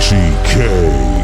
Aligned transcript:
Runchy 0.00 0.44
K. 0.46 1.20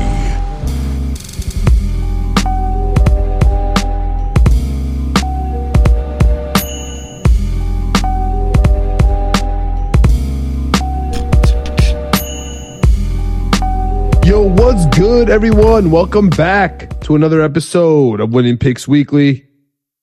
Yo, 14.29 14.43
what's 14.43 14.85
good, 14.87 15.31
everyone? 15.31 15.91
Welcome 15.91 16.29
back 16.29 17.01
to 17.01 17.17
another 17.17 17.41
episode 17.41 18.21
of 18.21 18.35
Winning 18.35 18.59
Picks 18.59 18.87
Weekly, 18.87 19.47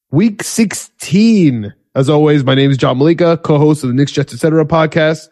week 0.10 0.42
16. 0.42 1.74
As 1.94 2.10
always, 2.10 2.44
my 2.44 2.56
name 2.56 2.72
is 2.72 2.78
John 2.78 2.98
Malika, 2.98 3.38
co-host 3.38 3.84
of 3.84 3.90
the 3.90 3.94
Knicks, 3.94 4.12
Jets, 4.14 4.34
Etc. 4.34 4.66
podcast. 4.66 5.28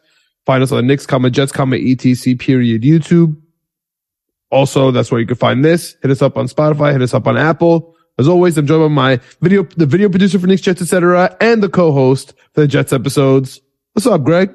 Find 0.45 0.63
us 0.63 0.71
on 0.71 0.77
the 0.77 0.83
Knicks, 0.83 1.05
comma, 1.05 1.29
Jets, 1.29 1.51
comma, 1.51 1.75
ETC, 1.75 2.39
period, 2.39 2.81
YouTube. 2.81 3.39
Also, 4.49 4.91
that's 4.91 5.11
where 5.11 5.21
you 5.21 5.27
can 5.27 5.37
find 5.37 5.63
this. 5.63 5.95
Hit 6.01 6.11
us 6.11 6.21
up 6.21 6.37
on 6.37 6.47
Spotify, 6.47 6.91
hit 6.91 7.01
us 7.01 7.13
up 7.13 7.27
on 7.27 7.37
Apple. 7.37 7.95
As 8.17 8.27
always, 8.27 8.57
I'm 8.57 8.67
joined 8.67 8.93
by 8.93 8.93
my 8.93 9.19
video, 9.41 9.63
the 9.63 9.85
video 9.85 10.09
producer 10.09 10.39
for 10.39 10.47
Knicks, 10.47 10.61
Jets, 10.61 10.81
Etc. 10.81 11.37
and 11.39 11.63
the 11.63 11.69
co-host 11.69 12.33
for 12.53 12.61
the 12.61 12.67
Jets 12.67 12.91
episodes. 12.91 13.61
What's 13.93 14.05
up, 14.05 14.23
Greg? 14.23 14.53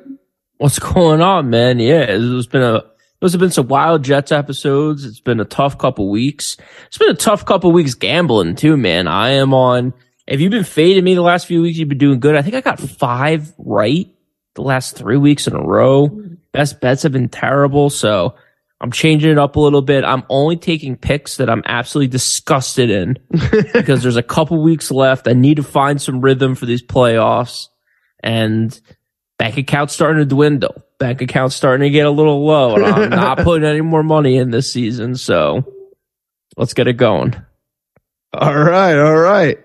What's 0.59 0.79
going 0.79 1.21
on, 1.21 1.51
man? 1.51 1.79
Yeah, 1.79 2.07
it's 2.09 2.47
been 2.47 2.63
a 2.63 2.83
those 3.21 3.33
have 3.33 3.41
been 3.41 3.51
some 3.51 3.69
wild 3.69 4.05
Jets 4.05 4.31
episodes. 4.31 5.05
It's 5.05 5.21
been 5.21 5.41
a 5.41 5.45
tough 5.45 5.79
couple 5.79 6.11
weeks. 6.11 6.57
It's 6.87 6.99
been 6.99 7.11
a 7.11 7.15
tough 7.15 7.47
couple 7.47 7.73
weeks 7.73 7.95
gambling 7.95 8.57
too, 8.57 8.77
man. 8.77 9.09
I 9.09 9.31
am 9.31 9.55
on. 9.55 9.95
If 10.27 10.41
you've 10.41 10.51
been 10.51 10.65
fading 10.65 11.05
me 11.05 11.15
the 11.15 11.23
last 11.23 11.47
few 11.47 11.63
weeks, 11.63 11.79
you've 11.79 11.89
been 11.89 11.99
doing 11.99 12.21
good. 12.21 12.37
I 12.37 12.43
think 12.43 12.55
I 12.55 12.61
got 12.61 12.79
five 12.79 13.53
right 13.59 14.09
the 14.57 14.63
last 14.63 14.97
three 14.97 15.17
weeks 15.17 15.47
in 15.47 15.55
a 15.55 15.63
row. 15.63 16.09
Best 16.53 16.81
bets 16.81 17.05
have 17.05 17.13
been 17.13 17.29
terrible, 17.29 17.91
so 17.91 18.35
I'm 18.81 18.91
changing 18.91 19.31
it 19.31 19.39
up 19.39 19.57
a 19.57 19.61
little 19.61 19.83
bit. 19.83 20.05
I'm 20.05 20.25
only 20.29 20.57
taking 20.57 20.97
picks 20.97 21.37
that 21.37 21.49
I'm 21.49 21.63
absolutely 21.67 22.09
disgusted 22.09 22.91
in 22.91 23.19
because 23.73 24.03
there's 24.03 24.17
a 24.17 24.23
couple 24.23 24.61
weeks 24.63 24.91
left. 24.91 25.29
I 25.29 25.35
need 25.35 25.57
to 25.57 25.63
find 25.63 26.01
some 26.01 26.21
rhythm 26.21 26.55
for 26.55 26.67
these 26.67 26.83
playoffs, 26.83 27.69
and 28.23 28.79
bank 29.39 29.57
account's 29.57 29.95
starting 29.95 30.19
to 30.19 30.27
dwindle. 30.27 30.83
Bank 30.99 31.21
account's 31.21 31.55
starting 31.55 31.85
to 31.85 31.91
get 31.91 32.07
a 32.07 32.11
little 32.11 32.45
low, 32.45 32.75
and 32.75 32.85
I'm 32.85 33.11
not 33.11 33.39
putting 33.39 33.69
any 33.69 33.83
more 33.83 34.03
money 34.03 34.37
in 34.37 34.51
this 34.51 34.73
season. 34.73 35.15
So 35.15 35.73
let's 36.57 36.75
get 36.75 36.89
it 36.89 36.95
going. 36.95 37.37
All 38.33 38.55
right, 38.55 38.99
all 38.99 39.17
right. 39.17 39.59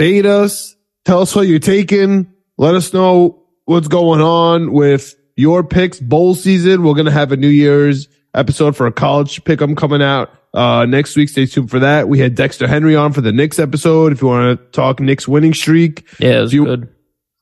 Us. 0.00 0.76
Tell 1.04 1.22
us 1.22 1.34
what 1.34 1.48
you're 1.48 1.58
taking. 1.58 2.32
Let 2.58 2.74
us 2.74 2.92
know 2.92 3.44
what's 3.64 3.88
going 3.88 4.20
on 4.20 4.72
with 4.72 5.14
your 5.36 5.62
picks. 5.64 6.00
Bowl 6.00 6.34
season. 6.34 6.82
We're 6.82 6.94
gonna 6.94 7.10
have 7.12 7.32
a 7.32 7.36
New 7.36 7.48
Year's 7.48 8.08
episode 8.34 8.76
for 8.76 8.86
a 8.86 8.92
college 8.92 9.42
pick 9.44 9.62
'em 9.62 9.74
coming 9.76 10.02
out 10.02 10.30
uh 10.54 10.84
next 10.86 11.16
week. 11.16 11.28
Stay 11.28 11.46
tuned 11.46 11.70
for 11.70 11.78
that. 11.80 12.08
We 12.08 12.18
had 12.18 12.34
Dexter 12.34 12.66
Henry 12.66 12.96
on 12.96 13.12
for 13.12 13.20
the 13.20 13.32
Knicks 13.32 13.58
episode. 13.58 14.12
If 14.12 14.22
you 14.22 14.28
want 14.28 14.58
to 14.58 14.64
talk 14.72 15.00
Knicks 15.00 15.28
winning 15.28 15.54
streak, 15.54 16.04
Yeah, 16.18 16.38
it 16.38 16.40
was 16.42 16.52
you- 16.52 16.64
good. 16.64 16.88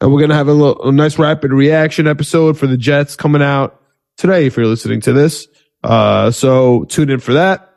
and 0.01 0.13
we're 0.13 0.21
gonna 0.21 0.35
have 0.35 0.49
a, 0.49 0.53
little, 0.53 0.83
a 0.89 0.93
nice 0.93 1.19
rapid 1.19 1.53
reaction 1.53 2.07
episode 2.07 2.59
for 2.59 2.67
the 2.67 2.77
Jets 2.77 3.17
coming 3.17 3.43
out 3.43 3.81
today. 4.19 4.47
If 4.47 4.57
you're 4.57 4.67
listening 4.67 5.01
to 5.03 5.13
this, 5.13 5.47
uh, 5.83 6.31
so 6.31 6.85
tune 6.85 7.09
in 7.11 7.21
for 7.21 7.33
that. 7.35 7.71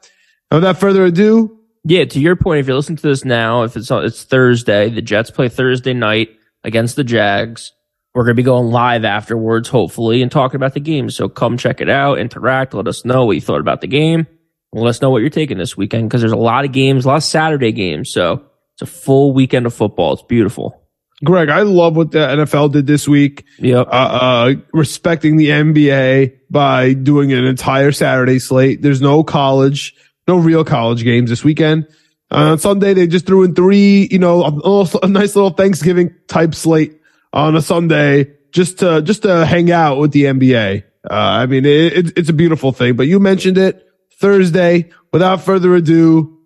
And 0.51 0.57
without 0.61 0.79
further 0.79 1.05
ado, 1.05 1.55
Yeah, 1.85 2.03
to 2.05 2.19
your 2.19 2.35
point, 2.35 2.59
if 2.59 2.67
you're 2.67 2.75
listening 2.75 2.97
to 2.97 3.07
this 3.07 3.23
now, 3.23 3.63
if 3.63 3.77
it's 3.77 3.89
it's 3.89 4.23
Thursday, 4.23 4.89
the 4.89 5.01
Jets 5.01 5.31
play 5.31 5.47
Thursday 5.47 5.93
night 5.93 6.29
against 6.63 6.95
the 6.95 7.03
Jags. 7.03 7.73
We're 8.13 8.23
gonna 8.23 8.35
be 8.35 8.43
going 8.43 8.71
live 8.71 9.05
afterwards, 9.05 9.69
hopefully, 9.69 10.21
and 10.21 10.31
talking 10.31 10.55
about 10.55 10.73
the 10.73 10.79
game. 10.79 11.09
So 11.09 11.29
come 11.29 11.57
check 11.57 11.81
it 11.81 11.89
out, 11.89 12.17
interact, 12.17 12.73
let 12.73 12.87
us 12.87 13.05
know 13.05 13.25
what 13.25 13.33
you 13.33 13.41
thought 13.41 13.61
about 13.61 13.81
the 13.81 13.87
game. 13.87 14.27
Let 14.73 14.89
us 14.89 15.01
know 15.01 15.09
what 15.09 15.19
you're 15.19 15.29
taking 15.29 15.57
this 15.57 15.75
weekend 15.75 16.09
because 16.09 16.21
there's 16.21 16.31
a 16.31 16.37
lot 16.37 16.65
of 16.65 16.71
games, 16.71 17.05
a 17.05 17.07
lot 17.07 17.17
of 17.17 17.23
Saturday 17.23 17.71
games. 17.71 18.11
So 18.11 18.45
it's 18.73 18.81
a 18.81 18.85
full 18.85 19.33
weekend 19.33 19.65
of 19.65 19.73
football. 19.73 20.13
It's 20.13 20.21
beautiful. 20.21 20.79
Greg, 21.23 21.49
I 21.49 21.63
love 21.63 21.97
what 21.97 22.11
the 22.11 22.19
NFL 22.19 22.71
did 22.71 22.87
this 22.87 23.07
week. 23.07 23.43
Yep. 23.57 23.87
uh, 23.87 23.89
uh, 23.89 24.53
respecting 24.71 25.35
the 25.35 25.47
NBA 25.49 26.39
by 26.49 26.93
doing 26.93 27.33
an 27.33 27.43
entire 27.43 27.91
Saturday 27.91 28.39
slate. 28.39 28.81
There's 28.81 29.01
no 29.01 29.23
college, 29.23 29.95
no 30.27 30.37
real 30.37 30.63
college 30.63 31.03
games 31.03 31.29
this 31.29 31.43
weekend. 31.43 31.87
Uh, 32.31 32.51
on 32.51 32.59
Sunday, 32.59 32.93
they 32.93 33.07
just 33.07 33.25
threw 33.25 33.43
in 33.43 33.55
three, 33.55 34.07
you 34.11 34.19
know, 34.19 34.45
a, 34.45 34.49
little- 34.49 34.99
a 35.01 35.07
nice 35.07 35.35
little 35.35 35.49
Thanksgiving 35.49 36.13
type 36.27 36.53
slate 36.53 36.99
on 37.33 37.55
a 37.55 37.61
Sunday 37.61 38.31
just 38.51 38.79
to, 38.79 39.01
just 39.01 39.23
to 39.23 39.45
hang 39.45 39.71
out 39.71 39.97
with 39.99 40.11
the 40.11 40.23
NBA. 40.23 40.83
Uh, 41.09 41.13
I 41.13 41.45
mean, 41.45 41.65
it, 41.65 41.93
it, 41.93 42.17
it's 42.17 42.29
a 42.29 42.33
beautiful 42.33 42.71
thing, 42.71 42.95
but 42.95 43.07
you 43.07 43.19
mentioned 43.19 43.57
it 43.57 43.85
Thursday. 44.19 44.89
Without 45.11 45.41
further 45.41 45.73
ado, 45.75 46.39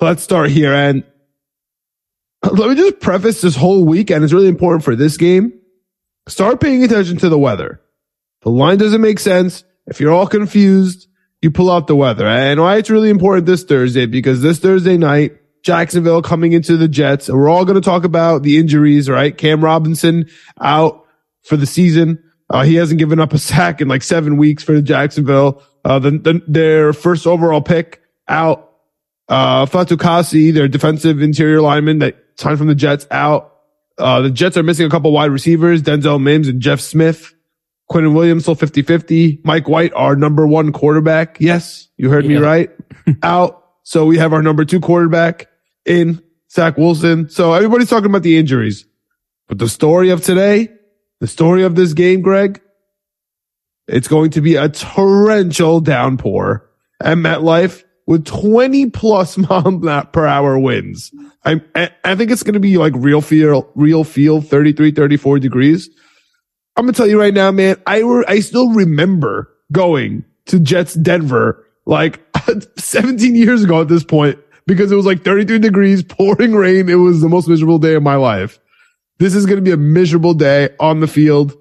let's 0.00 0.22
start 0.22 0.50
here. 0.50 0.72
And 0.72 1.02
let 2.44 2.68
me 2.70 2.76
just 2.76 3.00
preface 3.00 3.40
this 3.40 3.56
whole 3.56 3.84
weekend. 3.84 4.22
It's 4.22 4.32
really 4.32 4.48
important 4.48 4.84
for 4.84 4.94
this 4.94 5.16
game 5.16 5.58
start 6.28 6.60
paying 6.60 6.84
attention 6.84 7.16
to 7.18 7.28
the 7.28 7.38
weather. 7.38 7.80
The 8.42 8.50
line 8.50 8.78
doesn't 8.78 9.00
make 9.00 9.18
sense. 9.18 9.64
If 9.86 10.00
you're 10.00 10.12
all 10.12 10.26
confused, 10.26 11.07
you 11.42 11.50
pull 11.50 11.70
out 11.70 11.86
the 11.86 11.96
weather. 11.96 12.26
And 12.26 12.60
why 12.60 12.76
it's 12.76 12.90
really 12.90 13.10
important 13.10 13.46
this 13.46 13.64
Thursday, 13.64 14.06
because 14.06 14.42
this 14.42 14.58
Thursday 14.58 14.96
night, 14.96 15.38
Jacksonville 15.62 16.22
coming 16.22 16.52
into 16.52 16.76
the 16.76 16.88
Jets, 16.88 17.28
we're 17.28 17.48
all 17.48 17.64
going 17.64 17.76
to 17.76 17.80
talk 17.80 18.04
about 18.04 18.42
the 18.42 18.58
injuries, 18.58 19.08
right? 19.08 19.36
Cam 19.36 19.62
Robinson 19.62 20.28
out 20.60 21.04
for 21.44 21.56
the 21.56 21.66
season. 21.66 22.22
Uh, 22.50 22.62
he 22.62 22.76
hasn't 22.76 22.98
given 22.98 23.20
up 23.20 23.32
a 23.32 23.38
sack 23.38 23.80
in 23.80 23.88
like 23.88 24.02
seven 24.02 24.36
weeks 24.36 24.62
for 24.62 24.80
Jacksonville. 24.80 25.62
Uh, 25.84 25.98
the, 25.98 26.10
the, 26.12 26.42
their 26.46 26.92
first 26.92 27.26
overall 27.26 27.62
pick 27.62 28.02
out. 28.26 28.64
Uh, 29.28 29.66
Fatukasi, 29.66 30.54
their 30.54 30.68
defensive 30.68 31.20
interior 31.20 31.60
lineman 31.60 31.98
that 31.98 32.16
signed 32.36 32.56
from 32.56 32.66
the 32.66 32.74
Jets 32.74 33.06
out. 33.10 33.56
Uh, 33.98 34.22
the 34.22 34.30
Jets 34.30 34.56
are 34.56 34.62
missing 34.62 34.86
a 34.86 34.90
couple 34.90 35.12
wide 35.12 35.30
receivers, 35.30 35.82
Denzel 35.82 36.22
Mims 36.22 36.48
and 36.48 36.62
Jeff 36.62 36.80
Smith. 36.80 37.34
Quinnen 37.90 38.14
Williams 38.14 38.42
still 38.42 38.56
50-50. 38.56 39.44
Mike 39.44 39.68
White, 39.68 39.92
our 39.94 40.14
number 40.14 40.46
one 40.46 40.72
quarterback. 40.72 41.38
Yes, 41.40 41.88
you 41.96 42.10
heard 42.10 42.26
me 42.26 42.36
right. 42.36 42.70
Out. 43.22 43.64
So 43.82 44.04
we 44.04 44.18
have 44.18 44.32
our 44.32 44.42
number 44.42 44.64
two 44.64 44.80
quarterback 44.80 45.48
in 45.86 46.22
Zach 46.50 46.76
Wilson. 46.76 47.30
So 47.30 47.54
everybody's 47.54 47.88
talking 47.88 48.10
about 48.10 48.22
the 48.22 48.36
injuries. 48.36 48.84
But 49.48 49.58
the 49.58 49.68
story 49.68 50.10
of 50.10 50.22
today, 50.22 50.68
the 51.20 51.26
story 51.26 51.64
of 51.64 51.74
this 51.74 51.94
game, 51.94 52.20
Greg, 52.20 52.60
it's 53.86 54.08
going 54.08 54.30
to 54.32 54.42
be 54.42 54.56
a 54.56 54.68
torrential 54.68 55.80
downpour 55.80 56.68
at 57.00 57.16
MetLife 57.16 57.84
with 58.06 58.26
20 58.26 58.90
plus 58.90 59.38
mile 59.38 60.04
per 60.12 60.26
hour 60.26 60.58
winds. 60.58 61.10
I, 61.44 61.62
I 62.04 62.14
think 62.14 62.30
it's 62.30 62.42
going 62.42 62.54
to 62.54 62.60
be 62.60 62.76
like 62.76 62.92
real 62.96 63.22
feel, 63.22 63.70
real 63.74 64.04
feel 64.04 64.42
33, 64.42 64.90
34 64.90 65.38
degrees. 65.38 65.88
I'm 66.78 66.86
to 66.86 66.92
tell 66.92 67.08
you 67.08 67.18
right 67.18 67.34
now, 67.34 67.50
man, 67.50 67.76
I 67.88 68.04
were, 68.04 68.24
I 68.30 68.38
still 68.38 68.70
remember 68.70 69.52
going 69.72 70.24
to 70.46 70.60
Jets 70.60 70.94
Denver 70.94 71.66
like 71.86 72.20
17 72.76 73.34
years 73.34 73.64
ago 73.64 73.80
at 73.80 73.88
this 73.88 74.04
point 74.04 74.38
because 74.64 74.92
it 74.92 74.94
was 74.94 75.04
like 75.04 75.24
33 75.24 75.58
degrees, 75.58 76.04
pouring 76.04 76.52
rain. 76.52 76.88
It 76.88 76.94
was 76.94 77.20
the 77.20 77.28
most 77.28 77.48
miserable 77.48 77.80
day 77.80 77.94
of 77.94 78.04
my 78.04 78.14
life. 78.14 78.60
This 79.18 79.34
is 79.34 79.44
to 79.46 79.60
be 79.60 79.72
a 79.72 79.76
miserable 79.76 80.34
day 80.34 80.68
on 80.78 81.00
the 81.00 81.08
field, 81.08 81.56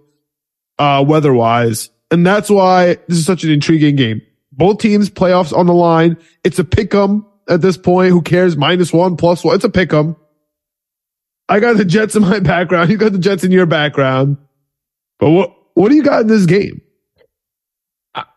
uh, 0.77 1.03
weather 1.07 1.33
wise. 1.33 1.89
And 2.11 2.25
that's 2.25 2.49
why 2.51 2.97
this 3.07 3.17
is 3.17 3.25
such 3.25 3.43
an 3.43 3.49
intriguing 3.49 3.95
game. 3.95 4.21
Both 4.51 4.77
teams 4.77 5.09
playoffs 5.09 5.51
on 5.51 5.65
the 5.65 5.73
line. 5.73 6.17
It's 6.43 6.59
a 6.59 6.63
pick 6.63 6.93
'em 6.93 7.25
at 7.49 7.61
this 7.61 7.75
point. 7.75 8.11
Who 8.11 8.21
cares? 8.21 8.55
Minus 8.55 8.93
one, 8.93 9.17
plus 9.17 9.43
one. 9.43 9.55
It's 9.55 9.65
a 9.65 9.69
pick 9.69 9.91
'em. 9.91 10.15
I 11.49 11.59
got 11.59 11.77
the 11.77 11.85
Jets 11.85 12.15
in 12.15 12.21
my 12.21 12.39
background. 12.41 12.91
You 12.91 12.97
got 12.97 13.13
the 13.13 13.17
Jets 13.17 13.43
in 13.43 13.51
your 13.51 13.65
background. 13.65 14.37
But 15.19 15.31
what, 15.31 15.55
what 15.73 15.89
do 15.89 15.95
you 15.95 16.03
got 16.03 16.21
in 16.21 16.27
this 16.27 16.45
game? 16.45 16.81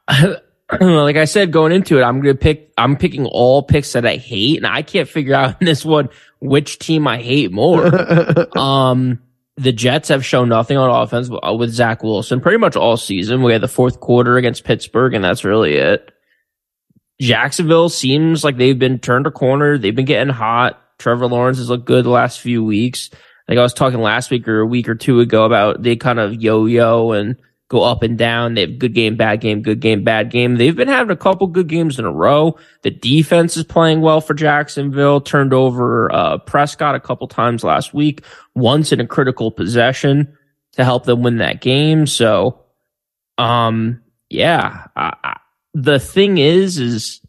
Like 0.81 1.17
I 1.17 1.25
said, 1.25 1.53
going 1.53 1.73
into 1.73 1.99
it, 1.99 2.03
I'm 2.03 2.21
gonna 2.21 2.37
pick. 2.37 2.73
I'm 2.79 2.97
picking 2.97 3.27
all 3.27 3.63
picks 3.63 3.93
that 3.95 4.07
I 4.07 4.17
hate, 4.17 4.59
and 4.59 4.67
I 4.67 4.83
can't 4.83 5.09
figure 5.09 5.35
out 5.35 5.57
in 5.61 5.67
this 5.67 5.85
one 5.85 6.11
which 6.41 6.79
team 6.79 7.09
I 7.09 7.21
hate 7.21 7.51
more. 7.51 7.91
um, 8.59 9.21
the 9.57 9.73
Jets 9.73 10.09
have 10.09 10.25
shown 10.25 10.49
nothing 10.49 10.77
on 10.77 10.89
offense 10.89 11.29
with 11.29 11.71
Zach 11.71 12.03
Wilson 12.03 12.41
pretty 12.41 12.59
much 12.59 12.77
all 12.77 12.97
season. 12.97 13.43
We 13.43 13.53
had 13.53 13.63
the 13.63 13.69
fourth 13.69 14.01
quarter 14.01 14.37
against 14.37 14.65
Pittsburgh, 14.65 15.13
and 15.13 15.25
that's 15.25 15.45
really 15.45 15.75
it. 15.75 16.13
Jacksonville 17.21 17.89
seems 17.89 18.45
like 18.45 18.57
they've 18.57 18.79
been 18.79 18.99
turned 18.99 19.27
a 19.27 19.31
corner. 19.31 19.77
They've 19.77 19.95
been 19.95 20.07
getting 20.07 20.33
hot. 20.33 20.81
Trevor 20.99 21.27
Lawrence 21.27 21.59
has 21.59 21.69
looked 21.69 21.85
good 21.85 22.05
the 22.05 22.11
last 22.11 22.41
few 22.41 22.65
weeks. 22.65 23.11
Like 23.51 23.59
I 23.59 23.63
was 23.63 23.75
talking 23.75 24.01
last 24.01 24.31
week 24.31 24.47
or 24.47 24.61
a 24.61 24.67
week 24.67 24.89
or 24.89 24.95
two 24.95 25.19
ago 25.19 25.45
about 25.45 25.83
they 25.83 25.97
kind 25.97 26.21
of 26.21 26.41
yo-yo 26.41 27.11
and 27.11 27.37
go 27.67 27.83
up 27.83 28.05
and 28.05 28.17
down. 28.17 28.55
They 28.55 28.61
have 28.61 28.79
good 28.79 28.95
game, 28.95 29.17
bad 29.17 29.41
game, 29.41 29.61
good 29.61 29.81
game, 29.81 30.05
bad 30.05 30.31
game. 30.31 30.55
They've 30.55 30.75
been 30.75 30.87
having 30.87 31.11
a 31.11 31.17
couple 31.17 31.49
good 31.49 31.67
games 31.67 31.99
in 31.99 32.05
a 32.05 32.13
row. 32.13 32.57
The 32.83 32.93
defense 32.93 33.57
is 33.57 33.65
playing 33.65 34.03
well 34.03 34.21
for 34.21 34.35
Jacksonville. 34.35 35.21
Turned 35.21 35.53
over 35.53 36.15
uh, 36.15 36.39
Prescott 36.39 36.95
a 36.95 37.01
couple 37.01 37.27
times 37.27 37.65
last 37.65 37.93
week, 37.93 38.25
once 38.55 38.93
in 38.93 39.01
a 39.01 39.07
critical 39.07 39.51
possession 39.51 40.33
to 40.73 40.85
help 40.85 41.05
them 41.05 41.23
win 41.23 41.39
that 41.39 41.61
game. 41.61 42.07
So, 42.07 42.61
um, 43.37 44.01
yeah, 44.29 44.87
I, 44.95 45.17
I, 45.25 45.41
the 45.75 45.99
thing 45.99 46.39
is, 46.39 46.79
is 46.79 47.21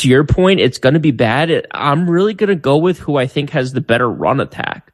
to 0.00 0.08
your 0.08 0.24
point, 0.24 0.60
it's 0.60 0.78
going 0.78 0.94
to 0.94 1.00
be 1.00 1.10
bad. 1.10 1.66
I'm 1.72 2.10
really 2.10 2.34
going 2.34 2.48
to 2.48 2.56
go 2.56 2.78
with 2.78 2.98
who 2.98 3.16
I 3.16 3.26
think 3.26 3.50
has 3.50 3.72
the 3.72 3.80
better 3.80 4.08
run 4.08 4.40
attack. 4.40 4.92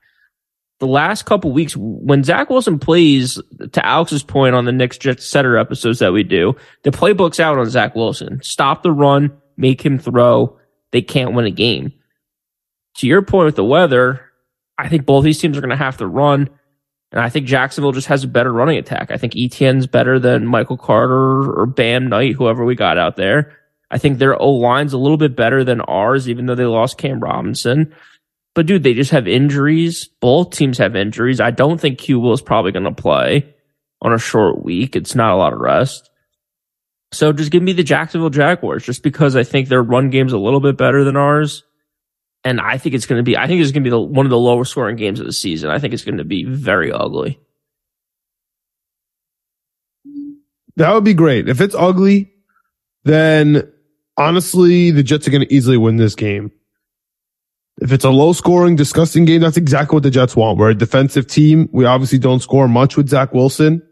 The 0.79 0.87
last 0.87 1.25
couple 1.25 1.53
weeks, 1.53 1.75
when 1.77 2.25
Zach 2.25 2.51
Wilson 2.51 2.79
plays, 2.79 3.41
to 3.73 3.87
Alex's 3.87 4.23
point 4.23 4.55
on 4.55 4.65
the 4.65 4.73
Knicks 4.73 4.99
Jets 4.99 5.25
setter 5.25 5.57
episodes 5.57 6.01
that 6.01 6.13
we 6.13 6.23
do, 6.23 6.55
the 6.83 6.91
playbook's 6.91 7.41
out 7.41 7.57
on 7.57 7.71
Zach 7.71 7.95
Wilson. 7.95 8.43
Stop 8.43 8.83
the 8.83 8.93
run, 8.93 9.33
make 9.57 9.81
him 9.81 9.99
throw. 9.99 10.59
They 10.91 11.03
can't 11.03 11.33
win 11.33 11.47
a 11.47 11.51
game. 11.51 11.93
To 12.97 13.07
your 13.07 13.23
point 13.23 13.47
with 13.47 13.57
the 13.57 13.65
weather, 13.65 14.21
I 14.77 14.89
think 14.89 15.07
both 15.07 15.25
these 15.25 15.41
teams 15.41 15.57
are 15.57 15.63
going 15.63 15.71
to 15.71 15.77
have 15.77 15.99
to 15.99 16.07
run. 16.07 16.51
And 17.13 17.21
I 17.21 17.31
think 17.31 17.47
Jacksonville 17.47 17.93
just 17.93 18.09
has 18.09 18.25
a 18.25 18.29
better 18.29 18.53
running 18.53 18.77
attack. 18.77 19.11
I 19.11 19.17
think 19.17 19.35
ETN's 19.35 19.87
better 19.87 20.19
than 20.19 20.47
Michael 20.47 20.77
Carter 20.77 21.59
or 21.59 21.65
Bam 21.67 22.09
Knight, 22.09 22.35
whoever 22.35 22.65
we 22.65 22.75
got 22.75 22.99
out 22.99 23.17
there. 23.17 23.57
I 23.91 23.99
think 23.99 24.19
their 24.19 24.41
O 24.41 24.51
line's 24.53 24.93
a 24.93 24.99
little 24.99 25.17
bit 25.17 25.37
better 25.37 25.65
than 25.65 25.81
ours, 25.81 26.29
even 26.29 26.47
though 26.47 26.55
they 26.55 26.65
lost 26.65 26.99
Cam 26.99 27.21
Robinson. 27.21 27.95
But 28.55 28.67
dude, 28.67 28.83
they 28.83 28.95
just 28.95 29.11
have 29.11 29.29
injuries. 29.29 30.09
Both 30.21 30.51
teams 30.51 30.79
have 30.79 30.97
injuries. 30.97 31.41
I 31.41 31.51
don't 31.51 31.81
think 31.81 31.99
Q 31.99 32.19
will 32.19 32.33
is 32.33 32.43
probably 32.43 32.73
going 32.73 32.85
to 32.85 32.93
play 32.93 33.55
on 34.01 34.13
a 34.13 34.19
short 34.19 34.65
week. 34.65 34.97
It's 34.97 35.15
not 35.15 35.33
a 35.33 35.37
lot 35.37 35.53
of 35.53 35.61
rest. 35.61 36.11
So 37.13 37.33
just 37.33 37.53
give 37.53 37.63
me 37.63 37.73
the 37.73 37.83
Jacksonville 37.83 38.31
Jaguars 38.31 38.85
just 38.85 39.03
because 39.03 39.37
I 39.37 39.45
think 39.45 39.69
their 39.69 39.83
run 39.83 40.11
game's 40.11 40.33
a 40.33 40.39
little 40.39 40.61
bit 40.61 40.77
better 40.77 41.05
than 41.05 41.17
ours. 41.17 41.63
And 42.45 42.61
I 42.61 42.79
think 42.79 42.95
it's 42.95 43.07
going 43.07 43.19
to 43.19 43.23
be, 43.23 43.37
I 43.37 43.47
think 43.47 43.61
it's 43.61 43.73
going 43.73 43.83
to 43.83 43.87
be 43.87 43.91
the, 43.91 44.01
one 44.01 44.27
of 44.27 44.31
the 44.31 44.39
lower 44.39 44.65
scoring 44.65 44.97
games 44.97 45.21
of 45.21 45.27
the 45.27 45.33
season. 45.33 45.71
I 45.71 45.79
think 45.79 45.95
it's 45.95 46.05
going 46.05 46.19
to 46.19 46.25
be 46.25 46.45
very 46.45 46.93
ugly. 46.93 47.41
That 50.77 50.93
would 50.93 51.05
be 51.05 51.15
great. 51.15 51.49
If 51.49 51.61
it's 51.61 51.75
ugly, 51.75 52.33
then 53.05 53.73
honestly, 54.17 54.91
the 54.91 55.03
Jets 55.03 55.27
are 55.27 55.31
going 55.31 55.47
to 55.47 55.55
easily 55.55 55.77
win 55.77 55.97
this 55.97 56.15
game. 56.15 56.53
If 57.81 57.93
it's 57.93 58.05
a 58.05 58.11
low 58.11 58.33
scoring, 58.33 58.77
disgusting 58.77 59.27
game, 59.27 59.43
that's 59.43 59.59
exactly 59.59 59.97
what 59.97 60.03
the 60.03 60.11
Jets 60.11 60.35
want. 60.35 60.59
We're 60.59 60.71
a 60.71 60.75
defensive 60.75 61.27
team. 61.27 61.69
We 61.73 61.85
obviously 61.85 62.19
don't 62.19 62.41
score 62.41 62.69
much 62.69 62.97
with 62.97 63.09
Zach 63.09 63.35
Wilson. 63.35 63.83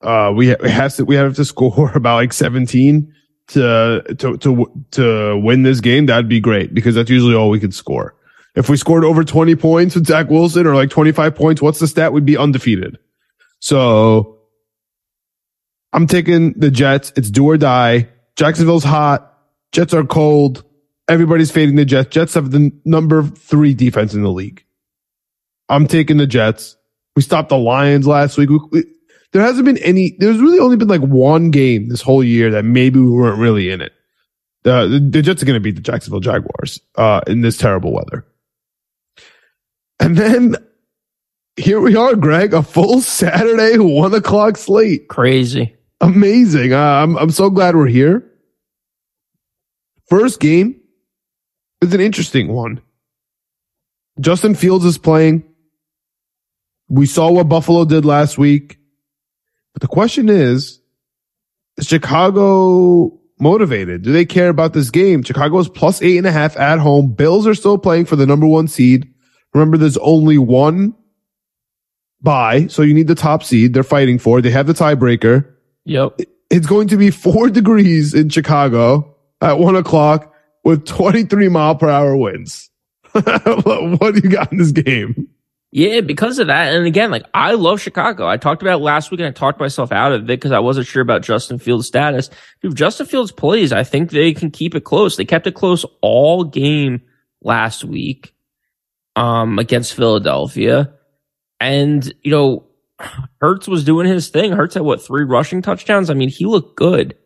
Uh, 0.00 0.32
we, 0.34 0.54
we 0.62 0.70
have 0.70 0.94
to, 0.96 1.04
we 1.04 1.16
have 1.16 1.34
to 1.36 1.44
score 1.44 1.92
about 1.94 2.16
like 2.16 2.32
17 2.32 3.12
to, 3.48 4.02
to, 4.18 4.38
to, 4.38 4.84
to 4.92 5.36
win 5.38 5.62
this 5.62 5.80
game. 5.80 6.06
That'd 6.06 6.28
be 6.28 6.40
great 6.40 6.72
because 6.72 6.94
that's 6.94 7.10
usually 7.10 7.34
all 7.34 7.50
we 7.50 7.60
could 7.60 7.74
score. 7.74 8.14
If 8.54 8.70
we 8.70 8.78
scored 8.78 9.04
over 9.04 9.22
20 9.22 9.54
points 9.56 9.94
with 9.94 10.06
Zach 10.06 10.30
Wilson 10.30 10.66
or 10.66 10.74
like 10.74 10.88
25 10.88 11.34
points, 11.34 11.60
what's 11.60 11.78
the 11.78 11.86
stat? 11.86 12.14
We'd 12.14 12.24
be 12.24 12.38
undefeated. 12.38 12.98
So 13.58 14.38
I'm 15.92 16.06
taking 16.06 16.54
the 16.54 16.70
Jets. 16.70 17.12
It's 17.16 17.30
do 17.30 17.44
or 17.46 17.58
die. 17.58 18.08
Jacksonville's 18.36 18.84
hot. 18.84 19.35
Jets 19.72 19.94
are 19.94 20.04
cold. 20.04 20.64
Everybody's 21.08 21.50
fading 21.50 21.76
the 21.76 21.84
Jets. 21.84 22.08
Jets 22.08 22.34
have 22.34 22.50
the 22.50 22.72
number 22.84 23.22
three 23.22 23.74
defense 23.74 24.14
in 24.14 24.22
the 24.22 24.30
league. 24.30 24.64
I'm 25.68 25.86
taking 25.86 26.16
the 26.16 26.26
Jets. 26.26 26.76
We 27.14 27.22
stopped 27.22 27.48
the 27.48 27.58
Lions 27.58 28.06
last 28.06 28.38
week. 28.38 28.50
We, 28.50 28.60
we, 28.70 28.84
there 29.32 29.42
hasn't 29.42 29.64
been 29.64 29.78
any, 29.78 30.16
there's 30.18 30.38
really 30.38 30.58
only 30.58 30.76
been 30.76 30.88
like 30.88 31.00
one 31.00 31.50
game 31.50 31.88
this 31.88 32.02
whole 32.02 32.24
year 32.24 32.50
that 32.50 32.64
maybe 32.64 33.00
we 33.00 33.10
weren't 33.10 33.38
really 33.38 33.70
in 33.70 33.80
it. 33.80 33.92
Uh, 34.64 34.86
the, 34.86 34.98
the 34.98 35.22
Jets 35.22 35.42
are 35.42 35.46
going 35.46 35.54
to 35.54 35.60
beat 35.60 35.76
the 35.76 35.80
Jacksonville 35.80 36.20
Jaguars, 36.20 36.80
uh, 36.96 37.20
in 37.26 37.40
this 37.42 37.56
terrible 37.56 37.92
weather. 37.92 38.26
And 40.00 40.16
then 40.16 40.56
here 41.56 41.80
we 41.80 41.96
are, 41.96 42.14
Greg, 42.16 42.52
a 42.52 42.62
full 42.62 43.00
Saturday, 43.00 43.78
one 43.78 44.12
o'clock 44.14 44.56
slate. 44.56 45.08
Crazy. 45.08 45.74
Amazing. 46.00 46.72
Uh, 46.72 46.78
I'm, 46.78 47.16
I'm 47.16 47.30
so 47.30 47.48
glad 47.48 47.76
we're 47.76 47.86
here. 47.86 48.28
First 50.08 50.40
game 50.40 50.80
is 51.80 51.92
an 51.92 52.00
interesting 52.00 52.48
one. 52.48 52.80
Justin 54.20 54.54
Fields 54.54 54.84
is 54.84 54.98
playing. 54.98 55.44
We 56.88 57.06
saw 57.06 57.30
what 57.30 57.48
Buffalo 57.48 57.84
did 57.84 58.04
last 58.04 58.38
week. 58.38 58.78
But 59.72 59.82
the 59.82 59.88
question 59.88 60.28
is, 60.28 60.80
is 61.76 61.86
Chicago 61.86 63.18
motivated? 63.38 64.02
Do 64.02 64.12
they 64.12 64.24
care 64.24 64.48
about 64.48 64.72
this 64.72 64.90
game? 64.90 65.22
Chicago 65.22 65.58
is 65.58 65.68
plus 65.68 66.00
eight 66.00 66.18
and 66.18 66.26
a 66.26 66.32
half 66.32 66.56
at 66.56 66.78
home. 66.78 67.12
Bills 67.12 67.46
are 67.46 67.54
still 67.54 67.76
playing 67.76 68.06
for 68.06 68.16
the 68.16 68.26
number 68.26 68.46
one 68.46 68.68
seed. 68.68 69.12
Remember, 69.52 69.76
there's 69.76 69.98
only 69.98 70.38
one 70.38 70.94
bye, 72.22 72.66
so 72.68 72.82
you 72.82 72.94
need 72.94 73.08
the 73.08 73.14
top 73.14 73.42
seed 73.42 73.74
they're 73.74 73.82
fighting 73.82 74.18
for. 74.18 74.40
They 74.40 74.50
have 74.50 74.66
the 74.66 74.72
tiebreaker. 74.72 75.52
Yep. 75.84 76.20
It's 76.48 76.66
going 76.66 76.88
to 76.88 76.96
be 76.96 77.10
four 77.10 77.50
degrees 77.50 78.14
in 78.14 78.28
Chicago 78.28 79.15
at 79.40 79.58
one 79.58 79.76
o'clock 79.76 80.34
with 80.64 80.86
23 80.86 81.48
mile 81.48 81.74
per 81.74 81.88
hour 81.88 82.16
winds. 82.16 82.70
what 83.12 84.14
do 84.14 84.20
you 84.22 84.30
got 84.30 84.52
in 84.52 84.58
this 84.58 84.72
game? 84.72 85.28
Yeah, 85.72 86.00
because 86.00 86.38
of 86.38 86.46
that. 86.46 86.74
And 86.74 86.86
again, 86.86 87.10
like 87.10 87.24
I 87.34 87.52
love 87.52 87.80
Chicago. 87.80 88.26
I 88.26 88.36
talked 88.36 88.62
about 88.62 88.80
last 88.80 89.10
week 89.10 89.20
and 89.20 89.28
I 89.28 89.32
talked 89.32 89.60
myself 89.60 89.92
out 89.92 90.12
of 90.12 90.22
it 90.22 90.26
because 90.26 90.52
I 90.52 90.58
wasn't 90.58 90.86
sure 90.86 91.02
about 91.02 91.22
Justin 91.22 91.58
Fields' 91.58 91.86
status. 91.86 92.30
If 92.62 92.74
Justin 92.74 93.06
Fields 93.06 93.32
plays, 93.32 93.72
I 93.72 93.84
think 93.84 94.10
they 94.10 94.32
can 94.32 94.50
keep 94.50 94.74
it 94.74 94.84
close. 94.84 95.16
They 95.16 95.24
kept 95.24 95.46
it 95.46 95.54
close 95.54 95.84
all 96.00 96.44
game 96.44 97.02
last 97.42 97.84
week, 97.84 98.34
um, 99.16 99.58
against 99.58 99.94
Philadelphia. 99.94 100.92
And, 101.60 102.12
you 102.22 102.30
know, 102.30 102.66
Hurts 103.40 103.68
was 103.68 103.84
doing 103.84 104.06
his 104.06 104.28
thing. 104.28 104.52
Hurts 104.52 104.74
had 104.74 104.82
what, 104.82 105.02
three 105.02 105.24
rushing 105.24 105.62
touchdowns? 105.62 106.10
I 106.10 106.14
mean, 106.14 106.28
he 106.28 106.46
looked 106.46 106.76
good. 106.76 107.16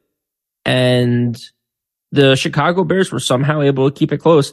And 0.64 1.40
the 2.12 2.37
Chicago 2.37 2.85
Bears 2.85 3.12
were 3.12 3.21
somehow 3.21 3.61
able 3.62 3.90
to 3.90 3.97
keep 3.97 4.12
it 4.12 4.19
close. 4.19 4.52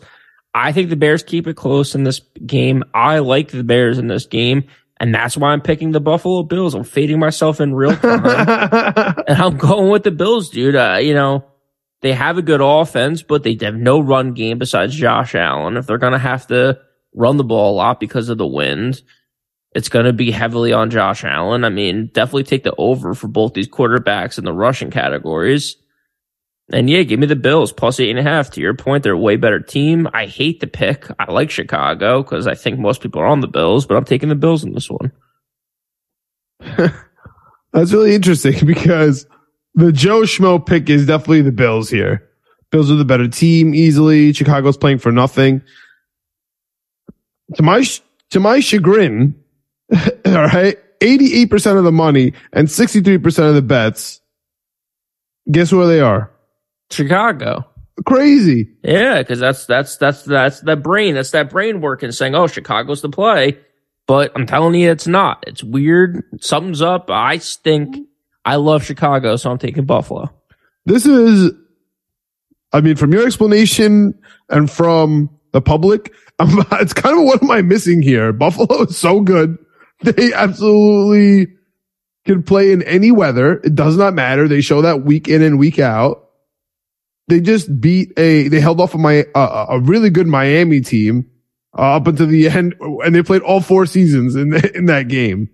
I 0.54 0.72
think 0.72 0.90
the 0.90 0.96
Bears 0.96 1.24
keep 1.24 1.48
it 1.48 1.56
close 1.56 1.96
in 1.96 2.04
this 2.04 2.22
game. 2.46 2.84
I 2.94 3.20
like 3.20 3.50
the 3.50 3.64
Bears 3.64 3.98
in 3.98 4.08
this 4.08 4.26
game. 4.26 4.66
And 5.00 5.14
that's 5.14 5.38
why 5.38 5.52
I'm 5.52 5.62
picking 5.62 5.92
the 5.92 6.00
Buffalo 6.00 6.42
Bills. 6.44 6.74
I'm 6.74 6.84
fading 6.84 7.20
myself 7.20 7.62
in 7.62 7.76
real 7.76 7.96
time. 7.96 8.26
and 9.28 9.42
I'm 9.42 9.58
going 9.58 9.90
with 9.92 10.04
the 10.04 10.12
Bills, 10.12 10.50
dude. 10.50 10.76
Uh, 10.76 10.98
you 11.00 11.14
know, 11.14 11.46
they 12.02 12.14
have 12.14 12.38
a 12.38 12.42
good 12.42 12.62
offense, 12.62 13.22
but 13.22 13.44
they 13.44 13.58
have 13.62 13.76
no 13.76 14.00
run 14.00 14.34
game 14.34 14.58
besides 14.58 14.96
Josh 14.96 15.36
Allen. 15.36 15.78
If 15.78 15.86
they're 15.86 16.00
going 16.00 16.14
to 16.14 16.20
have 16.20 16.48
to 16.48 16.80
run 17.14 17.38
the 17.38 17.44
ball 17.44 17.74
a 17.74 17.78
lot 17.78 18.00
because 18.00 18.30
of 18.30 18.40
the 18.40 18.48
wind, 18.48 19.02
it's 19.74 19.90
going 19.90 20.06
to 20.06 20.14
be 20.14 20.32
heavily 20.32 20.74
on 20.74 20.90
Josh 20.90 21.24
Allen. 21.24 21.64
I 21.64 21.70
mean, 21.70 22.10
definitely 22.14 22.44
take 22.44 22.64
the 22.64 22.74
over 22.78 23.14
for 23.14 23.28
both 23.28 23.54
these 23.54 23.70
quarterbacks 23.70 24.40
in 24.40 24.46
the 24.46 24.54
rushing 24.54 24.90
categories. 24.90 25.76
And 26.72 26.90
yeah, 26.90 27.04
give 27.04 27.20
me 27.20 27.28
the 27.28 27.36
Bills 27.36 27.72
plus 27.72 28.00
eight 28.00 28.10
and 28.10 28.20
a 28.20 28.24
half. 28.24 28.52
To 28.52 28.62
your 28.62 28.74
point, 28.74 29.04
they're 29.04 29.14
a 29.14 29.18
way 29.18 29.38
better 29.38 29.60
team. 29.60 30.08
I 30.14 30.26
hate 30.26 30.60
the 30.60 30.68
pick. 30.68 31.08
I 31.18 31.32
like 31.32 31.50
Chicago 31.50 32.22
because 32.24 32.46
I 32.46 32.56
think 32.56 32.78
most 32.78 33.02
people 33.02 33.22
are 33.22 33.28
on 33.28 33.40
the 33.40 33.48
Bills, 33.48 33.86
but 33.86 33.96
I'm 33.96 34.04
taking 34.04 34.30
the 34.30 34.36
Bills 34.36 34.64
in 34.64 34.74
this 34.74 34.90
one. 34.90 35.12
That's 37.74 37.94
really 37.94 38.16
interesting 38.16 38.66
because 38.66 39.26
the 39.76 39.92
Joe 39.92 40.22
Schmo 40.22 40.64
pick 40.64 40.90
is 40.90 41.06
definitely 41.06 41.42
the 41.42 41.52
Bills 41.52 41.90
here. 41.90 42.28
Bills 42.70 42.92
are 42.92 42.96
the 42.96 43.06
better 43.06 43.30
team 43.30 43.74
easily. 43.74 44.34
Chicago's 44.34 44.78
playing 44.78 44.98
for 44.98 45.12
nothing. 45.12 45.62
To 47.56 47.64
my 47.64 47.86
to 48.32 48.40
my 48.42 48.60
chagrin, 48.60 49.36
all 50.26 50.34
right, 50.34 50.78
88% 51.00 51.78
of 51.78 51.86
the 51.86 51.94
money 51.94 52.34
and 52.52 52.68
63% 52.68 53.48
of 53.48 53.56
the 53.56 53.62
bets. 53.62 54.20
Guess 55.50 55.72
where 55.72 55.88
they 55.88 56.02
are? 56.02 56.30
Chicago. 56.92 57.66
Crazy. 58.06 58.70
Yeah, 58.84 59.20
because 59.20 59.40
that's 59.40 59.66
that's 59.66 59.98
that's 59.98 60.24
that's 60.24 60.62
that 60.62 60.84
brain. 60.84 61.16
That's 61.16 61.32
that 61.32 61.50
brain 61.50 61.82
working, 61.82 62.12
saying, 62.12 62.36
"Oh, 62.36 62.48
Chicago's 62.48 63.02
the 63.02 63.10
play." 63.10 63.58
But 64.08 64.32
I'm 64.36 64.46
telling 64.46 64.74
you, 64.76 64.90
it's 64.90 65.08
not. 65.08 65.44
It's 65.48 65.64
weird. 65.64 66.24
Something's 66.40 66.82
up. 66.82 67.10
I 67.12 67.38
stink. 67.40 68.08
I 68.46 68.56
love 68.56 68.86
Chicago, 68.86 69.36
so 69.36 69.52
I'm 69.52 69.58
taking 69.58 69.86
Buffalo. 69.86 70.30
This 70.86 71.06
is, 71.06 71.52
I 72.72 72.80
mean, 72.80 72.96
from 72.96 73.12
your 73.12 73.26
explanation 73.26 74.18
and 74.48 74.72
from 74.72 75.30
the 75.52 75.62
public, 75.62 76.14
I'm, 76.40 76.66
it's 76.80 76.94
kind 76.94 77.18
of 77.18 77.26
what 77.26 77.44
am 77.44 77.52
I 77.52 77.62
missing 77.62 78.02
here? 78.02 78.32
Buffalo 78.32 78.84
is 78.84 78.98
so 78.98 79.20
good. 79.22 79.58
They 80.04 80.32
absolutely 80.32 81.52
can 82.26 82.44
play 82.44 82.72
in 82.72 82.84
any 82.84 83.10
weather. 83.12 83.60
It 83.64 83.74
does 83.74 83.98
not 83.98 84.14
matter. 84.14 84.48
They 84.48 84.62
show 84.62 84.84
that 84.84 85.04
week 85.04 85.28
in 85.28 85.42
and 85.42 85.58
week 85.58 85.80
out. 85.80 86.27
They 87.28 87.42
just 87.42 87.82
beat 87.82 88.18
a, 88.18 88.48
they 88.48 88.60
held 88.60 88.80
off 88.80 88.94
of 88.94 89.02
my, 89.02 89.26
a 89.36 89.80
really 89.82 90.10
good 90.10 90.28
Miami 90.28 90.82
team 90.82 91.30
uh, 91.78 91.98
up 91.98 92.08
until 92.08 92.28
the 92.28 92.48
end 92.48 92.76
and 92.80 93.14
they 93.14 93.22
played 93.22 93.42
all 93.42 93.62
four 93.62 93.86
seasons 93.86 94.36
in, 94.36 94.54
in 94.76 94.86
that 94.86 95.08
game. 95.08 95.50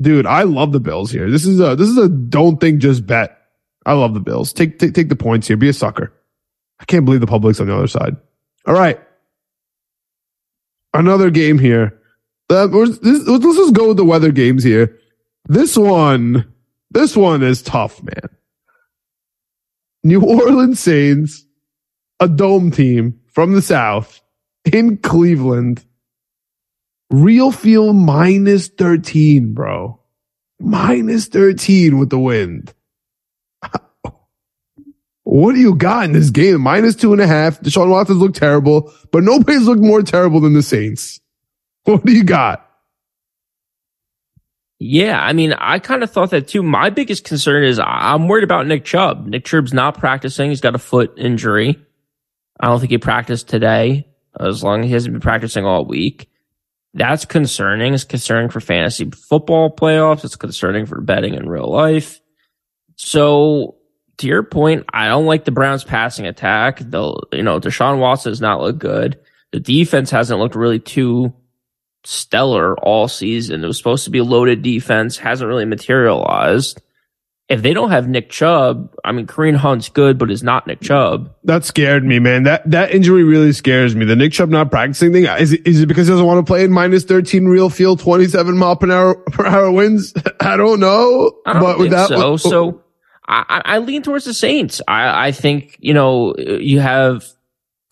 Dude, 0.00 0.26
I 0.26 0.42
love 0.42 0.72
the 0.72 0.80
Bills 0.80 1.10
here. 1.10 1.30
This 1.30 1.46
is 1.46 1.60
a, 1.60 1.76
this 1.76 1.88
is 1.88 1.96
a 1.96 2.08
don't 2.08 2.60
think 2.60 2.80
just 2.80 3.06
bet. 3.06 3.38
I 3.86 3.92
love 3.92 4.14
the 4.14 4.20
Bills. 4.20 4.52
Take, 4.52 4.78
take, 4.78 4.94
take 4.94 5.08
the 5.08 5.16
points 5.16 5.46
here. 5.46 5.56
Be 5.56 5.68
a 5.68 5.72
sucker. 5.72 6.12
I 6.80 6.84
can't 6.84 7.04
believe 7.04 7.20
the 7.20 7.26
public's 7.26 7.60
on 7.60 7.68
the 7.68 7.76
other 7.76 7.86
side. 7.86 8.16
All 8.66 8.74
right. 8.74 9.00
Another 10.92 11.30
game 11.30 11.58
here. 11.58 12.00
Uh, 12.50 12.66
this, 12.66 12.98
let's 13.02 13.44
just 13.44 13.74
go 13.74 13.88
with 13.88 13.96
the 13.96 14.04
weather 14.04 14.32
games 14.32 14.62
here. 14.62 14.98
This 15.46 15.76
one, 15.76 16.52
this 16.90 17.16
one 17.16 17.42
is 17.42 17.62
tough, 17.62 18.02
man. 18.02 18.33
New 20.04 20.22
Orleans 20.22 20.78
Saints, 20.78 21.46
a 22.20 22.28
dome 22.28 22.70
team 22.70 23.20
from 23.32 23.54
the 23.54 23.62
South 23.62 24.20
in 24.70 24.98
Cleveland. 24.98 25.82
Real 27.10 27.50
feel 27.50 27.94
minus 27.94 28.68
13, 28.68 29.54
bro. 29.54 29.98
Minus 30.60 31.26
13 31.28 31.98
with 31.98 32.10
the 32.10 32.18
wind. 32.18 32.72
What 35.26 35.54
do 35.54 35.60
you 35.60 35.74
got 35.74 36.04
in 36.04 36.12
this 36.12 36.28
game? 36.28 36.60
Minus 36.60 36.94
two 36.94 37.12
and 37.12 37.20
a 37.20 37.26
half. 37.26 37.58
Deshaun 37.60 37.88
Watson's 37.88 38.20
looked 38.20 38.36
terrible, 38.36 38.92
but 39.10 39.24
nobody's 39.24 39.62
looked 39.62 39.80
more 39.80 40.02
terrible 40.02 40.38
than 40.38 40.52
the 40.52 40.62
Saints. 40.62 41.18
What 41.84 42.04
do 42.04 42.12
you 42.12 42.24
got? 42.24 42.63
Yeah, 44.78 45.20
I 45.20 45.32
mean, 45.32 45.52
I 45.52 45.78
kind 45.78 46.02
of 46.02 46.10
thought 46.10 46.30
that 46.30 46.48
too. 46.48 46.62
My 46.62 46.90
biggest 46.90 47.24
concern 47.24 47.64
is 47.64 47.78
I'm 47.78 48.28
worried 48.28 48.44
about 48.44 48.66
Nick 48.66 48.84
Chubb. 48.84 49.26
Nick 49.26 49.44
Chubb's 49.44 49.72
not 49.72 49.98
practicing. 49.98 50.50
He's 50.50 50.60
got 50.60 50.74
a 50.74 50.78
foot 50.78 51.14
injury. 51.16 51.78
I 52.58 52.66
don't 52.66 52.80
think 52.80 52.90
he 52.90 52.98
practiced 52.98 53.48
today, 53.48 54.08
as 54.38 54.62
long 54.62 54.80
as 54.80 54.86
he 54.86 54.92
hasn't 54.92 55.14
been 55.14 55.20
practicing 55.20 55.64
all 55.64 55.84
week. 55.84 56.28
That's 56.92 57.24
concerning. 57.24 57.94
It's 57.94 58.04
concerning 58.04 58.50
for 58.50 58.60
fantasy 58.60 59.10
football 59.10 59.74
playoffs. 59.74 60.24
It's 60.24 60.36
concerning 60.36 60.86
for 60.86 61.00
betting 61.00 61.34
in 61.34 61.48
real 61.48 61.70
life. 61.70 62.20
So 62.96 63.76
to 64.18 64.26
your 64.26 64.44
point, 64.44 64.84
I 64.92 65.08
don't 65.08 65.26
like 65.26 65.44
the 65.44 65.50
Browns 65.50 65.82
passing 65.82 66.26
attack. 66.26 66.78
The 66.78 67.20
you 67.32 67.42
know, 67.42 67.58
Deshaun 67.58 67.98
Watson 67.98 68.30
does 68.30 68.40
not 68.40 68.60
look 68.60 68.78
good. 68.78 69.18
The 69.50 69.60
defense 69.60 70.10
hasn't 70.10 70.38
looked 70.38 70.54
really 70.54 70.78
too 70.78 71.32
stellar 72.04 72.78
all 72.80 73.08
season. 73.08 73.64
It 73.64 73.66
was 73.66 73.78
supposed 73.78 74.04
to 74.04 74.10
be 74.10 74.18
a 74.18 74.24
loaded 74.24 74.62
defense, 74.62 75.16
hasn't 75.18 75.48
really 75.48 75.64
materialized. 75.64 76.80
If 77.48 77.60
they 77.60 77.74
don't 77.74 77.90
have 77.90 78.08
Nick 78.08 78.30
Chubb, 78.30 78.94
I 79.04 79.12
mean, 79.12 79.26
Kareem 79.26 79.56
Hunt's 79.56 79.90
good, 79.90 80.16
but 80.16 80.30
is 80.30 80.42
not 80.42 80.66
Nick 80.66 80.80
Chubb. 80.80 81.30
That 81.44 81.64
scared 81.64 82.02
me, 82.02 82.18
man. 82.18 82.44
That 82.44 82.68
that 82.70 82.94
injury 82.94 83.22
really 83.22 83.52
scares 83.52 83.94
me. 83.94 84.06
The 84.06 84.16
Nick 84.16 84.32
Chubb 84.32 84.48
not 84.48 84.70
practicing 84.70 85.12
thing 85.12 85.24
is 85.26 85.52
it, 85.52 85.66
is 85.66 85.82
it 85.82 85.86
because 85.86 86.06
he 86.06 86.12
doesn't 86.12 86.24
want 86.24 86.44
to 86.44 86.50
play 86.50 86.64
in 86.64 86.72
minus 86.72 87.04
thirteen 87.04 87.44
real 87.44 87.68
field, 87.68 88.00
twenty 88.00 88.28
seven 88.28 88.56
mile 88.56 88.76
per 88.76 88.90
hour 88.90 89.14
per 89.30 89.44
hour 89.44 89.70
winds? 89.70 90.14
I 90.40 90.56
don't 90.56 90.80
know, 90.80 91.32
I 91.44 91.52
don't 91.52 91.62
but 91.62 91.78
think 91.78 91.90
that, 91.90 92.08
so. 92.08 92.32
Oh. 92.32 92.36
so 92.38 92.82
I, 93.26 93.62
I 93.64 93.78
lean 93.78 94.02
towards 94.02 94.24
the 94.24 94.34
Saints. 94.34 94.80
I, 94.88 95.28
I 95.28 95.32
think 95.32 95.76
you 95.80 95.92
know 95.92 96.34
you 96.36 96.80
have 96.80 97.26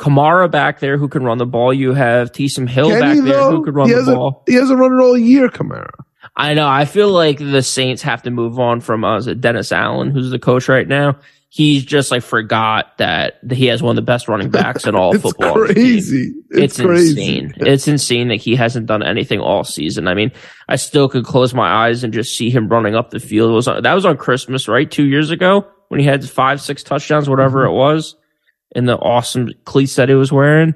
Kamara 0.03 0.51
back 0.51 0.81
there 0.81 0.99
who 0.99 1.09
can 1.09 1.23
run 1.23 1.39
the 1.39 1.47
ball. 1.47 1.73
You 1.73 1.95
have 1.95 2.33
Taysom 2.33 2.69
Hill 2.69 2.91
Can 2.91 3.01
back 3.01 3.25
there 3.25 3.51
who 3.51 3.65
could 3.65 3.75
run 3.75 3.89
he 3.89 3.95
the 3.95 4.15
ball. 4.15 4.43
He 4.49 4.55
hasn't 4.55 4.79
run 4.79 4.93
it 4.99 5.01
all 5.03 5.17
year, 5.17 5.49
Kamara. 5.49 5.91
I 6.35 6.55
know. 6.55 6.67
I 6.67 6.87
feel 6.87 7.11
like 7.11 7.39
the 7.39 7.63
Saints 7.63 8.03
have 8.03 8.23
to 8.23 8.31
move 8.31 8.59
on 8.59 8.81
from 8.81 9.05
uh, 9.05 9.19
is 9.19 9.27
Dennis 9.39 9.71
Allen, 9.71 10.11
who's 10.11 10.31
the 10.31 10.39
coach 10.41 10.69
right 10.69 10.89
now. 10.89 11.19
He's 11.51 11.85
just 11.85 12.11
like 12.11 12.23
forgot 12.23 12.97
that 12.97 13.39
he 13.53 13.67
has 13.67 13.83
one 13.83 13.91
of 13.91 13.97
the 13.97 14.11
best 14.11 14.27
running 14.27 14.49
backs 14.51 14.87
in 14.87 14.95
all 14.97 15.15
It's 15.15 15.23
football. 15.23 15.55
crazy. 15.67 16.33
It's, 16.51 16.79
It's, 16.79 16.81
crazy. 16.81 17.39
insane. 17.39 17.55
It's 17.59 17.87
insane 17.87 18.29
that 18.29 18.37
he 18.41 18.57
hasn't 18.57 18.87
done 18.87 19.03
anything 19.03 19.39
all 19.39 19.63
season. 19.63 20.09
I 20.09 20.15
mean, 20.15 20.33
I 20.69 20.77
still 20.77 21.09
could 21.11 21.25
close 21.27 21.53
my 21.53 21.87
eyes 21.87 22.03
and 22.05 22.13
just 22.15 22.37
see 22.39 22.49
him 22.51 22.69
running 22.69 22.95
up 22.95 23.11
the 23.11 23.21
field. 23.21 23.51
It 23.51 23.55
was 23.55 23.69
on, 23.69 23.83
that 23.83 23.93
was 23.95 24.07
on 24.07 24.17
Christmas, 24.17 24.67
right? 24.67 24.91
Two 24.91 25.05
years 25.05 25.31
ago 25.31 25.67
when 25.89 26.01
he 26.01 26.07
had 26.07 26.29
five, 26.29 26.61
six 26.63 26.83
touchdowns, 26.83 27.29
whatever 27.29 27.65
Mm-hmm. 27.67 27.75
it 27.75 27.77
was, 27.77 28.17
in 28.75 28.87
the 28.87 28.97
awesome 28.97 29.51
cleats 29.65 29.97
that 29.97 30.09
he 30.09 30.15
was 30.15 30.33
wearing. 30.33 30.75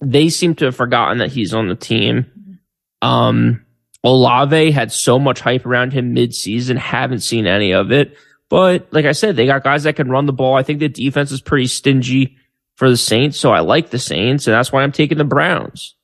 They 0.00 0.28
seem 0.28 0.54
to 0.56 0.66
have 0.66 0.76
forgotten 0.76 1.18
that 1.18 1.32
he's 1.32 1.54
on 1.54 1.68
the 1.68 1.74
team. 1.74 2.58
Um, 3.02 3.64
Olave 4.04 4.70
had 4.70 4.92
so 4.92 5.18
much 5.18 5.40
hype 5.40 5.66
around 5.66 5.92
him 5.92 6.14
mid-season. 6.14 6.76
Haven't 6.76 7.20
seen 7.20 7.46
any 7.46 7.72
of 7.72 7.92
it. 7.92 8.16
But 8.48 8.88
like 8.92 9.04
I 9.04 9.12
said, 9.12 9.36
they 9.36 9.46
got 9.46 9.62
guys 9.62 9.84
that 9.84 9.96
can 9.96 10.10
run 10.10 10.26
the 10.26 10.32
ball. 10.32 10.56
I 10.56 10.62
think 10.62 10.80
the 10.80 10.88
defense 10.88 11.30
is 11.30 11.40
pretty 11.40 11.68
stingy 11.68 12.36
for 12.76 12.90
the 12.90 12.96
Saints, 12.96 13.38
so 13.38 13.52
I 13.52 13.60
like 13.60 13.90
the 13.90 13.98
Saints, 13.98 14.46
and 14.46 14.54
that's 14.54 14.72
why 14.72 14.82
I'm 14.82 14.90
taking 14.90 15.18
the 15.18 15.24
Browns. 15.24 15.94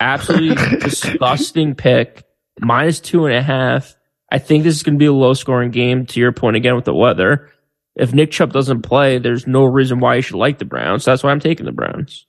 Absolutely 0.00 0.78
disgusting 0.80 1.74
pick. 1.74 2.24
Minus 2.60 3.00
two 3.00 3.26
and 3.26 3.34
a 3.34 3.42
half. 3.42 3.96
I 4.30 4.38
think 4.38 4.64
this 4.64 4.74
is 4.74 4.82
going 4.82 4.96
to 4.96 4.98
be 4.98 5.06
a 5.06 5.12
low 5.12 5.34
scoring 5.34 5.70
game 5.70 6.04
to 6.06 6.20
your 6.20 6.32
point 6.32 6.56
again 6.56 6.74
with 6.74 6.84
the 6.84 6.94
weather. 6.94 7.50
If 7.96 8.12
Nick 8.12 8.30
Chubb 8.30 8.52
doesn't 8.52 8.82
play, 8.82 9.18
there's 9.18 9.46
no 9.46 9.64
reason 9.64 10.00
why 10.00 10.16
you 10.16 10.22
should 10.22 10.36
like 10.36 10.58
the 10.58 10.64
Browns. 10.64 11.04
That's 11.04 11.22
why 11.22 11.30
I'm 11.30 11.40
taking 11.40 11.66
the 11.66 11.72
Browns. 11.72 12.26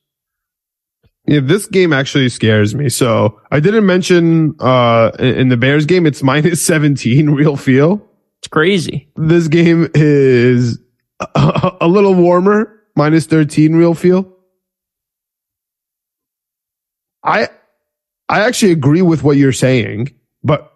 Yeah, 1.28 1.42
this 1.44 1.68
game 1.68 1.92
actually 1.92 2.30
scares 2.30 2.74
me. 2.74 2.88
So 2.88 3.40
I 3.52 3.60
didn't 3.60 3.86
mention 3.86 4.56
uh 4.60 5.12
in 5.20 5.50
the 5.50 5.58
Bears 5.58 5.86
game, 5.86 6.06
it's 6.06 6.24
minus 6.24 6.62
17 6.66 7.30
real 7.32 7.58
feel. 7.58 8.02
It's 8.40 8.48
crazy. 8.48 9.10
This 9.16 9.48
game 9.48 9.90
is 9.94 10.80
a, 11.20 11.72
a 11.82 11.88
little 11.88 12.16
warmer, 12.16 12.74
minus 12.96 13.26
13 13.26 13.76
real 13.76 13.94
feel. 13.94 14.32
I 17.24 17.50
I 18.30 18.42
actually 18.42 18.72
agree 18.72 19.02
with 19.02 19.24
what 19.24 19.38
you're 19.38 19.52
saying, 19.52 20.14
but 20.44 20.72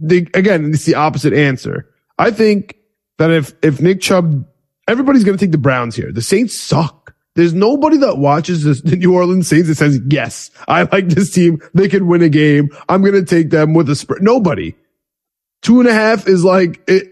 the, 0.00 0.28
again, 0.34 0.70
it's 0.72 0.84
the 0.84 0.94
opposite 0.94 1.32
answer. 1.32 1.88
I 2.18 2.30
think 2.30 2.76
that 3.22 3.30
if 3.30 3.54
if 3.62 3.80
Nick 3.80 4.00
Chubb, 4.00 4.44
everybody's 4.88 5.24
going 5.24 5.38
to 5.38 5.44
take 5.44 5.52
the 5.52 5.58
Browns 5.58 5.94
here. 5.96 6.12
The 6.12 6.22
Saints 6.22 6.54
suck. 6.58 7.14
There's 7.34 7.54
nobody 7.54 7.96
that 7.98 8.18
watches 8.18 8.62
this, 8.64 8.82
the 8.82 8.96
New 8.96 9.14
Orleans 9.14 9.48
Saints 9.48 9.68
that 9.68 9.76
says, 9.76 9.98
"Yes, 10.10 10.50
I 10.68 10.82
like 10.82 11.08
this 11.08 11.30
team. 11.32 11.60
They 11.72 11.88
can 11.88 12.06
win 12.06 12.22
a 12.22 12.28
game. 12.28 12.68
I'm 12.88 13.00
going 13.00 13.14
to 13.14 13.24
take 13.24 13.50
them 13.50 13.72
with 13.74 13.88
a 13.88 13.96
spread." 13.96 14.22
Nobody. 14.22 14.74
Two 15.62 15.80
and 15.80 15.88
a 15.88 15.92
half 15.94 16.26
is 16.28 16.44
like 16.44 16.82
it 16.88 17.08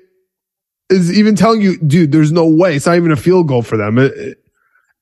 is 0.91 1.17
even 1.17 1.37
telling 1.37 1.63
you, 1.63 1.79
dude. 1.79 2.13
There's 2.13 2.33
no 2.33 2.47
way. 2.49 2.77
It's 2.77 2.87
not 2.87 2.97
even 2.97 3.13
a 3.13 3.17
field 3.17 3.49
goal 3.49 3.63
for 3.63 3.77
them. 3.79 3.97
It- 3.99 4.13
it- 4.17 4.37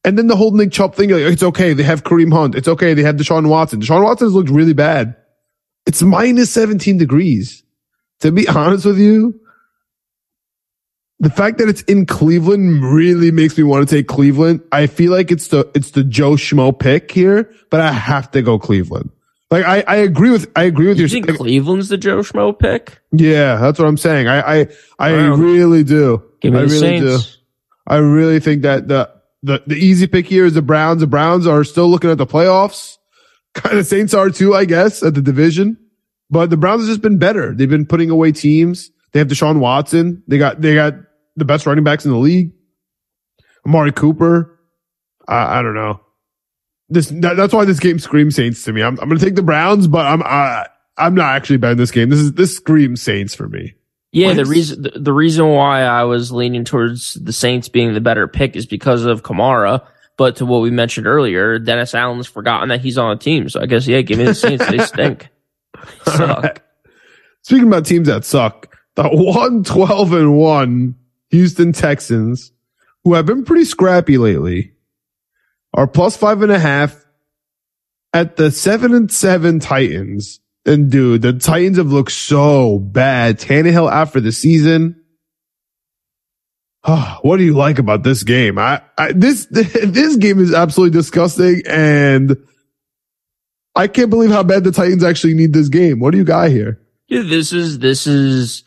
and 0.04 0.16
then 0.16 0.28
the 0.28 0.36
whole 0.36 0.52
Nick 0.52 0.70
Chubb 0.70 0.94
thing, 0.94 1.10
like, 1.10 1.22
it's 1.22 1.42
okay. 1.42 1.72
They 1.72 1.82
have 1.82 2.04
Kareem 2.04 2.32
Hunt. 2.32 2.54
It's 2.54 2.68
okay. 2.68 2.94
They 2.94 3.02
have 3.02 3.16
Deshaun 3.16 3.48
Watson. 3.48 3.80
Deshaun 3.80 4.04
Watson 4.04 4.26
has 4.28 4.32
looked 4.32 4.48
really 4.48 4.72
bad. 4.72 5.16
It's 5.86 6.02
minus 6.02 6.50
17 6.52 6.96
degrees. 6.98 7.64
To 8.20 8.30
be 8.30 8.46
honest 8.60 8.86
with 8.86 8.98
you, 8.98 9.38
the 11.20 11.30
fact 11.30 11.58
that 11.58 11.68
it's 11.68 11.82
in 11.82 12.06
Cleveland 12.06 12.84
really 12.84 13.30
makes 13.30 13.56
me 13.58 13.64
want 13.64 13.88
to 13.88 13.94
take 13.96 14.06
Cleveland. 14.08 14.62
I 14.72 14.86
feel 14.86 15.10
like 15.12 15.30
it's 15.30 15.48
the, 15.48 15.68
it's 15.74 15.90
the 15.92 16.04
Joe 16.04 16.32
Schmo 16.32 16.76
pick 16.78 17.10
here, 17.10 17.52
but 17.70 17.80
I 17.80 17.90
have 17.92 18.30
to 18.32 18.42
go 18.42 18.58
Cleveland. 18.58 19.10
Like 19.50 19.64
I, 19.64 19.82
I 19.88 19.96
agree 19.96 20.30
with, 20.30 20.50
I 20.54 20.64
agree 20.64 20.88
with 20.88 20.98
You 20.98 21.06
your, 21.06 21.08
think 21.08 21.36
Cleveland's 21.36 21.88
the 21.88 21.96
Joe 21.96 22.18
Schmo 22.18 22.56
pick? 22.58 23.00
yeah, 23.12 23.56
that's 23.56 23.78
what 23.78 23.88
I'm 23.88 23.96
saying. 23.96 24.28
I, 24.28 24.60
I, 24.60 24.66
I 24.98 25.12
Wow. 25.12 25.34
really 25.36 25.82
do. 25.84 26.22
Give 26.40 26.52
me 26.52 26.58
I 26.60 26.62
the 26.62 26.68
really 26.68 26.78
Saints. 27.00 27.32
do. 27.36 27.38
I 27.86 27.96
really 27.96 28.38
think 28.40 28.62
that 28.62 28.88
the, 28.88 29.10
the, 29.42 29.62
the 29.66 29.74
easy 29.76 30.06
pick 30.06 30.26
here 30.26 30.44
is 30.44 30.52
the 30.54 30.62
Browns. 30.62 31.00
The 31.00 31.06
Browns 31.06 31.46
are 31.46 31.64
still 31.64 31.88
looking 31.88 32.10
at 32.10 32.18
the 32.18 32.26
playoffs. 32.26 32.98
Kind 33.54 33.78
of 33.78 33.86
Saints 33.86 34.12
are 34.14 34.28
too, 34.30 34.54
I 34.54 34.66
guess, 34.66 35.02
at 35.02 35.14
the 35.14 35.22
division. 35.22 35.78
But 36.30 36.50
the 36.50 36.56
Browns 36.58 36.82
have 36.82 36.88
just 36.90 37.00
been 37.00 37.16
better. 37.18 37.54
They've 37.54 37.68
been 37.70 37.86
putting 37.86 38.10
away 38.10 38.32
teams. 38.32 38.90
They 39.12 39.18
have 39.20 39.28
Deshaun 39.28 39.58
Watson. 39.60 40.22
They 40.28 40.36
got, 40.36 40.60
they 40.60 40.74
got 40.74 40.92
the 41.38 41.44
best 41.44 41.66
running 41.66 41.84
backs 41.84 42.04
in 42.04 42.10
the 42.10 42.18
league. 42.18 42.52
Amari 43.66 43.92
Cooper. 43.92 44.58
I, 45.26 45.58
I 45.58 45.62
don't 45.62 45.74
know. 45.74 46.00
This, 46.88 47.08
that, 47.08 47.36
that's 47.36 47.52
why 47.52 47.64
this 47.64 47.80
game 47.80 47.98
screams 47.98 48.34
Saints 48.34 48.64
to 48.64 48.72
me. 48.72 48.82
I'm, 48.82 48.98
I'm 49.00 49.08
going 49.08 49.18
to 49.18 49.24
take 49.24 49.34
the 49.34 49.42
Browns, 49.42 49.86
but 49.86 50.06
I'm, 50.06 50.22
I, 50.22 50.66
I'm 50.96 51.14
not 51.14 51.34
actually 51.34 51.58
betting 51.58 51.76
this 51.76 51.90
game. 51.90 52.08
This 52.08 52.20
is, 52.20 52.32
this 52.32 52.56
screams 52.56 53.02
Saints 53.02 53.34
for 53.34 53.48
me. 53.48 53.74
Yeah, 54.10 54.32
the 54.32 54.46
reason 54.46 54.82
the, 54.82 54.90
the 54.90 55.12
reason 55.12 55.46
why 55.48 55.82
I 55.82 56.04
was 56.04 56.32
leaning 56.32 56.64
towards 56.64 57.14
the 57.14 57.32
Saints 57.32 57.68
being 57.68 57.92
the 57.92 58.00
better 58.00 58.26
pick 58.26 58.56
is 58.56 58.64
because 58.64 59.04
of 59.04 59.22
Kamara. 59.22 59.86
But 60.16 60.36
to 60.36 60.46
what 60.46 60.62
we 60.62 60.70
mentioned 60.70 61.06
earlier, 61.06 61.58
Dennis 61.58 61.94
Allen's 61.94 62.26
forgotten 62.26 62.70
that 62.70 62.80
he's 62.80 62.96
on 62.96 63.12
a 63.12 63.18
team. 63.18 63.48
So 63.50 63.60
I 63.60 63.66
guess 63.66 63.86
yeah, 63.86 64.00
give 64.00 64.18
me 64.18 64.24
the 64.24 64.34
Saints. 64.34 64.66
they 64.66 64.78
stink. 64.84 65.28
They 66.06 66.12
suck. 66.12 66.62
Speaking 67.42 67.68
about 67.68 67.84
teams 67.84 68.08
that 68.08 68.24
suck, 68.24 68.74
the 68.94 69.08
112 69.08 70.12
and 70.14 70.36
1 70.36 70.94
Houston 71.30 71.72
Texans, 71.72 72.52
who 73.04 73.14
have 73.14 73.26
been 73.26 73.44
pretty 73.44 73.64
scrappy 73.64 74.18
lately, 74.18 74.72
are 75.74 75.86
plus 75.86 76.16
five 76.16 76.42
and 76.42 76.52
a 76.52 76.58
half 76.58 77.04
at 78.12 78.36
the 78.36 78.50
seven 78.50 78.94
and 78.94 79.10
seven 79.10 79.60
Titans. 79.60 80.40
And 80.64 80.90
dude, 80.90 81.22
the 81.22 81.32
Titans 81.32 81.78
have 81.78 81.92
looked 81.92 82.12
so 82.12 82.78
bad. 82.78 83.38
Tannehill 83.38 83.90
after 83.90 84.20
the 84.20 84.32
season. 84.32 85.02
Oh, 86.84 87.18
what 87.22 87.38
do 87.38 87.44
you 87.44 87.54
like 87.54 87.78
about 87.78 88.02
this 88.02 88.22
game? 88.22 88.58
I, 88.58 88.82
I 88.96 89.12
this 89.12 89.46
this 89.50 90.16
game 90.16 90.38
is 90.38 90.54
absolutely 90.54 90.96
disgusting, 90.96 91.62
and 91.66 92.36
I 93.74 93.88
can't 93.88 94.10
believe 94.10 94.30
how 94.30 94.42
bad 94.42 94.64
the 94.64 94.72
Titans 94.72 95.04
actually 95.04 95.34
need 95.34 95.52
this 95.52 95.68
game. 95.68 96.00
What 96.00 96.12
do 96.12 96.18
you 96.18 96.24
got 96.24 96.50
here? 96.50 96.80
Yeah, 97.08 97.22
this 97.22 97.52
is 97.52 97.78
this 97.78 98.06
is 98.06 98.64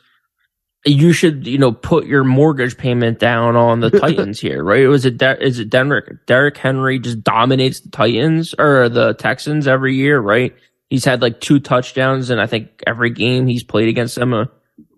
you 0.86 1.14
should 1.14 1.46
you 1.46 1.58
know 1.58 1.72
put 1.72 2.06
your 2.08 2.24
mortgage 2.24 2.78
payment 2.78 3.20
down 3.20 3.56
on 3.56 3.80
the 3.82 3.90
Titans 4.00 4.40
here, 4.40 4.64
right? 4.64 4.88
Was 4.88 5.06
it 5.06 5.18
De- 5.18 5.42
is 5.44 5.60
it 5.60 5.70
Derrick 5.70 6.26
Derrick 6.26 6.58
Henry 6.58 7.00
just 7.00 7.24
dominates 7.24 7.82
the 7.82 7.90
Titans 7.90 8.56
or 8.58 8.90
the 8.90 9.14
Texans 9.14 9.68
every 9.68 9.96
year, 9.96 10.20
right? 10.20 10.56
He's 10.90 11.06
had 11.06 11.22
like 11.22 11.40
two 11.40 11.60
touchdowns, 11.60 12.30
and 12.30 12.42
I 12.42 12.48
think 12.48 12.70
every 12.86 13.12
game 13.12 13.48
he's 13.48 13.64
played 13.64 13.90
against 13.90 14.16
them. 14.16 14.34
Uh, 14.34 14.46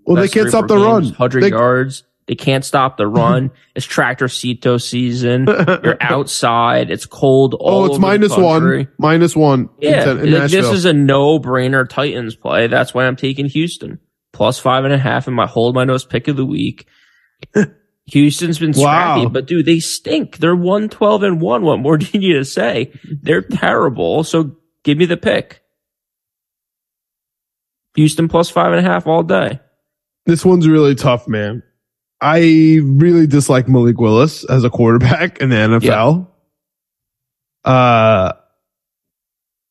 well, 0.06 0.16
they 0.22 0.28
can't 0.28 0.50
stop 0.50 0.68
the 0.68 0.78
run. 0.78 1.06
Hundred 1.14 1.44
they- 1.44 1.50
yards. 1.50 2.04
They 2.26 2.36
can't 2.36 2.64
stop 2.64 2.96
the 2.96 3.06
run. 3.06 3.52
it's 3.76 3.86
tractor 3.86 4.30
Cito 4.30 4.78
season. 4.78 5.46
You're 5.84 5.98
outside. 6.00 6.90
It's 6.90 7.06
cold. 7.06 7.54
All 7.54 7.82
Oh, 7.82 7.86
it's 7.88 8.00
minus 8.00 8.38
one, 8.38 8.88
minus 8.98 9.36
one. 9.36 9.68
in 9.82 9.92
Yeah, 9.92 10.12
in 10.12 10.32
like, 10.32 10.50
this 10.50 10.68
is 10.68 10.86
a 10.86 10.94
no-brainer 10.94 11.88
Titans 11.88 12.38
play. 12.38 12.68
That's 12.68 12.94
why 12.94 13.08
I'm 13.08 13.18
taking 13.18 13.48
Houston 13.48 14.00
plus 14.34 14.60
five 14.60 14.84
and 14.84 14.94
a 14.94 14.98
half 14.98 15.28
in 15.28 15.34
my 15.34 15.46
hold 15.48 15.76
my 15.76 15.86
nose 15.86 16.04
pick 16.06 16.28
of 16.28 16.36
the 16.36 16.46
week. 16.46 16.88
Houston's 18.08 18.60
been 18.60 18.74
scrappy, 18.74 19.22
Wow. 19.22 19.30
but 19.30 19.46
dude, 19.48 19.66
they 19.66 19.80
stink. 19.80 20.38
They're 20.38 20.56
one 20.56 20.90
twelve 20.90 21.24
and 21.24 21.40
one. 21.40 21.62
What 21.64 21.80
more 21.80 21.98
do 21.98 22.06
you 22.12 22.20
need 22.20 22.34
to 22.34 22.44
say? 22.46 22.92
They're 23.22 23.42
terrible. 23.42 24.24
So 24.26 24.58
give 24.84 24.98
me 24.98 25.06
the 25.06 25.16
pick. 25.16 25.62
Houston 27.96 28.28
plus 28.28 28.50
five 28.50 28.74
and 28.74 28.86
a 28.86 28.90
half 28.90 29.08
all 29.08 29.24
day. 29.24 29.60
this 30.26 30.44
one's 30.44 30.68
really 30.68 30.96
tough, 30.96 31.28
man. 31.28 31.64
I 32.20 32.80
really 32.82 33.28
dislike 33.28 33.68
Malik 33.68 34.00
Willis 34.00 34.44
as 34.50 34.64
a 34.64 34.70
quarterback 34.70 35.40
in 35.40 35.50
the 35.50 35.56
NFL. 35.56 36.28
Uh, 37.66 38.34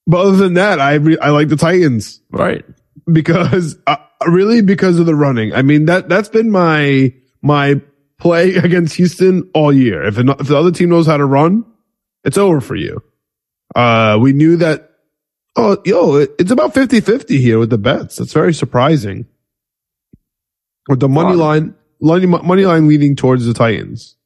but 0.07 0.17
other 0.27 0.37
than 0.37 0.55
that, 0.55 0.81
I 0.81 0.95
re- 0.95 1.19
I 1.19 1.31
like 1.31 1.49
the 1.49 1.57
Titans 1.57 2.21
Right. 2.31 2.65
because 3.11 3.77
uh, 3.87 3.97
really 4.29 4.63
because 4.63 4.99
of 4.99 5.07
the 5.07 5.15
running. 5.15 5.53
I 5.53 5.63
mean 5.63 5.87
that 5.87 6.09
that's 6.09 6.29
been 6.29 6.51
my 6.51 7.13
my 7.43 7.81
play 8.23 8.55
against 8.55 8.97
Houston 8.97 9.51
all 9.53 9.73
year. 9.73 10.03
If, 10.05 10.17
an, 10.17 10.31
if 10.31 10.47
the 10.47 10.57
other 10.57 10.71
team 10.71 10.89
knows 10.89 11.07
how 11.07 11.19
to 11.19 11.27
run, 11.27 11.65
it's 12.25 12.39
over 12.39 12.61
for 12.61 12.77
you. 12.77 13.03
Uh, 13.75 14.19
we 14.21 14.33
knew 14.33 14.57
that. 14.57 14.89
Oh, 15.55 15.77
yo, 15.85 16.15
it, 16.17 16.31
it's 16.39 16.51
about 16.51 16.73
50-50 16.73 17.39
here 17.39 17.59
with 17.59 17.69
the 17.69 17.77
bets. 17.77 18.17
That's 18.17 18.33
very 18.33 18.55
surprising. 18.55 19.27
With 20.89 21.01
the 21.01 21.11
money 21.11 21.31
Fun. 21.31 21.39
line, 21.39 21.75
money, 22.01 22.27
money 22.27 22.65
line 22.65 22.89
leading 22.89 23.17
towards 23.17 23.45
the 23.45 23.53
Titans. 23.53 24.17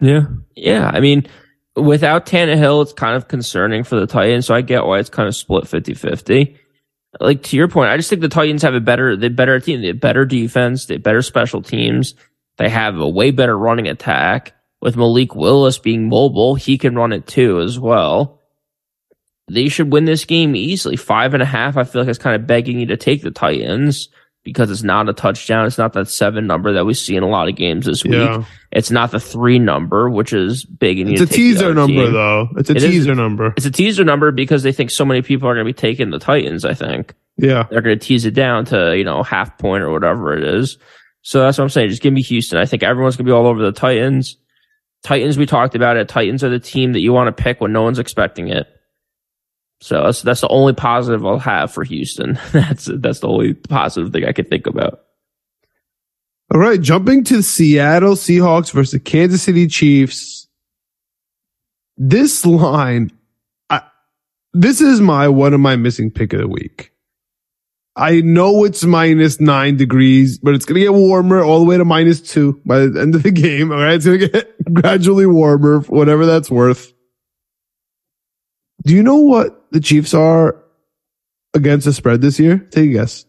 Yeah. 0.00 0.26
Yeah. 0.54 0.88
I 0.92 1.00
mean, 1.00 1.26
without 1.74 2.26
Tannehill, 2.26 2.82
it's 2.82 2.92
kind 2.92 3.16
of 3.16 3.26
concerning 3.26 3.82
for 3.82 3.98
the 3.98 4.06
Titans. 4.06 4.46
So 4.46 4.54
I 4.54 4.60
get 4.60 4.84
why 4.84 5.00
it's 5.00 5.10
kind 5.10 5.26
of 5.28 5.34
split 5.34 5.66
50 5.66 5.94
50. 5.94 6.56
Like 7.20 7.42
to 7.44 7.56
your 7.56 7.68
point, 7.68 7.90
I 7.90 7.96
just 7.96 8.10
think 8.10 8.22
the 8.22 8.28
Titans 8.28 8.62
have 8.62 8.74
a 8.74 8.80
better, 8.80 9.16
they 9.16 9.28
better 9.28 9.60
team. 9.60 9.82
They 9.82 9.92
better 9.92 10.24
defense. 10.24 10.86
They 10.86 10.96
better 10.96 11.22
special 11.22 11.62
teams. 11.62 12.14
They 12.56 12.68
have 12.68 12.98
a 12.98 13.08
way 13.08 13.30
better 13.30 13.56
running 13.56 13.88
attack. 13.88 14.52
With 14.80 14.96
Malik 14.96 15.34
Willis 15.34 15.78
being 15.78 16.08
mobile, 16.08 16.56
he 16.56 16.76
can 16.76 16.94
run 16.94 17.12
it 17.12 17.26
too 17.26 17.60
as 17.60 17.78
well. 17.78 18.40
They 19.48 19.68
should 19.68 19.92
win 19.92 20.04
this 20.04 20.24
game 20.24 20.54
easily. 20.54 20.96
Five 20.96 21.34
and 21.34 21.42
a 21.42 21.46
half, 21.46 21.76
I 21.76 21.84
feel 21.84 22.02
like 22.02 22.08
it's 22.08 22.18
kind 22.18 22.36
of 22.36 22.46
begging 22.46 22.78
you 22.78 22.86
to 22.86 22.96
take 22.96 23.22
the 23.22 23.30
Titans 23.30 24.08
because 24.44 24.70
it's 24.70 24.82
not 24.82 25.08
a 25.08 25.12
touchdown. 25.12 25.66
It's 25.66 25.78
not 25.78 25.94
that 25.94 26.08
seven 26.08 26.46
number 26.46 26.72
that 26.74 26.84
we 26.86 26.94
see 26.94 27.16
in 27.16 27.22
a 27.22 27.28
lot 27.28 27.48
of 27.48 27.56
games 27.56 27.86
this 27.86 28.04
week. 28.04 28.12
Yeah. 28.14 28.44
It's 28.70 28.90
not 28.90 29.10
the 29.10 29.18
three 29.20 29.58
number, 29.58 30.10
which 30.10 30.32
is 30.32 30.64
big. 30.64 31.00
And 31.00 31.10
It's 31.10 31.20
a 31.22 31.26
the 31.26 31.34
teaser 31.34 31.72
number 31.74 32.04
team. 32.04 32.12
though. 32.12 32.48
It's 32.56 32.68
a 32.70 32.72
It 32.72 32.82
is- 32.82 32.90
teaser 32.90 33.14
number. 33.14 33.54
It's 33.56 33.66
a 33.66 33.70
teaser 33.70 34.04
number 34.04 34.30
because 34.32 34.62
they 34.62 34.72
think 34.72 34.90
so 34.90 35.04
many 35.04 35.22
people 35.22 35.48
are 35.48 35.54
going 35.54 35.64
to 35.66 35.68
be 35.68 35.72
taking 35.72 36.10
the 36.10 36.18
Titans. 36.18 36.64
I 36.64 36.74
think 36.74 37.14
Yeah. 37.38 37.64
they're 37.70 37.80
going 37.80 37.98
to 37.98 38.04
tease 38.06 38.24
it 38.26 38.34
down 38.34 38.66
to 38.66 38.96
you 38.96 39.04
know 39.04 39.22
half 39.22 39.56
point 39.58 39.82
or 39.82 39.90
whatever 39.90 40.36
it 40.36 40.44
is. 40.44 40.76
So 41.22 41.40
that's 41.40 41.56
what 41.56 41.64
I'm 41.64 41.70
saying. 41.70 41.88
Just 41.88 42.02
give 42.02 42.12
me 42.12 42.20
Houston. 42.22 42.58
I 42.58 42.66
think 42.66 42.82
everyone's 42.82 43.16
going 43.16 43.24
to 43.24 43.30
be 43.30 43.34
all 43.34 43.46
over 43.46 43.62
the 43.62 43.72
Titans. 43.72 44.36
Titans, 45.04 45.38
we 45.38 45.46
talked 45.46 45.74
about 45.74 45.96
it. 45.96 46.08
Titans 46.08 46.44
are 46.44 46.48
the 46.50 46.58
team 46.58 46.92
that 46.92 47.00
you 47.00 47.12
want 47.12 47.34
to 47.34 47.42
pick 47.42 47.60
when 47.60 47.72
no 47.72 47.82
one's 47.82 47.98
expecting 47.98 48.48
it. 48.48 48.66
So 49.84 50.02
that's 50.02 50.22
that's 50.22 50.40
the 50.40 50.48
only 50.48 50.72
positive 50.72 51.26
I'll 51.26 51.38
have 51.38 51.70
for 51.70 51.84
Houston. 51.84 52.38
That's 52.52 52.86
that's 52.86 53.20
the 53.20 53.28
only 53.28 53.52
positive 53.52 54.14
thing 54.14 54.24
I 54.24 54.32
could 54.32 54.48
think 54.48 54.66
about. 54.66 55.02
All 56.50 56.58
right, 56.58 56.80
jumping 56.80 57.22
to 57.24 57.42
Seattle 57.42 58.14
Seahawks 58.14 58.72
versus 58.72 59.02
Kansas 59.04 59.42
City 59.42 59.66
Chiefs. 59.66 60.48
This 61.98 62.46
line, 62.46 63.12
I, 63.68 63.82
this 64.54 64.80
is 64.80 65.02
my 65.02 65.28
one 65.28 65.52
of 65.52 65.60
my 65.60 65.76
missing 65.76 66.10
pick 66.10 66.32
of 66.32 66.40
the 66.40 66.48
week. 66.48 66.92
I 67.94 68.22
know 68.22 68.64
it's 68.64 68.84
minus 68.84 69.38
nine 69.38 69.76
degrees, 69.76 70.38
but 70.38 70.54
it's 70.54 70.64
going 70.64 70.76
to 70.76 70.80
get 70.80 70.94
warmer 70.94 71.44
all 71.44 71.58
the 71.58 71.66
way 71.66 71.76
to 71.76 71.84
minus 71.84 72.22
two 72.22 72.58
by 72.64 72.86
the 72.86 73.02
end 73.02 73.16
of 73.16 73.22
the 73.22 73.30
game. 73.32 73.70
All 73.70 73.76
right. 73.76 73.96
It's 73.96 74.06
going 74.06 74.20
to 74.20 74.28
get 74.28 74.64
gradually 74.72 75.26
warmer, 75.26 75.80
whatever 75.80 76.24
that's 76.24 76.50
worth. 76.50 76.90
Do 78.86 78.94
you 78.94 79.02
know 79.02 79.16
what 79.16 79.63
the 79.74 79.80
Chiefs 79.80 80.14
are 80.14 80.56
against 81.52 81.84
the 81.84 81.92
spread 81.92 82.22
this 82.22 82.40
year? 82.40 82.56
Take 82.70 82.88
a 82.90 82.92
guess. 82.94 83.26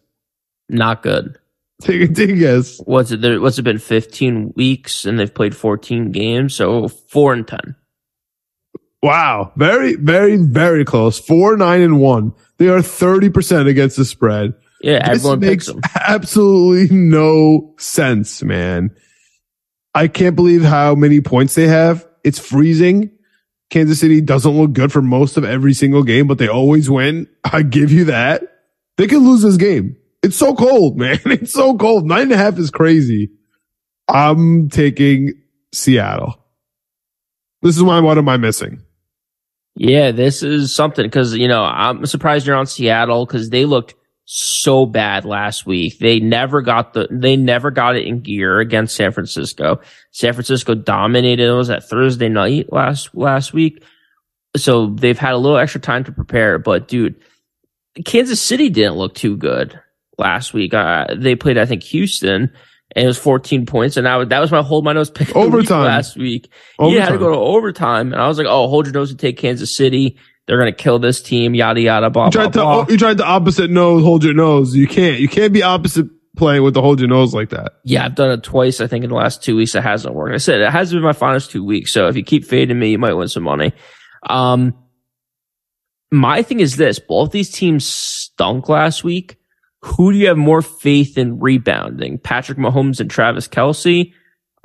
Not 0.69 1.03
good. 1.03 1.37
Take 1.81 2.09
a, 2.09 2.13
take 2.13 2.29
a 2.29 2.35
guess. 2.37 2.79
What's 2.85 3.11
it? 3.11 3.19
There, 3.19 3.41
what's 3.41 3.59
it 3.59 3.63
been? 3.63 3.79
Fifteen 3.79 4.53
weeks, 4.55 5.03
and 5.03 5.19
they've 5.19 5.33
played 5.33 5.53
fourteen 5.53 6.11
games, 6.13 6.55
so 6.55 6.87
four 6.87 7.33
and 7.33 7.45
ten. 7.45 7.75
Wow. 9.03 9.51
Very, 9.57 9.95
very, 9.95 10.37
very 10.37 10.85
close. 10.85 11.19
Four, 11.19 11.57
nine, 11.57 11.81
and 11.81 11.99
one. 11.99 12.33
They 12.57 12.69
are 12.69 12.79
30% 12.79 13.67
against 13.67 13.97
the 13.97 14.05
spread. 14.05 14.53
Yeah, 14.81 15.07
This 15.09 15.19
everyone 15.19 15.39
makes 15.41 15.67
picks 15.67 15.67
them. 15.67 15.81
absolutely 16.07 16.95
no 16.95 17.75
sense, 17.77 18.41
man. 18.41 18.95
I 19.93 20.07
can't 20.07 20.35
believe 20.35 20.63
how 20.63 20.95
many 20.95 21.21
points 21.21 21.53
they 21.55 21.67
have. 21.67 22.07
It's 22.23 22.39
freezing. 22.39 23.11
Kansas 23.69 23.99
City 23.99 24.21
doesn't 24.21 24.57
look 24.57 24.73
good 24.73 24.91
for 24.91 25.01
most 25.01 25.37
of 25.37 25.43
every 25.43 25.73
single 25.73 26.03
game, 26.03 26.27
but 26.27 26.37
they 26.37 26.47
always 26.47 26.89
win. 26.89 27.27
I 27.43 27.61
give 27.61 27.91
you 27.91 28.05
that. 28.05 28.43
They 28.97 29.07
could 29.07 29.21
lose 29.21 29.41
this 29.41 29.57
game. 29.57 29.97
It's 30.23 30.37
so 30.37 30.55
cold, 30.55 30.97
man. 30.99 31.19
It's 31.25 31.53
so 31.53 31.77
cold. 31.77 32.05
Nine 32.05 32.23
and 32.23 32.31
a 32.33 32.37
half 32.37 32.57
is 32.57 32.71
crazy. 32.71 33.31
I'm 34.07 34.69
taking 34.69 35.33
Seattle. 35.73 36.35
This 37.61 37.75
is 37.75 37.83
why 37.83 37.99
what 37.99 38.17
am 38.17 38.29
I 38.29 38.37
missing? 38.37 38.81
Yeah, 39.75 40.11
this 40.11 40.43
is 40.43 40.73
something 40.73 41.05
because 41.05 41.35
you 41.35 41.47
know 41.47 41.63
I'm 41.63 42.05
surprised 42.05 42.47
you're 42.47 42.55
on 42.55 42.67
Seattle 42.67 43.25
because 43.25 43.49
they 43.49 43.65
looked 43.65 43.95
so 44.25 44.85
bad 44.87 45.23
last 45.23 45.65
week. 45.67 45.99
They 45.99 46.19
never 46.19 46.61
got 46.61 46.93
the 46.93 47.07
they 47.11 47.37
never 47.37 47.71
got 47.71 47.95
it 47.95 48.05
in 48.07 48.21
gear 48.21 48.59
against 48.59 48.95
San 48.95 49.11
Francisco. 49.11 49.79
San 50.11 50.33
Francisco 50.33 50.73
dominated. 50.73 51.47
It 51.47 51.51
was 51.53 51.67
that 51.67 51.87
Thursday 51.87 52.29
night 52.29 52.71
last 52.71 53.13
last 53.15 53.53
week, 53.53 53.83
so 54.57 54.87
they've 54.87 55.17
had 55.17 55.33
a 55.33 55.37
little 55.37 55.57
extra 55.57 55.79
time 55.79 56.03
to 56.05 56.11
prepare. 56.11 56.57
But 56.57 56.87
dude, 56.87 57.15
Kansas 58.03 58.41
City 58.41 58.69
didn't 58.69 58.95
look 58.95 59.13
too 59.13 59.37
good 59.37 59.79
last 60.17 60.53
week. 60.53 60.73
Uh, 60.73 61.05
they 61.15 61.35
played 61.35 61.57
I 61.57 61.65
think 61.65 61.83
Houston. 61.83 62.51
And 62.95 63.03
it 63.03 63.07
was 63.07 63.17
14 63.17 63.65
points, 63.65 63.97
and 63.97 64.07
I 64.07 64.15
was, 64.15 64.29
that 64.29 64.39
was 64.39 64.51
my 64.51 64.61
hold 64.61 64.85
my 64.85 64.93
nose 64.93 65.09
pick 65.09 65.27
the 65.29 65.39
week 65.39 65.47
Overtime. 65.47 65.83
last 65.85 66.15
week. 66.15 66.49
You 66.79 67.01
had 67.01 67.09
to 67.09 67.17
go 67.17 67.31
to 67.31 67.35
overtime, 67.37 68.13
and 68.13 68.21
I 68.21 68.27
was 68.27 68.37
like, 68.37 68.47
"Oh, 68.47 68.67
hold 68.69 68.85
your 68.85 68.93
nose 68.93 69.09
and 69.09 69.19
take 69.19 69.37
Kansas 69.37 69.75
City. 69.75 70.17
They're 70.47 70.57
gonna 70.57 70.71
kill 70.71 70.99
this 70.99 71.21
team." 71.21 71.53
Yada 71.55 71.81
yada. 71.81 72.09
Blah 72.09 72.25
You 72.25 72.31
blah 72.31 72.41
tried 72.43 72.53
to 72.53 72.59
blah. 72.59 72.77
oh, 72.81 72.85
you 72.89 72.97
tried 72.97 73.17
the 73.17 73.25
opposite 73.25 73.69
nose, 73.71 74.03
hold 74.03 74.23
your 74.23 74.33
nose. 74.33 74.75
You 74.75 74.87
can't. 74.87 75.19
You 75.19 75.27
can't 75.27 75.53
be 75.53 75.63
opposite 75.63 76.07
playing 76.37 76.63
with 76.63 76.73
the 76.73 76.81
hold 76.81 76.99
your 76.99 77.07
nose 77.07 77.33
like 77.33 77.49
that. 77.51 77.73
yeah, 77.85 78.03
I've 78.05 78.15
done 78.15 78.29
it 78.31 78.43
twice. 78.43 78.81
I 78.81 78.87
think 78.87 79.03
in 79.05 79.09
the 79.09 79.15
last 79.15 79.41
two 79.43 79.55
weeks, 79.55 79.73
it 79.73 79.83
hasn't 79.83 80.13
worked. 80.15 80.33
I 80.35 80.37
said 80.37 80.59
it 80.61 80.69
has 80.71 80.91
been 80.91 81.01
my 81.01 81.13
finest 81.13 81.49
two 81.51 81.63
weeks. 81.63 81.93
So 81.93 82.07
if 82.07 82.15
you 82.17 82.23
keep 82.23 82.43
fading 82.45 82.77
me, 82.77 82.89
you 82.91 82.97
might 82.97 83.13
win 83.13 83.29
some 83.29 83.43
money. 83.43 83.71
Um, 84.29 84.73
my 86.11 86.41
thing 86.43 86.59
is 86.59 86.75
this: 86.77 86.99
both 86.99 87.31
these 87.31 87.49
teams 87.51 87.85
stunk 87.85 88.69
last 88.69 89.03
week. 89.03 89.37
Who 89.81 90.11
do 90.11 90.17
you 90.17 90.27
have 90.27 90.37
more 90.37 90.61
faith 90.61 91.17
in 91.17 91.39
rebounding? 91.39 92.17
Patrick 92.17 92.57
Mahomes 92.57 92.99
and 92.99 93.09
Travis 93.09 93.47
Kelce, 93.47 94.13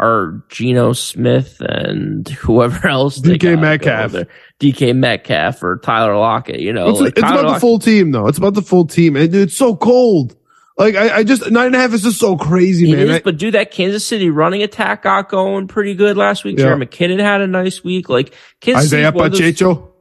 or 0.00 0.42
Geno 0.48 0.92
Smith 0.94 1.60
and 1.60 2.28
whoever 2.28 2.88
else? 2.88 3.18
DK 3.20 3.60
Metcalf. 3.60 4.12
DK 4.58 4.96
Metcalf 4.96 5.62
or 5.62 5.78
Tyler 5.78 6.16
Lockett. 6.16 6.60
You 6.60 6.72
know, 6.72 6.88
it's 6.90 7.00
like 7.00 7.10
it's 7.10 7.18
about 7.20 7.54
the 7.54 7.60
full 7.60 7.78
team, 7.78 8.10
though. 8.12 8.26
It's 8.26 8.38
about 8.38 8.54
the 8.54 8.62
full 8.62 8.86
team, 8.86 9.16
and 9.16 9.34
it's 9.34 9.56
so 9.56 9.76
cold. 9.76 10.36
Like 10.78 10.94
I, 10.96 11.18
I 11.18 11.24
just 11.24 11.50
nine 11.50 11.66
and 11.66 11.74
a 11.74 11.78
half 11.78 11.92
is 11.92 12.02
just 12.02 12.18
so 12.18 12.36
crazy, 12.38 12.90
It 12.90 12.96
man. 12.96 13.08
is, 13.08 13.16
I- 13.16 13.20
but 13.20 13.36
dude, 13.36 13.54
that 13.54 13.70
Kansas 13.70 14.06
City 14.06 14.30
running 14.30 14.62
attack 14.62 15.02
got 15.02 15.28
going 15.28 15.68
pretty 15.68 15.94
good 15.94 16.16
last 16.16 16.42
week. 16.42 16.58
Yeah. 16.58 16.66
Jerick 16.66 16.88
McKinnon 16.88 17.20
had 17.20 17.42
a 17.42 17.46
nice 17.46 17.84
week. 17.84 18.08
Like 18.08 18.34
Kansas 18.60 18.86
Isaiah 18.86 19.06
City's 19.08 19.14
one 19.16 19.26
of 19.26 19.32
those- 19.32 19.40
Pacheco. 19.40 19.92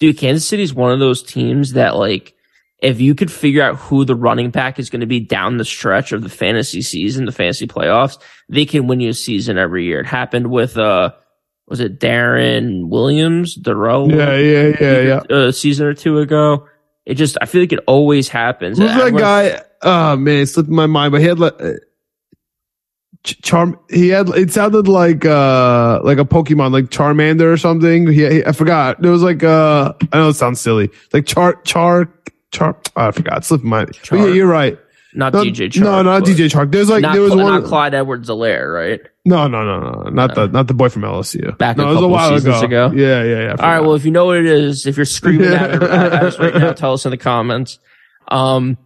dude, 0.00 0.16
Kansas 0.18 0.46
City's 0.48 0.72
one 0.72 0.90
of 0.90 1.00
those 1.00 1.22
teams 1.22 1.74
that 1.74 1.96
like, 1.96 2.34
if 2.82 3.00
you 3.00 3.14
could 3.14 3.32
figure 3.32 3.62
out 3.62 3.76
who 3.76 4.04
the 4.04 4.14
running 4.14 4.50
back 4.50 4.78
is 4.78 4.90
going 4.90 5.00
to 5.00 5.06
be 5.06 5.20
down 5.20 5.56
the 5.56 5.64
stretch 5.64 6.12
of 6.12 6.22
the 6.22 6.28
fantasy 6.28 6.82
season, 6.82 7.24
the 7.24 7.32
fantasy 7.32 7.66
playoffs, 7.66 8.18
they 8.48 8.66
can 8.66 8.88
win 8.88 9.00
you 9.00 9.10
a 9.10 9.14
season 9.14 9.56
every 9.56 9.84
year. 9.86 10.00
It 10.00 10.06
happened 10.06 10.48
with, 10.50 10.76
uh, 10.76 11.12
was 11.68 11.78
it 11.80 12.00
Darren 12.00 12.88
Williams, 12.88 13.54
Darrell? 13.54 14.10
Yeah, 14.10 14.36
yeah, 14.36 14.76
yeah, 14.80 15.00
yeah. 15.30 15.36
A 15.36 15.52
season 15.52 15.86
or 15.86 15.94
two 15.94 16.18
ago. 16.18 16.68
It 17.06 17.14
just, 17.14 17.38
I 17.40 17.46
feel 17.46 17.62
like 17.62 17.72
it 17.72 17.80
always 17.86 18.28
happens. 18.28 18.78
Who's 18.78 18.88
that 18.94 19.14
guy? 19.16 19.62
Oh 19.82 20.16
man, 20.16 20.40
it 20.42 20.46
slipped 20.46 20.68
my 20.68 20.86
mind. 20.86 21.12
But 21.12 21.20
he 21.20 21.26
had 21.28 21.38
like 21.38 21.54
uh, 21.60 21.72
charm. 23.24 23.78
He 23.90 24.08
had. 24.08 24.28
It 24.30 24.52
sounded 24.52 24.88
like 24.88 25.24
uh 25.24 26.00
like 26.04 26.18
a 26.18 26.24
Pokemon, 26.24 26.72
like 26.72 26.86
Charmander 26.86 27.52
or 27.52 27.56
something. 27.56 28.06
He, 28.06 28.28
he- 28.28 28.44
I 28.46 28.52
forgot. 28.52 29.04
It 29.04 29.08
was 29.08 29.22
like 29.22 29.42
uh 29.42 29.92
I 30.12 30.16
know 30.18 30.28
it 30.28 30.34
sounds 30.34 30.60
silly, 30.60 30.90
like 31.12 31.26
Char 31.26 31.54
Char 31.62 32.06
Char. 32.52 32.76
oh, 32.96 33.08
I 33.08 33.10
forgot. 33.10 33.44
Slipped 33.44 33.64
my. 33.64 33.84
But 33.84 34.12
yeah, 34.12 34.26
you're 34.26 34.46
right. 34.46 34.78
Not 35.14 35.34
No, 35.34 35.42
DJ 35.42 35.68
Chark. 35.70 35.82
no, 35.82 36.02
not 36.02 36.22
DJ 36.22 36.50
Chark. 36.50 36.72
There's 36.72 36.88
like 36.88 37.02
not, 37.02 37.12
there 37.12 37.20
was 37.20 37.34
one. 37.34 37.44
not 37.44 37.64
Clyde 37.64 37.92
Edwards 37.94 38.30
Helaire, 38.30 38.72
right? 38.72 39.00
no, 39.26 39.46
no, 39.46 39.62
no, 39.62 39.78
no, 39.80 40.08
not 40.10 40.34
the 40.34 40.46
not 40.48 40.68
the 40.68 40.74
boy 40.74 40.88
from 40.88 41.02
LSU. 41.02 41.56
Back 41.58 41.76
no, 41.76 41.84
a 41.84 41.86
it 41.86 41.88
was 41.90 41.96
a 41.96 42.00
couple 42.00 42.10
while 42.10 42.30
seasons 42.38 42.62
ago. 42.62 42.86
ago. 42.86 42.96
Yeah, 42.96 43.22
yeah, 43.22 43.40
yeah. 43.42 43.50
All 43.50 43.68
right. 43.68 43.80
Well, 43.80 43.94
if 43.94 44.04
you 44.06 44.10
know 44.10 44.24
what 44.24 44.38
it 44.38 44.46
is, 44.46 44.86
if 44.86 44.96
you're 44.96 45.04
screaming 45.04 45.48
at, 45.52 45.70
at 45.82 46.12
us 46.24 46.38
right 46.38 46.54
now, 46.54 46.72
tell 46.72 46.94
us 46.94 47.04
in 47.04 47.10
the 47.10 47.18
comments. 47.18 47.78
Um, 48.28 48.78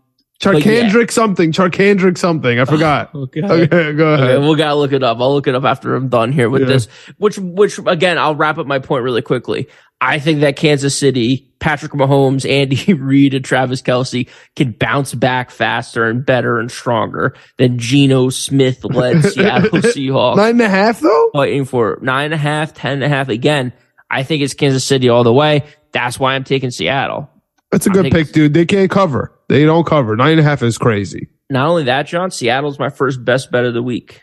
but 0.42 0.64
yeah. 0.64 0.88
Charcandrick 0.88 1.10
something. 1.10 1.52
Charcandrick 1.52 2.18
something. 2.18 2.58
I 2.58 2.62
ah, 2.62 2.64
forgot. 2.66 3.14
okay. 3.14 3.42
okay, 3.42 3.92
go 3.92 4.14
ahead. 4.14 4.30
Okay, 4.30 4.48
we 4.48 4.56
gotta 4.56 4.74
look 4.74 4.92
it 4.92 5.02
up. 5.02 5.18
I'll 5.18 5.32
look 5.32 5.46
it 5.46 5.54
up 5.54 5.64
after 5.64 5.94
I'm 5.94 6.08
done 6.08 6.32
here 6.32 6.50
with 6.50 6.62
Yeah. 6.62 6.68
this. 6.68 6.86
Which, 7.18 7.38
which 7.38 7.78
again, 7.86 8.18
I'll 8.18 8.34
wrap 8.36 8.58
up 8.58 8.66
my 8.66 8.78
point 8.78 9.04
really 9.04 9.22
quickly. 9.22 9.68
I 10.00 10.18
think 10.18 10.40
that 10.40 10.56
Kansas 10.56 10.96
City, 10.98 11.50
Patrick 11.58 11.92
Mahomes, 11.92 12.48
Andy 12.48 12.92
Reid, 12.94 13.32
and 13.32 13.44
Travis 13.44 13.80
Kelce 13.80 14.28
can 14.54 14.72
bounce 14.72 15.14
back 15.14 15.50
faster 15.50 16.04
and 16.06 16.24
better 16.24 16.58
and 16.58 16.70
stronger 16.70 17.34
than 17.56 17.78
Geno 17.78 18.28
Smith 18.28 18.84
led 18.84 19.22
Seattle 19.32 19.70
Seahawks. 19.70 20.36
Nine 20.36 20.50
and 20.50 20.60
a 20.60 20.68
half 20.68 21.00
though. 21.00 21.30
fighting 21.32 21.64
for 21.64 21.98
nine 22.02 22.26
and 22.26 22.34
a 22.34 22.38
half, 22.38 22.74
ten 22.74 22.92
and 22.92 23.04
a 23.04 23.08
half. 23.08 23.30
Again, 23.30 23.72
I 24.10 24.22
think 24.22 24.42
it's 24.42 24.54
Kansas 24.54 24.84
City 24.84 25.08
all 25.08 25.24
the 25.24 25.32
way. 25.32 25.64
That's 25.92 26.20
why 26.20 26.34
I'm 26.34 26.44
taking 26.44 26.70
Seattle. 26.70 27.30
That's 27.70 27.86
a 27.86 27.90
good 27.90 28.12
pick, 28.12 28.32
dude. 28.32 28.52
They 28.54 28.66
can't 28.66 28.90
cover. 28.90 29.32
They 29.48 29.64
don't 29.64 29.86
cover. 29.86 30.16
Nine 30.16 30.32
and 30.32 30.40
a 30.40 30.44
half 30.44 30.62
is 30.62 30.78
crazy. 30.78 31.28
Not 31.48 31.68
only 31.68 31.84
that, 31.84 32.06
John, 32.06 32.30
Seattle's 32.30 32.78
my 32.78 32.88
first 32.88 33.24
best 33.24 33.52
bet 33.52 33.64
of 33.64 33.74
the 33.74 33.82
week. 33.82 34.22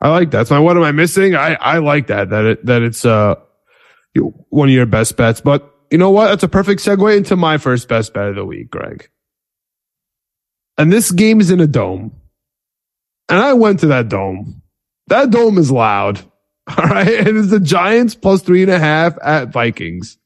I 0.00 0.10
like 0.10 0.30
that. 0.32 0.48
So 0.48 0.60
what 0.62 0.76
am 0.76 0.82
I 0.82 0.92
missing? 0.92 1.34
I, 1.34 1.54
I 1.54 1.78
like 1.78 2.08
that, 2.08 2.30
that 2.30 2.44
it, 2.44 2.66
that 2.66 2.82
it's, 2.82 3.04
uh, 3.04 3.36
one 4.50 4.68
of 4.68 4.74
your 4.74 4.86
best 4.86 5.16
bets, 5.16 5.40
but 5.40 5.74
you 5.90 5.98
know 5.98 6.10
what? 6.10 6.28
That's 6.28 6.42
a 6.42 6.48
perfect 6.48 6.82
segue 6.82 7.16
into 7.16 7.36
my 7.36 7.58
first 7.58 7.88
best 7.88 8.12
bet 8.12 8.28
of 8.28 8.34
the 8.34 8.44
week, 8.44 8.70
Greg. 8.70 9.08
And 10.78 10.92
this 10.92 11.10
game 11.10 11.40
is 11.40 11.50
in 11.50 11.60
a 11.60 11.66
dome. 11.66 12.12
And 13.28 13.38
I 13.38 13.54
went 13.54 13.80
to 13.80 13.88
that 13.88 14.08
dome. 14.08 14.62
That 15.08 15.30
dome 15.30 15.58
is 15.58 15.70
loud. 15.70 16.20
All 16.68 16.84
right. 16.84 17.26
And 17.26 17.38
it's 17.38 17.50
the 17.50 17.60
Giants 17.60 18.14
plus 18.14 18.42
three 18.42 18.62
and 18.62 18.70
a 18.70 18.78
half 18.78 19.16
at 19.22 19.48
Vikings. 19.48 20.18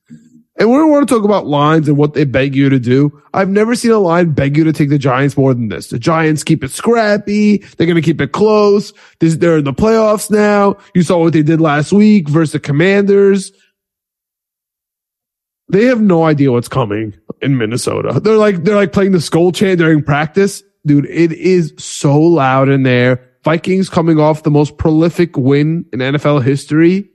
And 0.60 0.70
we 0.70 0.76
don't 0.76 0.90
want 0.90 1.08
to 1.08 1.14
talk 1.14 1.24
about 1.24 1.46
lines 1.46 1.88
and 1.88 1.96
what 1.96 2.12
they 2.12 2.24
beg 2.24 2.54
you 2.54 2.68
to 2.68 2.78
do. 2.78 3.18
I've 3.32 3.48
never 3.48 3.74
seen 3.74 3.92
a 3.92 3.98
line 3.98 4.32
beg 4.32 4.58
you 4.58 4.64
to 4.64 4.74
take 4.74 4.90
the 4.90 4.98
Giants 4.98 5.34
more 5.34 5.54
than 5.54 5.68
this. 5.68 5.88
The 5.88 5.98
Giants 5.98 6.44
keep 6.44 6.62
it 6.62 6.70
scrappy. 6.70 7.56
They're 7.56 7.86
going 7.86 7.96
to 7.96 8.02
keep 8.02 8.20
it 8.20 8.32
close. 8.32 8.92
They're 9.20 9.56
in 9.56 9.64
the 9.64 9.72
playoffs 9.72 10.30
now. 10.30 10.76
You 10.94 11.02
saw 11.02 11.18
what 11.18 11.32
they 11.32 11.42
did 11.42 11.62
last 11.62 11.92
week 11.92 12.28
versus 12.28 12.52
the 12.52 12.60
Commanders. 12.60 13.52
They 15.70 15.86
have 15.86 16.02
no 16.02 16.24
idea 16.24 16.52
what's 16.52 16.68
coming 16.68 17.16
in 17.40 17.56
Minnesota. 17.56 18.20
They're 18.20 18.36
like, 18.36 18.62
they're 18.62 18.76
like 18.76 18.92
playing 18.92 19.12
the 19.12 19.20
skull 19.22 19.52
chant 19.52 19.78
during 19.78 20.02
practice. 20.02 20.62
Dude, 20.84 21.06
it 21.06 21.32
is 21.32 21.72
so 21.78 22.20
loud 22.20 22.68
in 22.68 22.82
there. 22.82 23.26
Vikings 23.44 23.88
coming 23.88 24.20
off 24.20 24.42
the 24.42 24.50
most 24.50 24.76
prolific 24.76 25.38
win 25.38 25.86
in 25.90 26.00
NFL 26.00 26.42
history 26.42 27.08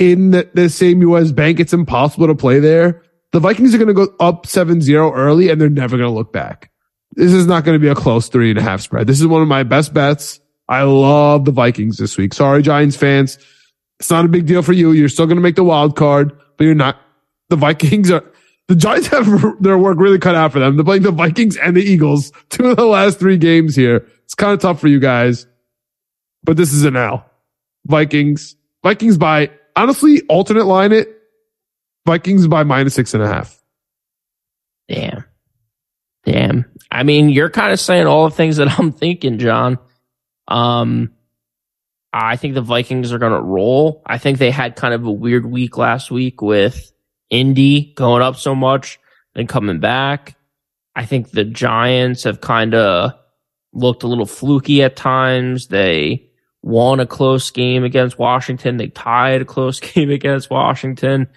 in 0.00 0.32
the, 0.32 0.50
the 0.54 0.68
same 0.68 1.02
US 1.02 1.30
bank. 1.30 1.60
It's 1.60 1.72
impossible 1.72 2.26
to 2.26 2.34
play 2.34 2.58
there. 2.58 3.02
The 3.32 3.38
Vikings 3.38 3.72
are 3.74 3.78
going 3.78 3.88
to 3.88 3.94
go 3.94 4.12
up 4.18 4.46
7-0 4.46 5.12
early 5.14 5.50
and 5.50 5.60
they're 5.60 5.68
never 5.68 5.96
going 5.96 6.08
to 6.08 6.14
look 6.14 6.32
back. 6.32 6.72
This 7.12 7.32
is 7.32 7.46
not 7.46 7.64
going 7.64 7.76
to 7.76 7.78
be 7.78 7.88
a 7.88 7.94
close 7.94 8.28
three 8.28 8.50
and 8.50 8.58
a 8.58 8.62
half 8.62 8.80
spread. 8.80 9.06
This 9.06 9.20
is 9.20 9.26
one 9.26 9.42
of 9.42 9.48
my 9.48 9.62
best 9.62 9.94
bets. 9.94 10.40
I 10.68 10.82
love 10.82 11.44
the 11.44 11.52
Vikings 11.52 11.98
this 11.98 12.16
week. 12.16 12.32
Sorry, 12.32 12.62
Giants 12.62 12.96
fans. 12.96 13.38
It's 13.98 14.10
not 14.10 14.24
a 14.24 14.28
big 14.28 14.46
deal 14.46 14.62
for 14.62 14.72
you. 14.72 14.92
You're 14.92 15.08
still 15.08 15.26
going 15.26 15.36
to 15.36 15.42
make 15.42 15.56
the 15.56 15.64
wild 15.64 15.96
card, 15.96 16.32
but 16.56 16.64
you're 16.64 16.74
not. 16.74 16.96
The 17.50 17.56
Vikings 17.56 18.10
are, 18.10 18.24
the 18.68 18.76
Giants 18.76 19.08
have 19.08 19.26
their 19.60 19.76
work 19.76 19.98
really 19.98 20.18
cut 20.18 20.34
out 20.34 20.52
for 20.52 20.60
them. 20.60 20.76
They're 20.76 20.84
playing 20.84 21.02
the 21.02 21.10
Vikings 21.10 21.56
and 21.56 21.76
the 21.76 21.82
Eagles, 21.82 22.32
two 22.48 22.68
of 22.68 22.76
the 22.76 22.86
last 22.86 23.18
three 23.18 23.36
games 23.36 23.76
here. 23.76 24.06
It's 24.24 24.34
kind 24.34 24.52
of 24.52 24.60
tough 24.60 24.80
for 24.80 24.88
you 24.88 25.00
guys, 25.00 25.46
but 26.44 26.56
this 26.56 26.72
is 26.72 26.84
an 26.84 26.96
L. 26.96 27.28
Vikings, 27.86 28.56
Vikings 28.82 29.18
by, 29.18 29.50
honestly, 29.76 30.22
alternate 30.28 30.66
line 30.66 30.92
it. 30.92 31.08
Vikings 32.06 32.48
by 32.48 32.64
minus 32.64 32.94
six 32.94 33.14
and 33.14 33.22
a 33.22 33.28
half. 33.28 33.62
Damn. 34.88 35.24
Damn. 36.24 36.64
I 36.90 37.02
mean, 37.02 37.28
you're 37.28 37.50
kind 37.50 37.72
of 37.72 37.80
saying 37.80 38.06
all 38.06 38.28
the 38.28 38.34
things 38.34 38.56
that 38.56 38.68
I'm 38.78 38.92
thinking, 38.92 39.38
John. 39.38 39.78
Um, 40.48 41.12
I 42.12 42.36
think 42.36 42.54
the 42.54 42.62
Vikings 42.62 43.12
are 43.12 43.18
going 43.18 43.32
to 43.32 43.40
roll. 43.40 44.02
I 44.04 44.18
think 44.18 44.38
they 44.38 44.50
had 44.50 44.76
kind 44.76 44.94
of 44.94 45.04
a 45.04 45.12
weird 45.12 45.46
week 45.46 45.76
last 45.76 46.10
week 46.10 46.42
with 46.42 46.90
Indy 47.30 47.92
going 47.94 48.22
up 48.22 48.36
so 48.36 48.54
much 48.54 48.98
and 49.34 49.48
coming 49.48 49.78
back. 49.78 50.36
I 50.96 51.04
think 51.04 51.30
the 51.30 51.44
Giants 51.44 52.24
have 52.24 52.40
kind 52.40 52.74
of 52.74 53.12
looked 53.72 54.02
a 54.02 54.08
little 54.08 54.26
fluky 54.26 54.82
at 54.82 54.96
times. 54.96 55.68
They 55.68 56.29
won 56.62 57.00
a 57.00 57.06
close 57.06 57.50
game 57.50 57.84
against 57.84 58.18
Washington. 58.18 58.76
They 58.76 58.88
tied 58.88 59.42
a 59.42 59.44
close 59.44 59.80
game 59.94 60.10
against 60.10 60.50
Washington. 60.50 61.28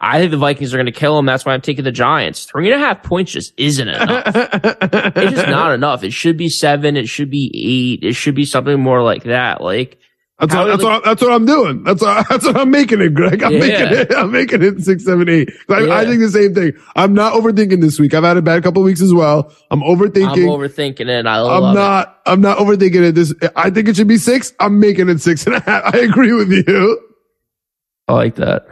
I 0.00 0.20
think 0.20 0.30
the 0.30 0.36
Vikings 0.36 0.72
are 0.72 0.76
going 0.76 0.86
to 0.86 0.92
kill 0.92 1.16
them. 1.16 1.26
That's 1.26 1.44
why 1.44 1.54
I'm 1.54 1.60
taking 1.60 1.84
the 1.84 1.90
Giants. 1.90 2.44
Three 2.44 2.72
and 2.72 2.80
a 2.80 2.86
half 2.86 3.02
points 3.02 3.32
just 3.32 3.52
isn't 3.56 3.88
enough. 3.88 4.22
it's 4.34 5.32
just 5.32 5.48
not 5.48 5.74
enough. 5.74 6.04
It 6.04 6.12
should 6.12 6.36
be 6.36 6.48
seven. 6.48 6.96
It 6.96 7.08
should 7.08 7.30
be 7.30 7.50
eight. 7.52 8.08
It 8.08 8.14
should 8.14 8.36
be 8.36 8.44
something 8.44 8.80
more 8.80 9.02
like 9.02 9.24
that. 9.24 9.60
Like, 9.60 9.98
That's 10.40 10.54
what, 10.54 10.66
that's, 10.66 10.84
what, 10.84 11.04
that's 11.04 11.20
what 11.22 11.32
I'm 11.32 11.46
doing. 11.46 11.82
That's 11.82 12.00
what, 12.00 12.26
that's 12.30 12.44
what 12.46 12.56
I'm 12.56 12.70
making 12.70 13.00
it, 13.00 13.12
Greg. 13.12 13.42
I'm 13.42 13.54
Yeah. 13.54 13.58
making 13.58 13.98
it. 13.98 14.14
I'm 14.14 14.30
making 14.30 14.62
it 14.62 14.80
six, 14.82 15.04
seven, 15.04 15.28
eight. 15.28 15.50
I, 15.68 15.90
I 15.90 16.04
think 16.06 16.20
the 16.20 16.28
same 16.30 16.54
thing. 16.54 16.74
I'm 16.94 17.12
not 17.12 17.32
overthinking 17.32 17.80
this 17.80 17.98
week. 17.98 18.14
I've 18.14 18.22
had 18.22 18.36
a 18.36 18.42
bad 18.42 18.62
couple 18.62 18.80
of 18.82 18.86
weeks 18.86 19.00
as 19.02 19.12
well. 19.12 19.52
I'm 19.72 19.80
overthinking. 19.80 20.44
I'm 20.44 20.48
overthinking. 20.48 21.08
it. 21.08 21.26
I 21.26 21.38
I'm 21.40 21.44
love 21.44 21.74
it. 21.74 21.78
not. 21.78 22.20
I'm 22.26 22.40
not 22.40 22.58
overthinking 22.58 23.08
it. 23.08 23.14
This. 23.16 23.34
I 23.56 23.70
think 23.70 23.88
it 23.88 23.96
should 23.96 24.06
be 24.06 24.16
six. 24.16 24.52
I'm 24.60 24.78
making 24.78 25.08
it 25.08 25.20
six 25.20 25.44
and 25.46 25.56
a 25.56 25.60
half. 25.60 25.82
I 25.94 25.98
agree 25.98 26.32
with 26.32 26.52
you. 26.52 27.00
I 28.06 28.12
like 28.14 28.36
that. 28.36 28.64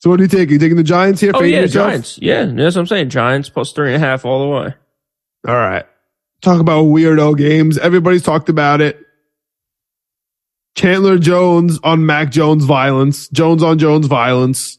So 0.00 0.10
what 0.10 0.20
are 0.20 0.24
you 0.24 0.28
taking? 0.28 0.52
You 0.54 0.58
taking 0.58 0.76
the 0.76 0.82
Giants 0.82 1.20
here? 1.22 1.32
Oh 1.34 1.42
yeah, 1.42 1.60
yourself? 1.60 1.88
Giants. 1.88 2.18
Yeah, 2.20 2.44
that's 2.44 2.76
what 2.76 2.82
I'm 2.82 2.86
saying. 2.86 3.08
Giants 3.10 3.48
plus 3.48 3.72
three 3.72 3.94
and 3.94 4.02
a 4.02 4.06
half 4.06 4.24
all 4.26 4.40
the 4.42 4.48
way. 4.48 4.74
All 5.48 5.54
right. 5.56 5.86
Talk 6.42 6.60
about 6.60 6.84
weirdo 6.84 7.36
games. 7.36 7.76
Everybody's 7.78 8.22
talked 8.22 8.48
about 8.50 8.80
it. 8.80 8.98
Chandler 10.76 11.18
Jones 11.18 11.78
on 11.82 12.06
Mac 12.06 12.30
Jones 12.30 12.64
violence. 12.64 13.28
Jones 13.28 13.62
on 13.62 13.78
Jones 13.78 14.06
violence. 14.06 14.78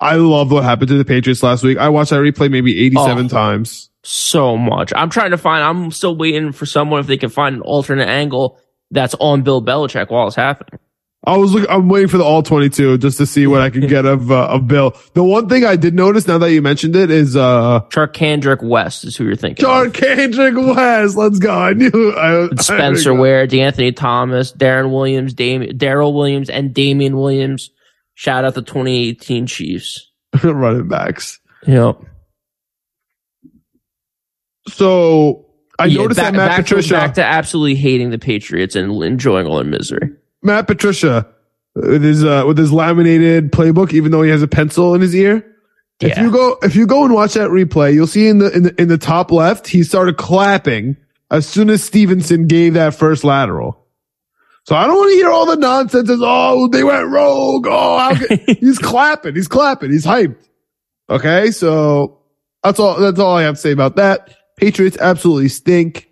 I 0.00 0.16
love 0.16 0.50
what 0.50 0.64
happened 0.64 0.88
to 0.88 0.98
the 0.98 1.04
Patriots 1.04 1.42
last 1.42 1.62
week. 1.62 1.78
I 1.78 1.88
watched 1.88 2.10
that 2.10 2.16
replay 2.20 2.50
maybe 2.50 2.84
87 2.84 3.26
Oh. 3.26 3.28
times. 3.28 3.90
So 4.02 4.56
much. 4.58 4.92
I'm 4.94 5.08
trying 5.08 5.30
to 5.30 5.38
find. 5.38 5.62
I'm 5.64 5.90
still 5.90 6.14
waiting 6.16 6.52
for 6.52 6.66
someone 6.66 7.00
if 7.00 7.06
they 7.06 7.16
can 7.16 7.30
find 7.30 7.54
an 7.56 7.62
alternate 7.62 8.08
angle 8.08 8.58
that's 8.90 9.14
on 9.18 9.42
Bill 9.42 9.62
Belichick 9.62 10.10
while 10.10 10.26
it's 10.26 10.36
happening. 10.36 10.78
I 11.26 11.36
was 11.38 11.54
look, 11.54 11.66
I'm 11.70 11.88
waiting 11.88 12.08
for 12.08 12.18
the 12.18 12.24
all 12.24 12.42
22 12.42 12.98
just 12.98 13.16
to 13.16 13.24
see 13.26 13.46
what 13.46 13.62
I 13.62 13.70
can 13.70 13.86
get 13.86 14.04
of, 14.04 14.30
uh, 14.30 14.48
of 14.48 14.68
Bill. 14.68 14.94
The 15.14 15.24
one 15.24 15.48
thing 15.48 15.64
I 15.64 15.76
did 15.76 15.94
notice 15.94 16.26
now 16.26 16.36
that 16.38 16.52
you 16.52 16.60
mentioned 16.60 16.94
it 16.96 17.10
is, 17.10 17.34
uh, 17.34 17.80
Charcandrick 17.88 18.62
West 18.62 19.04
is 19.04 19.16
who 19.16 19.24
you're 19.24 19.34
thinking. 19.34 19.64
Charcandrick 19.64 20.74
West. 20.76 21.16
Let's 21.16 21.38
go. 21.38 21.50
I 21.50 21.72
knew 21.72 22.14
I, 22.16 22.48
Spencer 22.56 23.14
I, 23.14 23.18
Ware, 23.18 23.46
De'Anthony 23.46 23.96
Thomas, 23.96 24.52
Darren 24.52 24.92
Williams, 24.92 25.34
Daryl 25.34 26.12
Williams, 26.14 26.50
and 26.50 26.74
Damien 26.74 27.16
Williams. 27.16 27.70
Shout 28.14 28.44
out 28.44 28.54
the 28.54 28.62
2018 28.62 29.46
Chiefs. 29.46 30.10
running 30.44 30.88
backs. 30.88 31.40
Yep. 31.66 32.00
So 34.68 35.46
I 35.78 35.86
Yeah, 35.86 36.02
noticed 36.02 36.18
back, 36.20 36.32
that 36.32 36.36
Matt 36.36 36.48
back 36.50 36.60
Patricia. 36.60 36.88
To, 36.88 36.94
back 36.94 37.14
to 37.14 37.24
absolutely 37.24 37.76
hating 37.76 38.10
the 38.10 38.18
Patriots 38.18 38.76
and 38.76 39.02
enjoying 39.02 39.46
all 39.46 39.56
their 39.56 39.64
misery. 39.64 40.10
Matt 40.44 40.66
Patricia 40.66 41.26
with 41.74 42.02
his 42.02 42.22
uh, 42.22 42.44
with 42.46 42.58
his 42.58 42.72
laminated 42.72 43.50
playbook, 43.50 43.92
even 43.92 44.12
though 44.12 44.22
he 44.22 44.30
has 44.30 44.42
a 44.42 44.48
pencil 44.48 44.94
in 44.94 45.00
his 45.00 45.14
ear. 45.14 45.50
If 46.00 46.18
you 46.18 46.30
go 46.30 46.58
if 46.62 46.76
you 46.76 46.86
go 46.86 47.04
and 47.04 47.14
watch 47.14 47.34
that 47.34 47.50
replay, 47.50 47.94
you'll 47.94 48.06
see 48.06 48.28
in 48.28 48.38
the 48.38 48.50
in 48.54 48.62
the 48.64 48.80
in 48.80 48.88
the 48.88 48.98
top 48.98 49.32
left, 49.32 49.66
he 49.66 49.82
started 49.82 50.16
clapping 50.16 50.96
as 51.30 51.48
soon 51.48 51.70
as 51.70 51.82
Stevenson 51.82 52.46
gave 52.46 52.74
that 52.74 52.94
first 52.94 53.24
lateral. 53.24 53.80
So 54.64 54.74
I 54.76 54.86
don't 54.86 54.96
want 54.96 55.10
to 55.10 55.16
hear 55.16 55.30
all 55.30 55.46
the 55.46 55.56
nonsense 55.56 56.10
as 56.10 56.20
oh 56.22 56.68
they 56.68 56.84
went 56.84 57.08
rogue. 57.08 57.66
Oh 57.68 58.14
he's 58.60 58.78
clapping, 58.78 59.34
he's 59.34 59.48
clapping, 59.48 59.92
he's 59.92 60.04
hyped. 60.04 60.36
Okay, 61.08 61.50
so 61.50 62.18
that's 62.62 62.78
all 62.78 62.98
that's 62.98 63.18
all 63.18 63.36
I 63.36 63.42
have 63.42 63.54
to 63.54 63.60
say 63.60 63.72
about 63.72 63.96
that. 63.96 64.36
Patriots 64.56 64.98
absolutely 64.98 65.48
stink. 65.48 66.10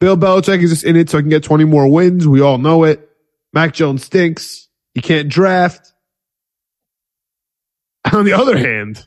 Bill 0.00 0.16
Belichick 0.16 0.62
is 0.62 0.70
just 0.70 0.84
in 0.84 0.96
it 0.96 1.10
so 1.10 1.18
I 1.18 1.20
can 1.20 1.30
get 1.30 1.44
20 1.44 1.64
more 1.64 1.86
wins. 1.86 2.26
We 2.26 2.40
all 2.40 2.58
know 2.58 2.84
it. 2.84 3.08
Mac 3.52 3.74
Jones 3.74 4.04
stinks. 4.04 4.68
You 4.94 5.02
can't 5.02 5.28
draft. 5.28 5.92
On 8.12 8.24
the 8.24 8.32
other 8.32 8.56
hand, 8.56 9.06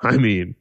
I 0.00 0.16
mean, 0.16 0.54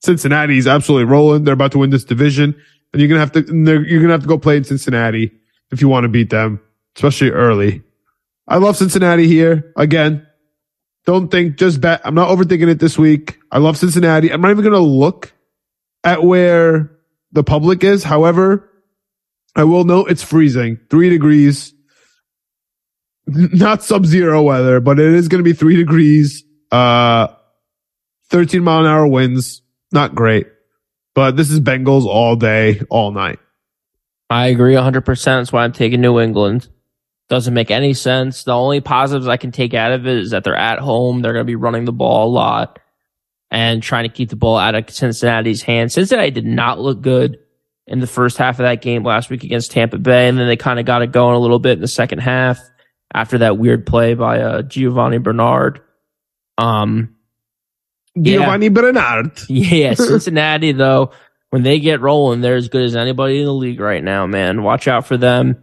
Cincinnati's 0.00 0.66
absolutely 0.66 1.10
rolling. 1.10 1.44
They're 1.44 1.54
about 1.54 1.72
to 1.72 1.78
win 1.78 1.90
this 1.90 2.04
division, 2.04 2.54
and 2.92 3.00
you're 3.00 3.08
gonna 3.08 3.20
have 3.20 3.32
to 3.32 3.40
you're 3.40 4.00
gonna 4.00 4.12
have 4.12 4.22
to 4.22 4.28
go 4.28 4.38
play 4.38 4.56
in 4.56 4.64
Cincinnati 4.64 5.32
if 5.70 5.80
you 5.80 5.88
want 5.88 6.04
to 6.04 6.08
beat 6.08 6.30
them, 6.30 6.60
especially 6.96 7.30
early. 7.30 7.82
I 8.46 8.58
love 8.58 8.76
Cincinnati 8.76 9.26
here 9.26 9.72
again. 9.76 10.26
Don't 11.04 11.30
think 11.30 11.56
just 11.56 11.80
bet. 11.80 12.00
I'm 12.04 12.14
not 12.14 12.28
overthinking 12.28 12.68
it 12.68 12.78
this 12.78 12.96
week. 12.96 13.38
I 13.50 13.58
love 13.58 13.76
Cincinnati. 13.76 14.32
I'm 14.32 14.40
not 14.40 14.50
even 14.50 14.64
gonna 14.64 14.78
look 14.78 15.32
at 16.04 16.22
where 16.22 16.92
the 17.32 17.42
public 17.42 17.82
is. 17.82 18.04
However, 18.04 18.70
I 19.56 19.64
will 19.64 19.84
note 19.84 20.10
it's 20.10 20.22
freezing, 20.22 20.78
three 20.88 21.10
degrees. 21.10 21.74
Not 23.28 23.82
sub-zero 23.84 24.42
weather, 24.42 24.80
but 24.80 24.98
it 24.98 25.12
is 25.12 25.28
going 25.28 25.40
to 25.40 25.44
be 25.44 25.52
three 25.52 25.76
degrees. 25.76 26.44
Uh, 26.72 27.28
13 28.30 28.62
mile 28.62 28.80
an 28.80 28.86
hour 28.86 29.06
winds. 29.06 29.62
Not 29.92 30.14
great, 30.14 30.46
but 31.14 31.36
this 31.36 31.50
is 31.50 31.60
Bengals 31.60 32.06
all 32.06 32.36
day, 32.36 32.80
all 32.88 33.10
night. 33.10 33.38
I 34.30 34.48
agree 34.48 34.74
100%. 34.74 35.24
That's 35.24 35.52
why 35.52 35.64
I'm 35.64 35.72
taking 35.72 36.00
New 36.00 36.20
England. 36.20 36.68
Doesn't 37.28 37.54
make 37.54 37.70
any 37.70 37.92
sense. 37.92 38.44
The 38.44 38.54
only 38.54 38.80
positives 38.80 39.28
I 39.28 39.36
can 39.36 39.52
take 39.52 39.74
out 39.74 39.92
of 39.92 40.06
it 40.06 40.18
is 40.18 40.30
that 40.30 40.44
they're 40.44 40.54
at 40.54 40.78
home. 40.78 41.20
They're 41.20 41.32
going 41.34 41.44
to 41.44 41.50
be 41.50 41.56
running 41.56 41.84
the 41.84 41.92
ball 41.92 42.28
a 42.28 42.32
lot 42.32 42.78
and 43.50 43.82
trying 43.82 44.04
to 44.04 44.14
keep 44.14 44.30
the 44.30 44.36
ball 44.36 44.56
out 44.56 44.74
of 44.74 44.88
Cincinnati's 44.88 45.62
hands. 45.62 45.94
Cincinnati 45.94 46.30
did 46.30 46.46
not 46.46 46.80
look 46.80 47.02
good 47.02 47.38
in 47.86 48.00
the 48.00 48.06
first 48.06 48.38
half 48.38 48.58
of 48.58 48.64
that 48.64 48.82
game 48.82 49.02
last 49.04 49.28
week 49.28 49.44
against 49.44 49.70
Tampa 49.70 49.98
Bay. 49.98 50.28
And 50.28 50.38
then 50.38 50.48
they 50.48 50.56
kind 50.56 50.78
of 50.78 50.86
got 50.86 51.02
it 51.02 51.12
going 51.12 51.34
a 51.34 51.38
little 51.38 51.58
bit 51.58 51.72
in 51.72 51.80
the 51.80 51.88
second 51.88 52.18
half 52.20 52.58
after 53.12 53.38
that 53.38 53.58
weird 53.58 53.86
play 53.86 54.14
by 54.14 54.40
uh, 54.40 54.62
Giovani 54.62 55.18
Bernard. 55.18 55.80
Um, 56.56 57.16
Yeah. 58.14 58.38
Giovani 58.38 58.68
Bernard. 58.68 59.32
yeah, 59.48 59.94
Cincinnati 59.94 60.72
though, 60.72 61.12
when 61.50 61.62
they 61.62 61.80
get 61.80 62.00
rolling, 62.00 62.40
they're 62.40 62.56
as 62.56 62.68
good 62.68 62.82
as 62.82 62.96
anybody 62.96 63.40
in 63.40 63.46
the 63.46 63.54
league 63.54 63.80
right 63.80 64.02
now, 64.04 64.26
man. 64.26 64.62
Watch 64.62 64.88
out 64.88 65.06
for 65.06 65.16
them. 65.16 65.62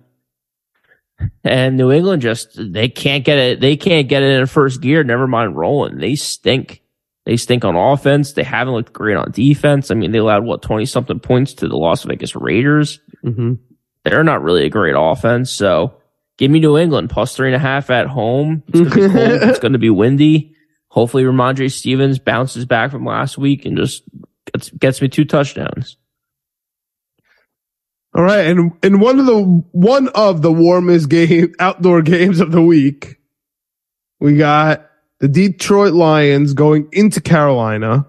And 1.43 1.77
New 1.77 1.91
England 1.91 2.21
just 2.21 2.57
they 2.57 2.89
can't 2.89 3.23
get 3.23 3.37
it. 3.37 3.59
They 3.61 3.77
can't 3.77 4.09
get 4.09 4.21
it 4.23 4.37
in 4.39 4.47
first 4.47 4.81
gear. 4.81 5.03
Never 5.03 5.27
mind 5.27 5.55
rolling. 5.55 5.97
They 5.97 6.15
stink. 6.15 6.81
They 7.25 7.37
stink 7.37 7.63
on 7.63 7.75
offense. 7.75 8.33
They 8.33 8.43
haven't 8.43 8.73
looked 8.73 8.91
great 8.93 9.15
on 9.15 9.31
defense. 9.31 9.91
I 9.91 9.95
mean, 9.95 10.11
they 10.11 10.17
allowed 10.17 10.43
what 10.43 10.61
twenty 10.61 10.85
something 10.85 11.19
points 11.19 11.53
to 11.55 11.69
the 11.69 11.77
Las 11.77 12.03
Vegas 12.03 12.35
Raiders. 12.35 12.99
Mm-hmm. 13.23 13.53
They're 14.03 14.23
not 14.25 14.43
really 14.43 14.65
a 14.65 14.69
great 14.69 14.95
offense. 14.97 15.51
So 15.51 15.95
give 16.37 16.51
me 16.51 16.59
New 16.59 16.77
England 16.77 17.09
plus 17.09 17.35
three 17.35 17.47
and 17.47 17.55
a 17.55 17.59
half 17.59 17.89
at 17.89 18.07
home. 18.07 18.63
It's 18.67 18.79
gonna 18.79 18.95
be 18.95 19.13
cold. 19.13 19.49
it's 19.49 19.59
going 19.59 19.73
to 19.73 19.79
be 19.79 19.89
windy. 19.89 20.55
Hopefully, 20.89 21.23
Rhamondre 21.23 21.71
Stevens 21.71 22.19
bounces 22.19 22.65
back 22.65 22.91
from 22.91 23.05
last 23.05 23.37
week 23.37 23.65
and 23.65 23.75
just 23.77 24.03
gets, 24.53 24.69
gets 24.69 25.01
me 25.01 25.09
two 25.09 25.25
touchdowns. 25.25 25.97
All 28.15 28.23
right, 28.23 28.47
and 28.47 28.71
in 28.81 28.99
one 29.01 29.19
of 29.19 29.25
the 29.25 29.41
one 29.73 30.07
of 30.09 30.41
the 30.41 30.51
warmest 30.53 31.09
game 31.09 31.53
outdoor 31.59 32.01
games 32.01 32.39
of 32.39 32.51
the 32.51 32.61
week, 32.61 33.17
we 34.21 34.37
got 34.37 34.89
the 35.19 35.27
Detroit 35.27 35.93
Lions 35.93 36.53
going 36.53 36.87
into 36.93 37.19
Carolina. 37.19 38.07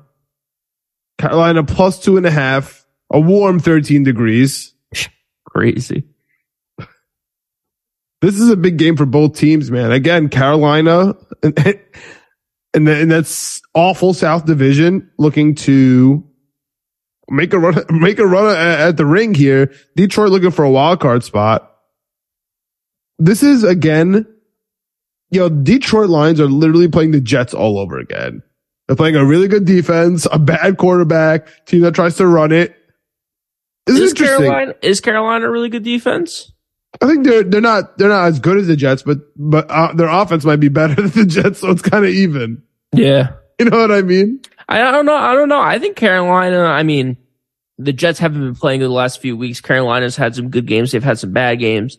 Carolina 1.19 1.65
plus 1.65 1.99
two 1.99 2.17
and 2.17 2.27
a 2.27 2.31
half, 2.31 2.87
a 3.11 3.19
warm 3.19 3.59
13 3.59 4.05
degrees. 4.05 4.75
Crazy. 5.45 6.05
This 8.27 8.41
is 8.41 8.51
a 8.51 8.57
big 8.57 8.77
game 8.77 8.97
for 8.97 9.07
both 9.07 9.39
teams, 9.39 9.71
man. 9.71 9.93
Again, 9.93 10.29
Carolina 10.29 11.15
and, 11.45 11.57
and, 12.75 12.89
and 12.89 13.09
that's 13.09 13.63
awful 13.73 14.15
South 14.15 14.47
Division 14.47 15.09
looking 15.17 15.55
to 15.55 16.27
make 17.29 17.53
a 17.53 17.59
run, 17.61 17.85
make 17.89 18.19
a 18.19 18.27
run 18.27 18.47
at, 18.57 18.81
at 18.81 18.97
the 18.97 19.07
ring 19.07 19.33
here. 19.33 19.73
Detroit 19.95 20.31
looking 20.31 20.51
for 20.51 20.65
a 20.65 20.71
wild 20.71 20.99
card 20.99 21.23
spot. 21.23 21.71
This 23.21 23.45
is 23.45 23.63
again, 23.63 24.27
you 25.31 25.39
know, 25.39 25.49
Detroit 25.49 26.09
Lions 26.11 26.41
are 26.41 26.47
literally 26.47 26.89
playing 26.89 27.13
the 27.13 27.21
Jets 27.21 27.55
all 27.55 27.79
over 27.79 27.97
again. 27.97 28.43
They're 28.89 28.97
playing 28.97 29.15
a 29.15 29.25
really 29.25 29.47
good 29.47 29.67
defense, 29.67 30.27
a 30.33 30.41
bad 30.41 30.79
quarterback, 30.79 31.65
team 31.67 31.83
that 31.83 31.95
tries 31.95 32.17
to 32.17 32.27
run 32.27 32.51
it. 32.51 32.75
This 33.87 34.01
is 34.01 34.13
Is. 34.13 34.15
Carolina 34.15 34.75
is 34.83 35.01
Carolina 35.01 35.47
a 35.47 35.51
really 35.53 35.69
good 35.69 35.85
defense? 35.85 36.51
I 37.03 37.07
think 37.07 37.25
they're 37.27 37.43
they're 37.43 37.61
not 37.61 37.99
they're 37.99 38.09
not 38.09 38.27
as 38.27 38.39
good 38.39 38.59
as 38.59 38.67
the 38.67 38.77
Jets, 38.77 39.03
but 39.03 39.19
but 39.37 39.71
uh, 39.71 39.93
their 39.95 40.09
offense 40.09 40.45
might 40.45 40.61
be 40.61 40.69
better 40.69 40.95
than 41.03 41.11
the 41.11 41.27
Jets, 41.27 41.61
so 41.61 41.71
it's 41.71 41.83
kind 41.83 42.05
of 42.05 42.11
even. 42.11 42.63
Yeah. 42.95 43.35
You 43.59 43.71
know 43.71 43.79
what 43.79 43.93
I 43.93 44.03
mean? 44.03 44.41
I 44.69 44.83
I 44.83 44.91
don't 44.91 45.07
know. 45.07 45.17
I 45.17 45.35
don't 45.35 45.49
know. 45.49 45.61
I 45.61 45.79
think 45.79 45.97
Carolina, 45.97 46.63
I 46.65 46.83
mean, 46.83 47.17
the 47.79 47.93
Jets 47.93 48.19
haven't 48.19 48.41
been 48.41 48.55
playing 48.55 48.81
the 48.81 48.89
last 48.89 49.21
few 49.21 49.37
weeks. 49.37 49.61
Carolina's 49.61 50.17
had 50.17 50.35
some 50.35 50.51
good 50.51 50.67
games. 50.67 50.93
They've 50.93 51.03
had 51.03 51.19
some 51.19 51.33
bad 51.33 51.59
games. 51.59 51.99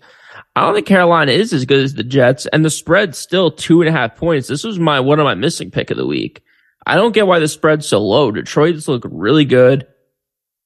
I 0.56 0.62
don't 0.62 0.74
think 0.74 0.88
Carolina 0.88 1.32
is 1.32 1.54
as 1.54 1.66
good 1.66 1.84
as 1.84 1.94
the 1.94 2.04
Jets 2.04 2.48
and 2.48 2.66
the 2.66 2.70
spread's 2.72 3.18
still 3.18 3.52
two 3.52 3.82
and 3.82 3.90
a 3.90 3.92
half 3.92 4.16
points. 4.16 4.48
This 4.48 4.64
was 4.64 4.80
my, 4.80 5.00
one 5.00 5.20
of 5.20 5.24
my 5.24 5.36
missing 5.36 5.70
pick 5.70 5.92
of 5.92 5.98
the 5.98 6.08
week. 6.08 6.42
I 6.86 6.96
don't 6.96 7.14
get 7.14 7.28
why 7.28 7.40
the 7.40 7.48
spread's 7.48 7.88
so 7.88 8.00
low. 8.00 8.32
Detroit's 8.32 8.88
look 8.88 9.04
really 9.06 9.46
good. 9.46 9.86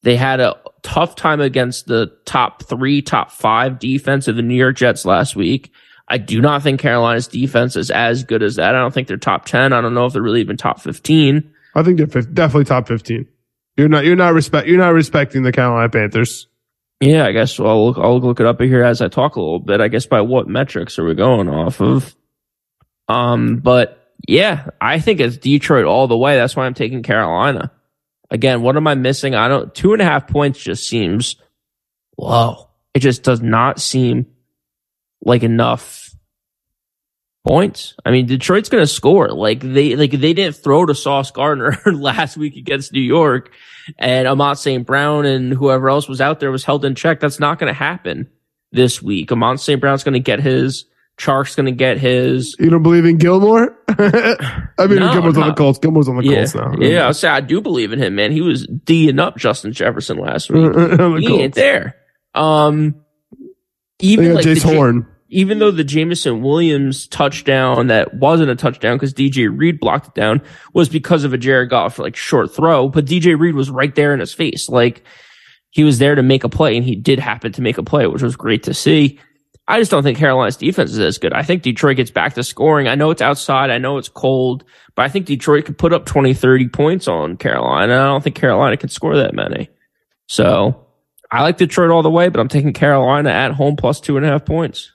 They 0.03 0.15
had 0.15 0.39
a 0.39 0.55
tough 0.83 1.15
time 1.15 1.41
against 1.41 1.87
the 1.87 2.11
top 2.25 2.63
three, 2.63 3.01
top 3.01 3.31
five 3.31 3.79
defense 3.79 4.27
of 4.27 4.35
the 4.35 4.41
New 4.41 4.55
York 4.55 4.75
Jets 4.75 5.05
last 5.05 5.35
week. 5.35 5.71
I 6.07 6.17
do 6.17 6.41
not 6.41 6.61
think 6.61 6.79
Carolina's 6.79 7.27
defense 7.27 7.75
is 7.75 7.89
as 7.89 8.23
good 8.23 8.43
as 8.43 8.57
that. 8.57 8.75
I 8.75 8.79
don't 8.79 8.93
think 8.93 9.07
they're 9.07 9.17
top 9.17 9.45
10. 9.45 9.71
I 9.71 9.81
don't 9.81 9.93
know 9.93 10.05
if 10.05 10.13
they're 10.13 10.21
really 10.21 10.41
even 10.41 10.57
top 10.57 10.81
15. 10.81 11.51
I 11.75 11.83
think 11.83 11.97
they're 11.97 12.21
definitely 12.21 12.65
top 12.65 12.87
fifteen. 12.87 13.27
You're 13.77 13.89
not 13.89 14.05
you're 14.05 14.15
not 14.15 14.33
respect 14.33 14.67
you're 14.67 14.77
not 14.77 14.93
respecting 14.93 15.43
the 15.43 15.51
Carolina 15.51 15.89
Panthers. 15.89 16.47
Yeah, 16.99 17.25
I 17.25 17.31
guess 17.31 17.59
I'll 17.59 17.87
look, 17.87 17.97
I'll 17.97 18.19
look 18.19 18.39
it 18.39 18.45
up 18.45 18.61
here 18.61 18.83
as 18.83 19.01
I 19.01 19.07
talk 19.07 19.35
a 19.35 19.41
little 19.41 19.59
bit. 19.59 19.81
I 19.81 19.87
guess 19.87 20.05
by 20.05 20.21
what 20.21 20.47
metrics 20.47 20.99
are 20.99 21.05
we 21.05 21.15
going 21.15 21.49
off 21.49 21.81
of? 21.81 22.15
Um, 23.07 23.57
but 23.57 24.13
yeah, 24.27 24.67
I 24.79 24.99
think 24.99 25.19
it's 25.19 25.37
Detroit 25.37 25.85
all 25.85 26.07
the 26.07 26.17
way. 26.17 26.35
That's 26.35 26.55
why 26.55 26.65
I'm 26.65 26.75
taking 26.75 27.01
Carolina. 27.01 27.71
Again, 28.31 28.61
what 28.61 28.77
am 28.77 28.87
I 28.87 28.95
missing? 28.95 29.35
I 29.35 29.49
don't, 29.49 29.75
two 29.75 29.93
and 29.93 30.01
a 30.01 30.05
half 30.05 30.27
points 30.27 30.59
just 30.59 30.87
seems 30.87 31.35
low. 32.17 32.69
It 32.93 32.99
just 32.99 33.23
does 33.23 33.41
not 33.41 33.81
seem 33.81 34.25
like 35.23 35.43
enough 35.43 36.15
points. 37.45 37.95
I 38.05 38.11
mean, 38.11 38.27
Detroit's 38.27 38.69
going 38.69 38.83
to 38.83 38.87
score. 38.87 39.29
Like 39.29 39.59
they, 39.59 39.97
like 39.97 40.11
they 40.11 40.33
didn't 40.33 40.55
throw 40.55 40.85
to 40.85 40.95
Sauce 40.95 41.31
Gardner 41.31 41.77
last 41.85 42.37
week 42.37 42.55
against 42.55 42.93
New 42.93 43.01
York 43.01 43.51
and 43.99 44.27
Amont 44.27 44.59
St. 44.59 44.85
Brown 44.85 45.25
and 45.25 45.53
whoever 45.53 45.89
else 45.89 46.07
was 46.07 46.21
out 46.21 46.39
there 46.39 46.51
was 46.51 46.63
held 46.63 46.85
in 46.85 46.95
check. 46.95 47.19
That's 47.19 47.39
not 47.39 47.59
going 47.59 47.71
to 47.71 47.77
happen 47.77 48.29
this 48.71 49.01
week. 49.01 49.31
Amont 49.31 49.59
St. 49.59 49.81
Brown's 49.81 50.03
going 50.03 50.13
to 50.13 50.19
get 50.19 50.39
his. 50.39 50.85
Chark's 51.21 51.55
going 51.55 51.67
to 51.67 51.71
get 51.71 51.97
his. 51.99 52.55
You 52.59 52.69
don't 52.69 52.81
believe 52.83 53.05
in 53.05 53.17
Gilmore? 53.17 53.77
I 53.89 54.87
mean, 54.87 54.99
No, 54.99 55.11
Gilmore's 55.13 55.37
on 55.37 55.47
the 55.49 55.53
Colts. 55.53 55.77
Gilmore's 55.79 56.09
on 56.09 56.17
the 56.17 56.23
Yeah, 56.23 56.37
Colts 56.45 56.55
now. 56.55 56.73
yeah. 56.79 57.05
I'll 57.05 57.13
say 57.13 57.27
I 57.29 57.41
do 57.41 57.61
believe 57.61 57.93
in 57.93 57.99
him, 57.99 58.15
man. 58.15 58.31
He 58.31 58.41
was 58.41 58.65
D'ing 58.65 59.19
up 59.19 59.37
Justin 59.37 59.71
Jefferson 59.73 60.17
last 60.17 60.49
week. 60.49 60.63
he 60.75 60.97
Colts. 60.97 61.29
ain't 61.29 61.53
there. 61.55 61.95
Um, 62.33 62.95
even 63.99 64.33
like 64.33 64.45
Jaycee 64.45 64.63
Horn. 64.73 65.05
even 65.29 65.59
though 65.59 65.71
the 65.71 65.83
Jameson 65.83 66.41
Williams 66.41 67.07
touchdown 67.07 67.87
that 67.87 68.13
wasn't 68.15 68.49
a 68.49 68.55
touchdown 68.55 68.95
because 68.97 69.13
DJ 69.13 69.49
Reed 69.55 69.79
blocked 69.79 70.07
it 70.07 70.13
down 70.15 70.41
was 70.73 70.89
because 70.89 71.23
of 71.23 71.33
a 71.33 71.37
Jared 71.37 71.69
Goff 71.69 71.99
like 71.99 72.15
short 72.15 72.53
throw, 72.55 72.89
but 72.89 73.05
DJ 73.05 73.39
Reed 73.39 73.53
was 73.55 73.69
right 73.69 73.93
there 73.93 74.13
in 74.13 74.19
his 74.19 74.33
face. 74.33 74.69
Like 74.69 75.03
he 75.69 75.83
was 75.83 75.99
there 75.99 76.15
to 76.15 76.23
make 76.23 76.43
a 76.43 76.49
play 76.49 76.75
and 76.75 76.85
he 76.85 76.95
did 76.95 77.19
happen 77.19 77.51
to 77.53 77.61
make 77.61 77.77
a 77.77 77.83
play, 77.83 78.07
which 78.07 78.21
was 78.23 78.35
great 78.35 78.63
to 78.63 78.73
see. 78.73 79.19
I 79.71 79.79
just 79.79 79.89
don't 79.89 80.03
think 80.03 80.17
Carolina's 80.17 80.57
defense 80.57 80.91
is 80.91 80.99
as 80.99 81.17
good. 81.17 81.31
I 81.31 81.43
think 81.43 81.63
Detroit 81.63 81.95
gets 81.95 82.11
back 82.11 82.33
to 82.33 82.43
scoring. 82.43 82.89
I 82.89 82.95
know 82.95 83.09
it's 83.09 83.21
outside. 83.21 83.69
I 83.69 83.77
know 83.77 83.97
it's 83.97 84.09
cold, 84.09 84.65
but 84.95 85.05
I 85.05 85.07
think 85.07 85.27
Detroit 85.27 85.63
could 85.63 85.77
put 85.77 85.93
up 85.93 86.05
20, 86.05 86.33
30 86.33 86.67
points 86.67 87.07
on 87.07 87.37
Carolina. 87.37 87.93
I 87.93 88.07
don't 88.07 88.21
think 88.21 88.35
Carolina 88.35 88.75
can 88.75 88.89
score 88.89 89.15
that 89.15 89.33
many. 89.33 89.69
So 90.27 90.87
I 91.31 91.41
like 91.43 91.57
Detroit 91.57 91.89
all 91.89 92.03
the 92.03 92.09
way, 92.09 92.27
but 92.27 92.41
I'm 92.41 92.49
taking 92.49 92.73
Carolina 92.73 93.29
at 93.29 93.53
home 93.53 93.77
plus 93.77 94.01
two 94.01 94.17
and 94.17 94.25
a 94.25 94.29
half 94.29 94.43
points. 94.43 94.91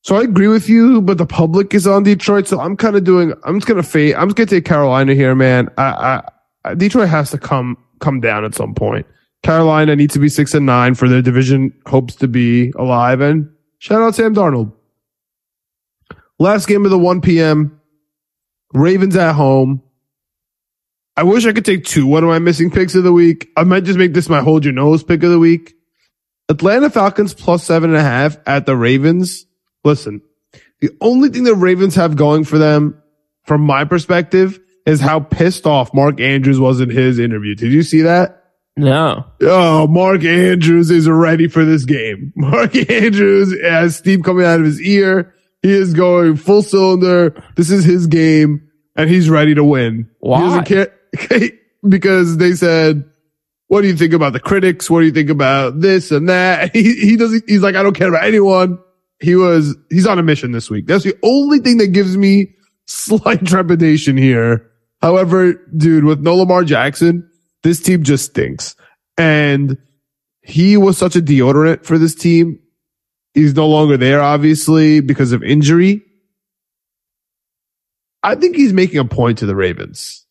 So 0.00 0.16
I 0.16 0.22
agree 0.22 0.48
with 0.48 0.66
you, 0.66 1.02
but 1.02 1.18
the 1.18 1.26
public 1.26 1.74
is 1.74 1.86
on 1.86 2.02
Detroit. 2.02 2.48
So 2.48 2.60
I'm 2.60 2.78
kind 2.78 2.96
of 2.96 3.04
doing, 3.04 3.34
I'm 3.44 3.56
just 3.56 3.66
going 3.66 3.82
to 3.82 3.86
fade. 3.86 4.14
I'm 4.14 4.28
just 4.28 4.36
going 4.38 4.46
to 4.48 4.56
take 4.56 4.64
Carolina 4.64 5.12
here, 5.12 5.34
man. 5.34 5.68
I, 5.76 6.22
I, 6.64 6.74
Detroit 6.76 7.10
has 7.10 7.30
to 7.32 7.38
come, 7.38 7.76
come 8.00 8.22
down 8.22 8.46
at 8.46 8.54
some 8.54 8.74
point. 8.74 9.06
Carolina 9.44 9.94
needs 9.94 10.14
to 10.14 10.18
be 10.18 10.30
six 10.30 10.54
and 10.54 10.64
nine 10.64 10.94
for 10.94 11.06
their 11.06 11.22
division 11.22 11.72
hopes 11.86 12.16
to 12.16 12.26
be 12.26 12.72
alive. 12.76 13.20
And 13.20 13.50
shout 13.78 14.00
out 14.00 14.14
Sam 14.14 14.34
Darnold. 14.34 14.72
Last 16.38 16.66
game 16.66 16.84
of 16.84 16.90
the 16.90 16.98
1 16.98 17.20
p.m. 17.20 17.80
Ravens 18.72 19.14
at 19.16 19.34
home. 19.34 19.82
I 21.16 21.22
wish 21.22 21.46
I 21.46 21.52
could 21.52 21.66
take 21.66 21.84
two. 21.84 22.06
What 22.06 22.24
am 22.24 22.30
I 22.30 22.38
missing 22.40 22.70
picks 22.70 22.94
of 22.94 23.04
the 23.04 23.12
week. 23.12 23.50
I 23.56 23.64
might 23.64 23.84
just 23.84 23.98
make 23.98 24.14
this 24.14 24.28
my 24.28 24.40
hold 24.40 24.64
your 24.64 24.72
nose 24.74 25.04
pick 25.04 25.22
of 25.22 25.30
the 25.30 25.38
week. 25.38 25.74
Atlanta 26.48 26.88
Falcons 26.90 27.34
plus 27.34 27.62
seven 27.62 27.90
and 27.90 27.98
a 27.98 28.02
half 28.02 28.38
at 28.46 28.66
the 28.66 28.76
Ravens. 28.76 29.46
Listen, 29.84 30.22
the 30.80 30.90
only 31.02 31.28
thing 31.28 31.44
the 31.44 31.54
Ravens 31.54 31.94
have 31.94 32.16
going 32.16 32.44
for 32.44 32.58
them, 32.58 33.00
from 33.44 33.60
my 33.60 33.84
perspective, 33.84 34.58
is 34.86 35.00
how 35.00 35.20
pissed 35.20 35.66
off 35.66 35.94
Mark 35.94 36.18
Andrews 36.20 36.58
was 36.58 36.80
in 36.80 36.88
his 36.88 37.18
interview. 37.18 37.54
Did 37.54 37.72
you 37.72 37.82
see 37.82 38.02
that? 38.02 38.43
No. 38.76 39.24
Oh, 39.40 39.86
Mark 39.86 40.24
Andrews 40.24 40.90
is 40.90 41.08
ready 41.08 41.48
for 41.48 41.64
this 41.64 41.84
game. 41.84 42.32
Mark 42.36 42.74
Andrews 42.90 43.54
has 43.62 43.96
steam 43.96 44.22
coming 44.22 44.44
out 44.44 44.60
of 44.60 44.66
his 44.66 44.80
ear. 44.82 45.34
He 45.62 45.72
is 45.72 45.94
going 45.94 46.36
full 46.36 46.62
cylinder. 46.62 47.42
This 47.56 47.70
is 47.70 47.84
his 47.84 48.06
game 48.06 48.68
and 48.96 49.08
he's 49.08 49.30
ready 49.30 49.54
to 49.54 49.64
win. 49.64 50.08
Why? 50.18 50.62
Care 50.64 50.92
because 51.88 52.36
they 52.36 52.54
said, 52.54 53.04
what 53.68 53.82
do 53.82 53.88
you 53.88 53.96
think 53.96 54.12
about 54.12 54.32
the 54.32 54.40
critics? 54.40 54.90
What 54.90 55.00
do 55.00 55.06
you 55.06 55.12
think 55.12 55.30
about 55.30 55.80
this 55.80 56.10
and 56.10 56.28
that? 56.28 56.70
He, 56.74 56.94
he 56.94 57.16
doesn't, 57.16 57.44
he's 57.48 57.62
like, 57.62 57.76
I 57.76 57.82
don't 57.82 57.96
care 57.96 58.08
about 58.08 58.24
anyone. 58.24 58.78
He 59.20 59.36
was, 59.36 59.76
he's 59.90 60.06
on 60.06 60.18
a 60.18 60.22
mission 60.22 60.52
this 60.52 60.68
week. 60.68 60.86
That's 60.86 61.04
the 61.04 61.16
only 61.22 61.60
thing 61.60 61.78
that 61.78 61.88
gives 61.88 62.16
me 62.16 62.54
slight 62.86 63.46
trepidation 63.46 64.16
here. 64.16 64.70
However, 65.00 65.54
dude, 65.76 66.04
with 66.04 66.20
no 66.20 66.34
Lamar 66.34 66.64
Jackson, 66.64 67.30
this 67.64 67.80
team 67.80 68.04
just 68.04 68.26
stinks. 68.26 68.76
And 69.18 69.78
he 70.42 70.76
was 70.76 70.96
such 70.96 71.16
a 71.16 71.20
deodorant 71.20 71.84
for 71.84 71.98
this 71.98 72.14
team. 72.14 72.60
He's 73.32 73.54
no 73.54 73.66
longer 73.68 73.96
there, 73.96 74.22
obviously, 74.22 75.00
because 75.00 75.32
of 75.32 75.42
injury. 75.42 76.02
I 78.22 78.36
think 78.36 78.56
he's 78.56 78.72
making 78.72 78.98
a 78.98 79.04
point 79.04 79.38
to 79.38 79.46
the 79.46 79.56
Ravens. 79.56 80.24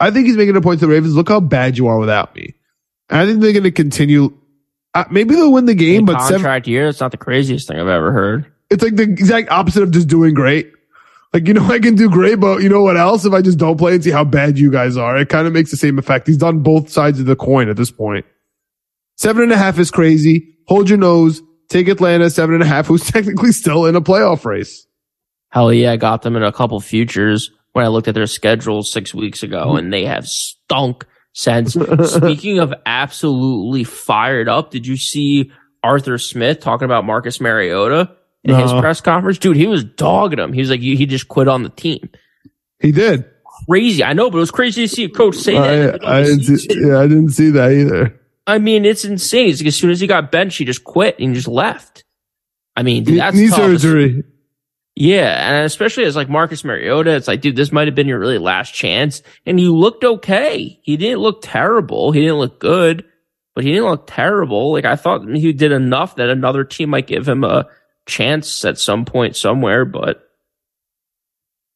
I 0.00 0.10
think 0.10 0.26
he's 0.26 0.36
making 0.36 0.56
a 0.56 0.60
point 0.60 0.80
to 0.80 0.86
the 0.86 0.92
Ravens. 0.92 1.14
Look 1.14 1.28
how 1.28 1.40
bad 1.40 1.78
you 1.78 1.86
are 1.88 1.98
without 1.98 2.34
me. 2.34 2.54
And 3.08 3.20
I 3.20 3.26
think 3.26 3.40
they're 3.40 3.52
going 3.52 3.62
to 3.64 3.70
continue. 3.70 4.36
Uh, 4.94 5.04
maybe 5.10 5.34
they'll 5.34 5.52
win 5.52 5.66
the 5.66 5.74
game, 5.74 6.06
The 6.06 6.14
but 6.14 6.22
seven, 6.22 6.36
contract 6.40 6.66
year, 6.66 6.88
it's 6.88 7.00
not 7.00 7.10
the 7.12 7.16
craziest 7.16 7.68
thing 7.68 7.78
I've 7.78 7.86
ever 7.88 8.12
heard. 8.12 8.50
it's 8.70 8.82
like 8.82 8.96
the 8.96 9.04
exact 9.04 9.50
opposite 9.50 9.82
of 9.82 9.90
just 9.90 10.08
doing 10.08 10.34
great. 10.34 10.72
Like, 11.32 11.46
you 11.48 11.54
know, 11.54 11.64
I 11.70 11.78
can 11.78 11.94
do 11.94 12.08
great, 12.10 12.40
but 12.40 12.62
you 12.62 12.68
know 12.68 12.82
what 12.82 12.96
else? 12.96 13.24
If 13.24 13.32
I 13.32 13.42
just 13.42 13.58
don't 13.58 13.76
play 13.78 13.94
and 13.94 14.04
see 14.04 14.10
how 14.10 14.24
bad 14.24 14.58
you 14.58 14.70
guys 14.70 14.96
are, 14.96 15.16
it 15.16 15.28
kind 15.28 15.46
of 15.46 15.52
makes 15.52 15.70
the 15.70 15.76
same 15.76 15.98
effect. 15.98 16.26
He's 16.26 16.36
done 16.36 16.60
both 16.60 16.90
sides 16.90 17.20
of 17.20 17.26
the 17.26 17.36
coin 17.36 17.68
at 17.68 17.76
this 17.76 17.90
point. 17.90 18.24
Seven 19.16 19.42
and 19.44 19.52
a 19.52 19.56
half 19.56 19.78
is 19.78 19.90
crazy. 19.90 20.56
Hold 20.68 20.88
your 20.88 20.98
nose. 20.98 21.42
Take 21.68 21.88
Atlanta 21.88 22.28
seven 22.30 22.54
and 22.54 22.62
a 22.62 22.66
half, 22.66 22.86
who's 22.88 23.04
technically 23.04 23.52
still 23.52 23.86
in 23.86 23.96
a 23.96 24.00
playoff 24.00 24.44
race. 24.44 24.86
Hell 25.50 25.72
yeah, 25.72 25.92
I 25.92 25.96
got 25.96 26.22
them 26.22 26.34
in 26.36 26.42
a 26.42 26.52
couple 26.52 26.80
futures 26.80 27.50
when 27.72 27.84
I 27.84 27.88
looked 27.88 28.08
at 28.08 28.14
their 28.14 28.26
schedule 28.26 28.82
six 28.82 29.14
weeks 29.14 29.40
Mm-hmm. 29.40 29.54
ago 29.54 29.76
and 29.76 29.92
they 29.92 30.04
have 30.04 30.26
stunk 30.26 31.06
since. 31.34 31.74
Speaking 32.04 32.58
of 32.58 32.74
absolutely 32.84 33.84
fired 33.84 34.48
up, 34.48 34.70
did 34.70 34.86
you 34.86 34.96
see 34.96 35.50
Arthur 35.82 36.18
Smith 36.18 36.60
talking 36.60 36.84
about 36.84 37.04
Marcus 37.04 37.40
Mariota 37.40 38.10
in 38.44 38.54
his 38.54 38.70
uh-huh. 38.70 38.80
press 38.80 39.00
conference? 39.00 39.38
Dude, 39.38 39.56
he 39.56 39.66
was 39.66 39.84
dogging 39.84 40.38
him. 40.38 40.52
He 40.52 40.60
was 40.60 40.70
like, 40.70 40.80
he 40.80 40.96
he 40.96 41.06
just 41.06 41.28
quit 41.28 41.48
on 41.48 41.62
the 41.62 41.70
team. 41.70 42.08
He 42.80 42.92
did. 42.92 43.24
Crazy. 43.66 44.02
I 44.02 44.12
know, 44.12 44.30
but 44.30 44.38
it 44.38 44.40
was 44.40 44.50
crazy 44.50 44.86
to 44.86 44.94
see 44.94 45.04
a 45.04 45.08
coach 45.08 45.36
say 45.36 45.54
that. 45.54 45.72
in 45.72 45.80
the 45.86 45.92
middle 45.92 46.08
I, 46.08 46.18
I 46.18 46.22
didn't 46.24 46.44
see, 46.44 46.68
yeah, 46.70 46.98
I 46.98 47.06
didn't 47.06 47.30
see 47.30 47.50
that 47.50 47.72
either. 47.72 48.20
I 48.46 48.58
mean, 48.58 48.84
it's 48.84 49.04
insane. 49.04 49.50
It's 49.50 49.60
like 49.60 49.68
as 49.68 49.76
soon 49.76 49.90
as 49.90 50.00
he 50.00 50.06
got 50.06 50.32
benched, 50.32 50.58
he 50.58 50.64
just 50.64 50.84
quit 50.84 51.18
and 51.18 51.34
just 51.34 51.48
left. 51.48 52.04
I 52.74 52.82
mean, 52.82 53.04
dude, 53.04 53.20
that's 53.20 53.36
Knee 53.36 53.48
tough. 53.48 53.58
surgery. 53.58 54.24
Yeah, 54.94 55.48
and 55.48 55.64
especially 55.64 56.04
as 56.04 56.16
like 56.16 56.28
Marcus 56.28 56.64
Mariota, 56.64 57.14
it's 57.14 57.28
like, 57.28 57.40
dude, 57.40 57.56
this 57.56 57.72
might 57.72 57.88
have 57.88 57.94
been 57.94 58.08
your 58.08 58.18
really 58.18 58.38
last 58.38 58.74
chance. 58.74 59.22
And 59.46 59.58
you 59.58 59.74
looked 59.74 60.04
okay. 60.04 60.78
He 60.82 60.96
didn't 60.96 61.20
look 61.20 61.40
terrible. 61.42 62.12
He 62.12 62.20
didn't 62.20 62.38
look 62.38 62.60
good, 62.60 63.04
but 63.54 63.64
he 63.64 63.72
didn't 63.72 63.88
look 63.88 64.06
terrible. 64.06 64.72
Like 64.72 64.84
I 64.84 64.96
thought 64.96 65.26
he 65.28 65.52
did 65.52 65.72
enough 65.72 66.16
that 66.16 66.28
another 66.28 66.64
team 66.64 66.90
might 66.90 67.06
give 67.06 67.26
him 67.26 67.42
a 67.42 67.66
chance 68.06 68.64
at 68.64 68.78
some 68.78 69.04
point 69.04 69.36
somewhere. 69.36 69.84
But 69.84 70.28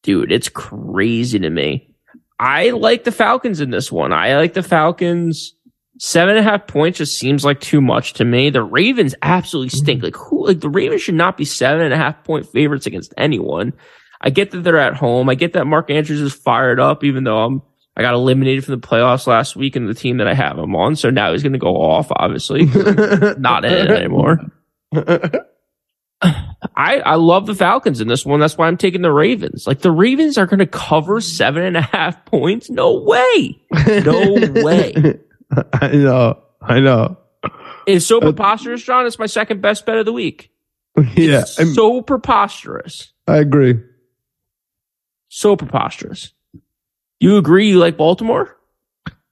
dude, 0.02 0.32
it's 0.32 0.48
crazy 0.48 1.38
to 1.38 1.50
me. 1.50 1.94
I 2.38 2.70
like 2.70 3.04
the 3.04 3.12
Falcons 3.12 3.60
in 3.60 3.70
this 3.70 3.90
one. 3.90 4.12
I 4.12 4.36
like 4.36 4.54
the 4.54 4.62
Falcons. 4.62 5.54
Seven 5.98 6.36
and 6.36 6.46
a 6.46 6.50
half 6.50 6.66
points 6.66 6.98
just 6.98 7.18
seems 7.18 7.42
like 7.42 7.58
too 7.60 7.80
much 7.80 8.12
to 8.14 8.24
me. 8.24 8.50
The 8.50 8.62
Ravens 8.62 9.14
absolutely 9.22 9.70
mm-hmm. 9.70 9.84
stink. 9.84 10.02
Like 10.02 10.16
who, 10.16 10.46
like 10.46 10.60
the 10.60 10.68
Ravens 10.68 11.00
should 11.00 11.14
not 11.14 11.38
be 11.38 11.46
seven 11.46 11.82
and 11.82 11.94
a 11.94 11.96
half 11.96 12.22
point 12.22 12.46
favorites 12.46 12.86
against 12.86 13.14
anyone. 13.16 13.72
I 14.20 14.30
get 14.30 14.50
that 14.50 14.58
they're 14.62 14.78
at 14.78 14.94
home. 14.94 15.30
I 15.30 15.34
get 15.34 15.54
that 15.54 15.66
Mark 15.66 15.90
Andrews 15.90 16.20
is 16.20 16.34
fired 16.34 16.80
up, 16.80 17.02
even 17.02 17.24
though 17.24 17.38
I'm, 17.38 17.62
I 17.96 18.02
got 18.02 18.14
eliminated 18.14 18.64
from 18.64 18.78
the 18.78 18.86
playoffs 18.86 19.26
last 19.26 19.56
week 19.56 19.74
in 19.74 19.86
the 19.86 19.94
team 19.94 20.18
that 20.18 20.28
I 20.28 20.34
have 20.34 20.58
him 20.58 20.76
on. 20.76 20.96
So 20.96 21.08
now 21.08 21.32
he's 21.32 21.42
going 21.42 21.54
to 21.54 21.58
go 21.58 21.80
off, 21.80 22.08
obviously. 22.10 22.66
not 23.38 23.64
in 23.64 23.72
it 23.72 23.90
anymore. 23.90 24.38
I, 26.76 26.98
I 27.00 27.14
love 27.16 27.46
the 27.46 27.54
Falcons 27.54 28.00
in 28.00 28.08
this 28.08 28.24
one. 28.26 28.40
That's 28.40 28.56
why 28.58 28.66
I'm 28.66 28.76
taking 28.76 29.02
the 29.02 29.12
Ravens. 29.12 29.66
Like 29.66 29.80
the 29.80 29.90
Ravens 29.90 30.36
are 30.38 30.46
going 30.46 30.58
to 30.58 30.66
cover 30.66 31.20
seven 31.20 31.62
and 31.62 31.76
a 31.76 31.82
half 31.82 32.24
points. 32.26 32.68
No 32.70 33.00
way. 33.00 33.60
No 33.86 34.34
way. 34.64 34.94
I 35.72 35.88
know. 35.92 36.42
I 36.62 36.80
know. 36.80 37.18
It's 37.86 38.04
so 38.06 38.18
uh, 38.18 38.20
preposterous, 38.22 38.82
John. 38.82 39.06
It's 39.06 39.18
my 39.18 39.26
second 39.26 39.60
best 39.62 39.86
bet 39.86 39.96
of 39.98 40.06
the 40.06 40.12
week. 40.12 40.50
Yeah, 41.14 41.44
I'm- 41.58 41.74
so 41.74 42.00
preposterous. 42.02 43.12
I 43.28 43.36
agree. 43.36 43.74
So 45.28 45.56
preposterous. 45.56 46.32
You 47.20 47.36
agree 47.36 47.68
you 47.68 47.78
like 47.78 47.96
Baltimore? 47.98 48.55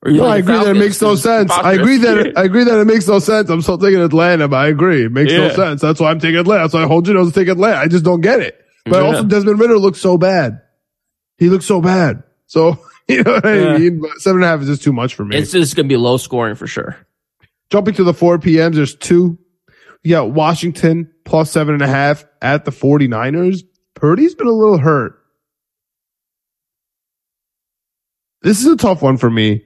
You 0.07 0.13
No, 0.19 0.27
I 0.27 0.37
agree 0.39 0.55
that 0.57 0.67
it 0.69 0.79
makes 0.79 1.01
no 1.01 1.15
sense. 1.15 1.51
I 1.51 1.73
agree 1.75 1.97
that 1.99 2.19
it, 2.27 2.37
I 2.39 2.45
agree 2.45 2.65
that 2.65 2.79
it 2.79 2.85
makes 2.87 3.07
no 3.09 3.19
sense. 3.19 3.49
I'm 3.49 3.63
still 3.63 3.79
taking 3.79 4.01
Atlanta, 4.01 4.49
but 4.49 4.57
I 4.57 4.69
agree 4.69 5.05
it 5.05 5.13
makes 5.13 5.33
no 5.33 5.51
sense. 5.55 5.81
That's 5.81 5.99
why 6.01 6.11
I'm 6.11 6.21
taking 6.21 6.39
Atlanta. 6.41 6.65
That's 6.65 6.75
why 6.75 6.83
I 6.83 6.87
hold 6.87 7.07
your 7.07 7.17
nose 7.17 7.27
and 7.29 7.35
take 7.35 7.49
Atlanta. 7.49 7.79
I 7.79 7.89
just 7.89 8.05
don't 8.05 8.21
get 8.21 8.41
it. 8.41 8.61
But 8.85 9.01
Yeah. 9.03 9.07
also 9.09 9.25
Desmond 9.25 9.59
Ridder 9.59 9.79
looks 9.79 10.01
so 10.01 10.19
bad. 10.19 10.61
He 11.39 11.49
looks 11.49 11.65
so 11.65 11.81
bad. 11.81 12.23
So 12.47 12.79
you 13.09 13.23
know 13.23 13.33
what 13.33 13.45
Yeah. 13.45 13.75
I 13.75 13.79
mean. 13.79 14.01
But 14.01 14.19
seven 14.19 14.43
and 14.43 14.45
a 14.45 14.49
half 14.49 14.61
is 14.61 14.69
just 14.69 14.83
too 14.83 14.93
much 14.93 15.15
for 15.15 15.25
me. 15.25 15.37
It's 15.37 15.53
just 15.53 15.75
going 15.75 15.87
to 15.87 15.93
be 15.93 15.97
low 15.97 16.17
scoring 16.19 16.55
for 16.55 16.67
sure. 16.67 16.97
Jumping 17.71 17.95
to 17.95 18.05
the 18.05 18.13
4 18.15 18.39
PMs, 18.39 18.75
There's 18.75 18.95
two. 18.95 19.39
You 20.03 20.11
got 20.11 20.33
Washington 20.33 21.11
plus 21.25 21.51
seven 21.51 21.73
and 21.73 21.83
a 21.83 21.87
half 21.87 22.27
at 22.43 22.67
the 22.67 22.71
49ers. 22.71 23.63
Purdy's 23.95 24.35
been 24.35 24.47
a 24.49 24.53
little 24.53 24.77
hurt. 24.77 25.19
This 28.43 28.61
is 28.61 28.67
a 28.67 28.77
tough 28.77 29.01
one 29.01 29.17
for 29.17 29.31
me. 29.31 29.65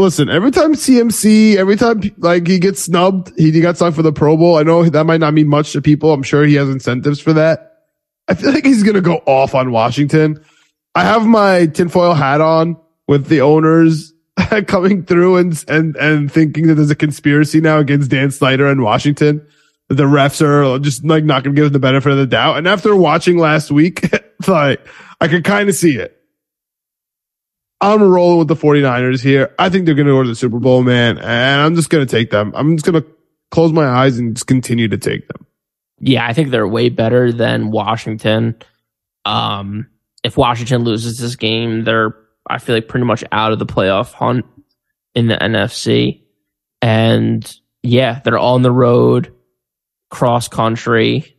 Listen, 0.00 0.30
every 0.30 0.50
time 0.50 0.74
CMC, 0.74 1.56
every 1.56 1.76
time 1.76 2.00
like 2.16 2.46
he 2.46 2.58
gets 2.58 2.82
snubbed, 2.82 3.32
he, 3.38 3.50
he 3.50 3.60
got 3.60 3.76
signed 3.76 3.94
for 3.94 4.02
the 4.02 4.12
Pro 4.12 4.36
Bowl. 4.36 4.56
I 4.56 4.62
know 4.62 4.88
that 4.88 5.04
might 5.04 5.20
not 5.20 5.34
mean 5.34 5.48
much 5.48 5.72
to 5.72 5.82
people. 5.82 6.12
I'm 6.12 6.22
sure 6.22 6.44
he 6.44 6.54
has 6.54 6.70
incentives 6.70 7.20
for 7.20 7.34
that. 7.34 7.84
I 8.26 8.34
feel 8.34 8.52
like 8.52 8.64
he's 8.64 8.82
gonna 8.82 9.02
go 9.02 9.16
off 9.26 9.54
on 9.54 9.72
Washington. 9.72 10.42
I 10.94 11.04
have 11.04 11.26
my 11.26 11.66
tinfoil 11.66 12.14
hat 12.14 12.40
on 12.40 12.78
with 13.08 13.26
the 13.26 13.42
owners 13.42 14.14
coming 14.66 15.04
through 15.04 15.36
and 15.36 15.64
and 15.68 15.96
and 15.96 16.32
thinking 16.32 16.68
that 16.68 16.76
there's 16.76 16.90
a 16.90 16.96
conspiracy 16.96 17.60
now 17.60 17.78
against 17.78 18.10
Dan 18.10 18.30
Snyder 18.30 18.68
and 18.68 18.82
Washington. 18.82 19.46
The 19.88 20.04
refs 20.04 20.40
are 20.40 20.78
just 20.78 21.04
like 21.04 21.24
not 21.24 21.44
gonna 21.44 21.56
give 21.56 21.66
him 21.66 21.72
the 21.72 21.78
benefit 21.78 22.12
of 22.12 22.18
the 22.18 22.26
doubt. 22.26 22.56
And 22.56 22.66
after 22.66 22.96
watching 22.96 23.36
last 23.36 23.70
week, 23.70 24.08
like 24.48 24.80
I 25.20 25.28
could 25.28 25.44
kind 25.44 25.68
of 25.68 25.74
see 25.74 25.96
it. 25.96 26.19
I'm 27.80 28.02
rolling 28.02 28.38
with 28.38 28.48
the 28.48 28.56
49ers 28.56 29.22
here. 29.22 29.54
I 29.58 29.70
think 29.70 29.86
they're 29.86 29.94
going 29.94 30.06
to 30.06 30.12
go 30.12 30.22
to 30.22 30.28
the 30.28 30.34
Super 30.34 30.58
Bowl, 30.58 30.82
man. 30.82 31.18
And 31.18 31.62
I'm 31.62 31.74
just 31.74 31.88
going 31.88 32.06
to 32.06 32.10
take 32.10 32.30
them. 32.30 32.52
I'm 32.54 32.76
just 32.76 32.90
going 32.90 33.02
to 33.02 33.08
close 33.50 33.72
my 33.72 33.86
eyes 33.86 34.18
and 34.18 34.34
just 34.34 34.46
continue 34.46 34.88
to 34.88 34.98
take 34.98 35.26
them. 35.28 35.46
Yeah, 35.98 36.26
I 36.26 36.32
think 36.32 36.50
they're 36.50 36.68
way 36.68 36.88
better 36.88 37.32
than 37.32 37.70
Washington. 37.70 38.56
Um, 39.24 39.88
if 40.24 40.36
Washington 40.36 40.82
loses 40.84 41.18
this 41.18 41.36
game, 41.36 41.84
they're 41.84 42.16
I 42.48 42.58
feel 42.58 42.74
like 42.74 42.88
pretty 42.88 43.06
much 43.06 43.22
out 43.32 43.52
of 43.52 43.58
the 43.58 43.66
playoff 43.66 44.12
hunt 44.12 44.44
in 45.14 45.28
the 45.28 45.36
NFC. 45.36 46.22
And 46.82 47.54
yeah, 47.82 48.20
they're 48.24 48.38
on 48.38 48.62
the 48.62 48.72
road, 48.72 49.32
cross 50.10 50.48
country 50.48 51.36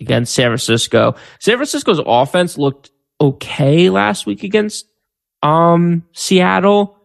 against 0.00 0.34
San 0.34 0.48
Francisco. 0.48 1.14
San 1.38 1.56
Francisco's 1.56 2.00
offense 2.04 2.58
looked 2.58 2.90
okay 3.20 3.90
last 3.90 4.26
week 4.26 4.42
against 4.42 4.86
um 5.42 6.04
Seattle. 6.12 6.96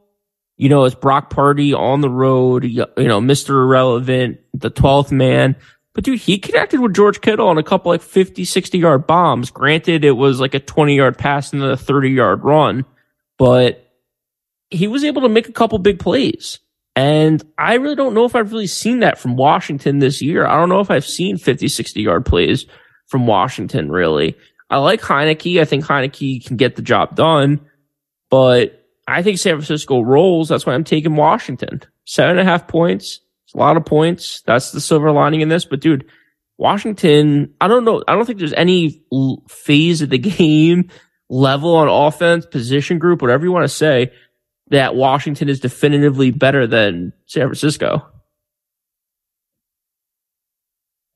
You 0.55 0.69
know, 0.69 0.85
it's 0.85 0.95
Brock 0.95 1.29
Purdy 1.29 1.73
on 1.73 2.01
the 2.01 2.09
road, 2.09 2.63
you 2.63 2.85
know, 2.97 3.19
Mr. 3.19 3.49
Irrelevant, 3.49 4.39
the 4.53 4.69
12th 4.69 5.11
man. 5.11 5.55
But 5.93 6.03
dude, 6.03 6.19
he 6.19 6.37
connected 6.37 6.79
with 6.79 6.93
George 6.93 7.21
Kittle 7.21 7.47
on 7.47 7.57
a 7.57 7.63
couple 7.63 7.91
like 7.91 8.01
50, 8.01 8.45
60 8.45 8.77
yard 8.77 9.07
bombs. 9.07 9.51
Granted, 9.51 10.03
it 10.05 10.11
was 10.11 10.39
like 10.39 10.53
a 10.53 10.59
20 10.59 10.95
yard 10.95 11.17
pass 11.17 11.53
and 11.53 11.61
then 11.61 11.69
a 11.69 11.77
30 11.77 12.09
yard 12.09 12.43
run, 12.43 12.85
but 13.37 13.91
he 14.69 14.87
was 14.87 15.03
able 15.03 15.21
to 15.21 15.29
make 15.29 15.47
a 15.47 15.53
couple 15.53 15.77
big 15.79 15.99
plays. 15.99 16.59
And 16.95 17.43
I 17.57 17.75
really 17.75 17.95
don't 17.95 18.13
know 18.13 18.25
if 18.25 18.35
I've 18.35 18.51
really 18.51 18.67
seen 18.67 18.99
that 18.99 19.17
from 19.17 19.35
Washington 19.35 19.99
this 19.99 20.21
year. 20.21 20.45
I 20.45 20.57
don't 20.57 20.69
know 20.69 20.79
if 20.79 20.91
I've 20.91 21.05
seen 21.05 21.37
50, 21.37 21.67
60 21.67 22.01
yard 22.01 22.25
plays 22.25 22.65
from 23.07 23.27
Washington, 23.27 23.91
really. 23.91 24.35
I 24.69 24.77
like 24.77 25.01
Heinicke. 25.01 25.59
I 25.59 25.65
think 25.65 25.85
Heinicke 25.85 26.45
can 26.45 26.57
get 26.57 26.75
the 26.75 26.81
job 26.81 27.15
done, 27.15 27.59
but 28.33 28.83
I 29.07 29.21
think 29.21 29.37
San 29.37 29.53
Francisco 29.57 30.01
rolls. 30.01 30.49
That's 30.49 30.65
why 30.65 30.73
I'm 30.73 30.83
taking 30.83 31.15
Washington. 31.15 31.83
Seven 32.05 32.39
and 32.39 32.39
a 32.39 32.51
half 32.51 32.67
points. 32.67 33.19
It's 33.45 33.53
a 33.53 33.59
lot 33.59 33.77
of 33.77 33.85
points. 33.85 34.41
That's 34.47 34.71
the 34.71 34.81
silver 34.81 35.11
lining 35.11 35.41
in 35.41 35.49
this. 35.49 35.65
But 35.65 35.81
dude, 35.81 36.09
Washington, 36.57 37.53
I 37.61 37.67
don't 37.67 37.85
know. 37.85 38.03
I 38.07 38.15
don't 38.15 38.25
think 38.25 38.39
there's 38.39 38.53
any 38.53 39.05
phase 39.47 40.01
of 40.01 40.09
the 40.09 40.17
game 40.17 40.89
level 41.29 41.75
on 41.75 41.87
offense, 41.87 42.47
position 42.47 42.97
group, 42.97 43.21
whatever 43.21 43.45
you 43.45 43.51
want 43.51 43.65
to 43.65 43.69
say, 43.75 44.11
that 44.69 44.95
Washington 44.95 45.47
is 45.47 45.59
definitively 45.59 46.31
better 46.31 46.65
than 46.65 47.13
San 47.27 47.43
Francisco. 47.43 48.03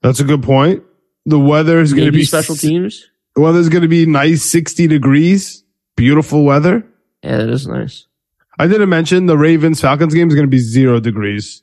That's 0.04 0.20
a 0.20 0.24
good 0.24 0.44
point. 0.44 0.84
The 1.26 1.40
weather 1.40 1.80
is 1.80 1.96
going 1.96 2.06
to 2.06 2.12
be 2.12 2.26
special 2.26 2.56
teams. 2.56 3.10
The 3.34 3.42
weather 3.42 3.58
is 3.58 3.70
going 3.70 3.82
to 3.82 3.88
be 3.88 4.06
nice, 4.06 4.44
60 4.44 4.86
degrees, 4.86 5.64
beautiful 5.96 6.46
weather. 6.46 6.88
Yeah, 7.24 7.38
that 7.38 7.50
is 7.50 7.68
nice. 7.68 8.06
I 8.60 8.68
didn't 8.68 8.90
mention 8.90 9.26
the 9.28 9.38
Ravens 9.38 9.82
Falcons 9.82 10.14
game 10.14 10.28
is 10.28 10.36
going 10.36 10.48
to 10.48 10.52
be 10.52 10.60
zero 10.60 11.00
degrees 11.00 11.62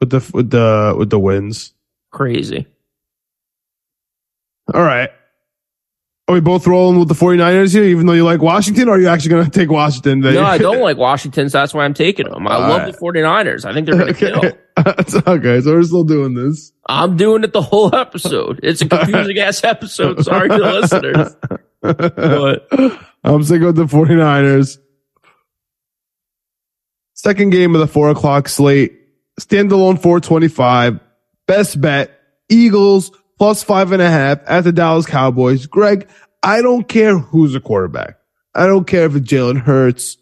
with 0.00 0.10
the 0.10 0.30
with 0.32 0.50
the 0.50 0.94
with 0.98 1.10
the 1.10 1.18
winds. 1.18 1.74
Crazy. 2.10 2.66
All 4.74 4.82
right. 4.82 5.10
Are 6.28 6.34
we 6.34 6.40
both 6.40 6.66
rolling 6.68 7.00
with 7.00 7.08
the 7.08 7.14
49ers 7.14 7.72
here, 7.72 7.82
even 7.82 8.06
though 8.06 8.12
you 8.12 8.24
like 8.24 8.40
Washington, 8.40 8.88
or 8.88 8.92
are 8.92 8.98
you 9.00 9.08
actually 9.08 9.30
going 9.30 9.44
to 9.44 9.50
take 9.50 9.70
Washington? 9.70 10.20
No, 10.20 10.44
I 10.44 10.56
don't 10.58 10.80
like 10.80 10.96
Washington, 10.96 11.50
so 11.50 11.58
that's 11.58 11.74
why 11.74 11.84
I'm 11.84 11.94
taking 11.94 12.28
them. 12.30 12.46
I 12.46 12.54
All 12.54 12.60
love 12.60 12.82
right. 12.82 12.92
the 12.92 12.98
49ers. 12.98 13.64
I 13.64 13.74
think 13.74 13.86
they're 13.86 13.98
going 13.98 14.14
to 14.14 14.18
kill. 14.18 14.38
okay, 15.34 15.60
so 15.60 15.72
we're 15.72 15.82
still 15.82 16.04
doing 16.04 16.34
this. 16.34 16.72
I'm 16.86 17.16
doing 17.16 17.42
it 17.42 17.52
the 17.52 17.60
whole 17.60 17.94
episode. 17.94 18.60
It's 18.62 18.80
a 18.80 18.88
confusing 18.88 19.38
ass 19.40 19.64
episode. 19.64 20.24
Sorry 20.24 20.48
to 20.48 20.56
the 20.56 20.72
listeners. 20.72 21.36
But 21.82 22.68
I'm 23.24 23.42
sticking 23.42 23.66
with 23.66 23.76
the 23.76 23.84
49ers. 23.84 24.78
Second 27.14 27.50
game 27.50 27.74
of 27.74 27.80
the 27.80 27.86
four 27.86 28.10
o'clock 28.10 28.48
slate. 28.48 28.98
Standalone 29.40 30.00
425. 30.00 31.00
Best 31.46 31.80
bet. 31.80 32.18
Eagles 32.48 33.10
plus 33.38 33.62
five 33.62 33.92
and 33.92 34.02
a 34.02 34.10
half 34.10 34.38
at 34.46 34.64
the 34.64 34.72
Dallas 34.72 35.06
Cowboys. 35.06 35.66
Greg, 35.66 36.08
I 36.42 36.62
don't 36.62 36.88
care 36.88 37.16
who's 37.18 37.54
a 37.54 37.60
quarterback. 37.60 38.16
I 38.54 38.66
don't 38.66 38.86
care 38.86 39.06
if 39.06 39.16
it's 39.16 39.26
Jalen 39.30 39.60
Hurts. 39.60 40.16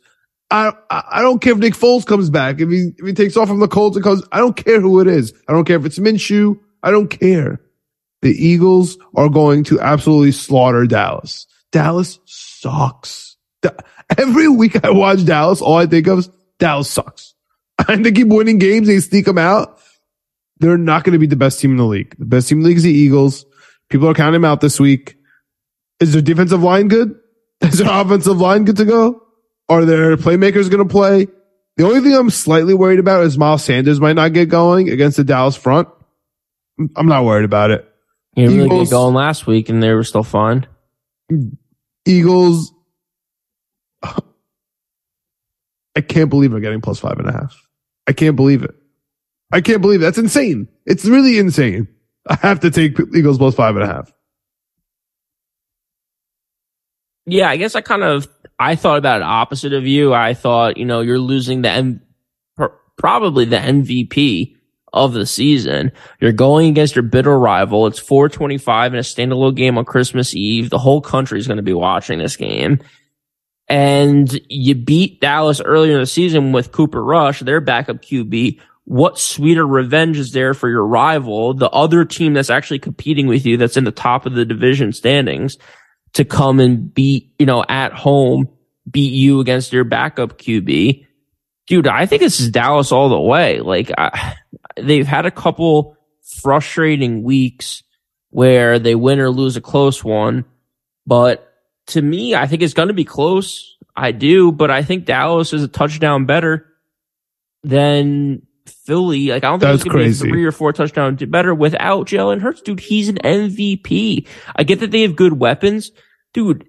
I, 0.50 0.72
I 0.90 1.02
I 1.10 1.22
don't 1.22 1.40
care 1.40 1.52
if 1.52 1.58
Nick 1.58 1.74
Foles 1.74 2.06
comes 2.06 2.30
back. 2.30 2.60
If 2.60 2.68
he 2.70 2.92
if 2.96 3.06
he 3.06 3.12
takes 3.12 3.36
off 3.36 3.48
from 3.48 3.60
the 3.60 3.68
Colts 3.68 3.96
and 3.96 4.04
comes, 4.04 4.22
I 4.32 4.38
don't 4.38 4.56
care 4.56 4.80
who 4.80 5.00
it 5.00 5.06
is. 5.06 5.32
I 5.48 5.52
don't 5.52 5.64
care 5.64 5.76
if 5.76 5.84
it's 5.84 5.98
Minshew. 5.98 6.58
I 6.82 6.90
don't 6.90 7.08
care. 7.08 7.60
The 8.22 8.30
Eagles 8.32 8.98
are 9.16 9.28
going 9.28 9.64
to 9.64 9.80
absolutely 9.80 10.32
slaughter 10.32 10.86
Dallas. 10.86 11.46
Dallas 11.72 12.18
sucks. 12.26 13.36
Da- 13.62 13.70
Every 14.18 14.48
week 14.48 14.84
I 14.84 14.90
watch 14.90 15.24
Dallas, 15.24 15.60
all 15.62 15.76
I 15.76 15.86
think 15.86 16.06
of 16.06 16.18
is 16.20 16.30
Dallas 16.58 16.90
sucks. 16.90 17.34
And 17.88 18.04
they 18.04 18.12
keep 18.12 18.28
winning 18.28 18.58
games. 18.58 18.88
They 18.88 19.00
sneak 19.00 19.24
them 19.24 19.38
out. 19.38 19.80
They're 20.58 20.76
not 20.76 21.02
going 21.04 21.14
to 21.14 21.18
be 21.18 21.26
the 21.26 21.36
best 21.36 21.60
team 21.60 21.70
in 21.70 21.76
the 21.78 21.86
league. 21.86 22.14
The 22.18 22.26
best 22.26 22.48
team 22.48 22.58
in 22.58 22.62
the 22.62 22.68
league 22.68 22.76
is 22.76 22.82
the 22.82 22.92
Eagles. 22.92 23.46
People 23.88 24.06
are 24.08 24.14
counting 24.14 24.34
them 24.34 24.44
out 24.44 24.60
this 24.60 24.78
week. 24.78 25.16
Is 25.98 26.12
their 26.12 26.20
defensive 26.20 26.62
line 26.62 26.88
good? 26.88 27.18
Is 27.62 27.78
their 27.78 27.88
offensive 27.90 28.38
line 28.38 28.66
good 28.66 28.76
to 28.76 28.84
go? 28.84 29.22
Are 29.70 29.86
their 29.86 30.18
playmakers 30.18 30.70
going 30.70 30.86
to 30.86 30.92
play? 30.92 31.26
The 31.78 31.84
only 31.86 32.00
thing 32.00 32.14
I'm 32.14 32.28
slightly 32.28 32.74
worried 32.74 32.98
about 32.98 33.24
is 33.24 33.38
Miles 33.38 33.64
Sanders 33.64 33.98
might 34.00 34.12
not 34.16 34.34
get 34.34 34.50
going 34.50 34.90
against 34.90 35.16
the 35.16 35.24
Dallas 35.24 35.56
front. 35.56 35.88
I'm 36.96 37.06
not 37.06 37.24
worried 37.24 37.44
about 37.46 37.70
it. 37.70 37.89
You 38.36 38.48
really 38.48 38.64
Eagles- 38.66 38.88
get 38.88 38.94
going 38.94 39.14
last 39.14 39.46
week 39.46 39.68
and 39.68 39.82
they 39.82 39.92
were 39.92 40.04
still 40.04 40.22
fine. 40.22 40.66
Eagles. 42.06 42.72
I 44.02 46.00
can't 46.00 46.30
believe 46.30 46.52
I'm 46.52 46.60
getting 46.60 46.80
plus 46.80 47.00
five 47.00 47.18
and 47.18 47.28
a 47.28 47.32
half. 47.32 47.56
I 48.06 48.12
can't 48.12 48.36
believe 48.36 48.62
it. 48.62 48.74
I 49.52 49.60
can't 49.60 49.82
believe 49.82 50.00
it. 50.00 50.04
That's 50.04 50.18
insane. 50.18 50.68
It's 50.86 51.04
really 51.04 51.38
insane. 51.38 51.88
I 52.28 52.36
have 52.36 52.60
to 52.60 52.70
take 52.70 52.96
Eagles 53.14 53.38
plus 53.38 53.54
five 53.54 53.74
and 53.76 53.84
a 53.84 53.86
half. 53.86 54.12
Yeah, 57.26 57.48
I 57.50 57.56
guess 57.56 57.74
I 57.74 57.80
kind 57.80 58.02
of 58.02 58.28
I 58.58 58.76
thought 58.76 58.98
about 58.98 59.20
it 59.20 59.24
opposite 59.24 59.72
of 59.72 59.86
you. 59.86 60.12
I 60.14 60.34
thought, 60.34 60.76
you 60.76 60.84
know, 60.84 61.00
you're 61.00 61.18
losing 61.18 61.62
the 61.62 61.70
M- 61.70 62.02
probably 62.96 63.44
the 63.44 63.56
MVP 63.56 64.56
of 64.92 65.12
the 65.12 65.26
season. 65.26 65.92
You're 66.20 66.32
going 66.32 66.68
against 66.68 66.96
your 66.96 67.02
bitter 67.02 67.38
rival. 67.38 67.86
It's 67.86 67.98
425 67.98 68.94
in 68.94 68.98
a 68.98 69.02
standalone 69.02 69.54
game 69.54 69.78
on 69.78 69.84
Christmas 69.84 70.34
Eve. 70.34 70.70
The 70.70 70.78
whole 70.78 71.00
country 71.00 71.38
is 71.38 71.46
going 71.46 71.58
to 71.58 71.62
be 71.62 71.72
watching 71.72 72.18
this 72.18 72.36
game. 72.36 72.80
And 73.68 74.40
you 74.48 74.74
beat 74.74 75.20
Dallas 75.20 75.60
earlier 75.60 75.94
in 75.94 76.00
the 76.00 76.06
season 76.06 76.50
with 76.50 76.72
Cooper 76.72 77.02
Rush, 77.02 77.40
their 77.40 77.60
backup 77.60 78.02
QB. 78.02 78.58
What 78.84 79.16
sweeter 79.16 79.64
revenge 79.64 80.18
is 80.18 80.32
there 80.32 80.54
for 80.54 80.68
your 80.68 80.84
rival, 80.84 81.54
the 81.54 81.70
other 81.70 82.04
team 82.04 82.34
that's 82.34 82.50
actually 82.50 82.80
competing 82.80 83.28
with 83.28 83.46
you, 83.46 83.56
that's 83.56 83.76
in 83.76 83.84
the 83.84 83.92
top 83.92 84.26
of 84.26 84.34
the 84.34 84.44
division 84.44 84.92
standings, 84.92 85.56
to 86.14 86.24
come 86.24 86.58
and 86.58 86.92
beat, 86.92 87.32
you 87.38 87.46
know, 87.46 87.64
at 87.68 87.92
home, 87.92 88.48
beat 88.90 89.12
you 89.12 89.38
against 89.38 89.72
your 89.72 89.84
backup 89.84 90.38
QB? 90.38 91.06
Dude, 91.68 91.86
I 91.86 92.06
think 92.06 92.22
this 92.22 92.40
is 92.40 92.50
Dallas 92.50 92.90
all 92.90 93.08
the 93.08 93.20
way. 93.20 93.60
Like, 93.60 93.92
I, 93.96 94.34
they've 94.86 95.06
had 95.06 95.26
a 95.26 95.30
couple 95.30 95.96
frustrating 96.22 97.22
weeks 97.22 97.82
where 98.30 98.78
they 98.78 98.94
win 98.94 99.20
or 99.20 99.30
lose 99.30 99.56
a 99.56 99.60
close 99.60 100.04
one, 100.04 100.44
but 101.06 101.46
to 101.88 102.02
me, 102.02 102.34
I 102.34 102.46
think 102.46 102.62
it's 102.62 102.74
going 102.74 102.88
to 102.88 102.94
be 102.94 103.04
close. 103.04 103.76
I 103.96 104.12
do, 104.12 104.52
but 104.52 104.70
I 104.70 104.82
think 104.82 105.04
Dallas 105.04 105.52
is 105.52 105.62
a 105.62 105.68
touchdown 105.68 106.24
better 106.24 106.66
than 107.62 108.42
Philly. 108.66 109.28
Like, 109.28 109.44
I 109.44 109.48
don't 109.48 109.60
think 109.60 109.70
That's 109.72 109.84
it's 109.84 109.92
going 109.92 110.12
to 110.12 110.24
be 110.24 110.30
three 110.30 110.44
or 110.44 110.52
four 110.52 110.72
touchdowns 110.72 111.22
better 111.24 111.54
without 111.54 112.06
Jalen 112.06 112.40
Hurts. 112.40 112.60
Dude, 112.62 112.80
he's 112.80 113.08
an 113.08 113.16
MVP. 113.16 114.26
I 114.54 114.62
get 114.62 114.80
that 114.80 114.90
they 114.90 115.02
have 115.02 115.16
good 115.16 115.38
weapons. 115.38 115.90
Dude, 116.32 116.66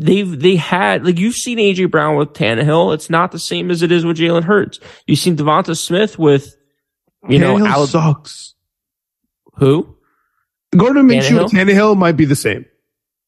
they've, 0.00 0.40
they 0.40 0.56
had, 0.56 1.04
like, 1.04 1.18
you've 1.18 1.34
seen 1.34 1.58
AJ 1.58 1.90
Brown 1.90 2.16
with 2.16 2.32
Tannehill. 2.32 2.94
It's 2.94 3.10
not 3.10 3.30
the 3.32 3.38
same 3.38 3.70
as 3.70 3.82
it 3.82 3.92
is 3.92 4.04
with 4.04 4.16
Jalen 4.16 4.44
Hurts. 4.44 4.80
You've 5.06 5.18
seen 5.18 5.36
Devonta 5.36 5.76
Smith 5.76 6.18
with, 6.18 6.56
you 7.28 7.38
know, 7.38 7.56
Tannehill 7.56 7.66
Al- 7.68 7.86
sucks. 7.86 8.54
who? 9.56 9.96
Gardner 10.76 11.02
Minshew 11.02 11.40
and 11.40 11.50
Tannehill 11.50 11.96
might 11.96 12.16
be 12.16 12.24
the 12.24 12.34
same, 12.36 12.64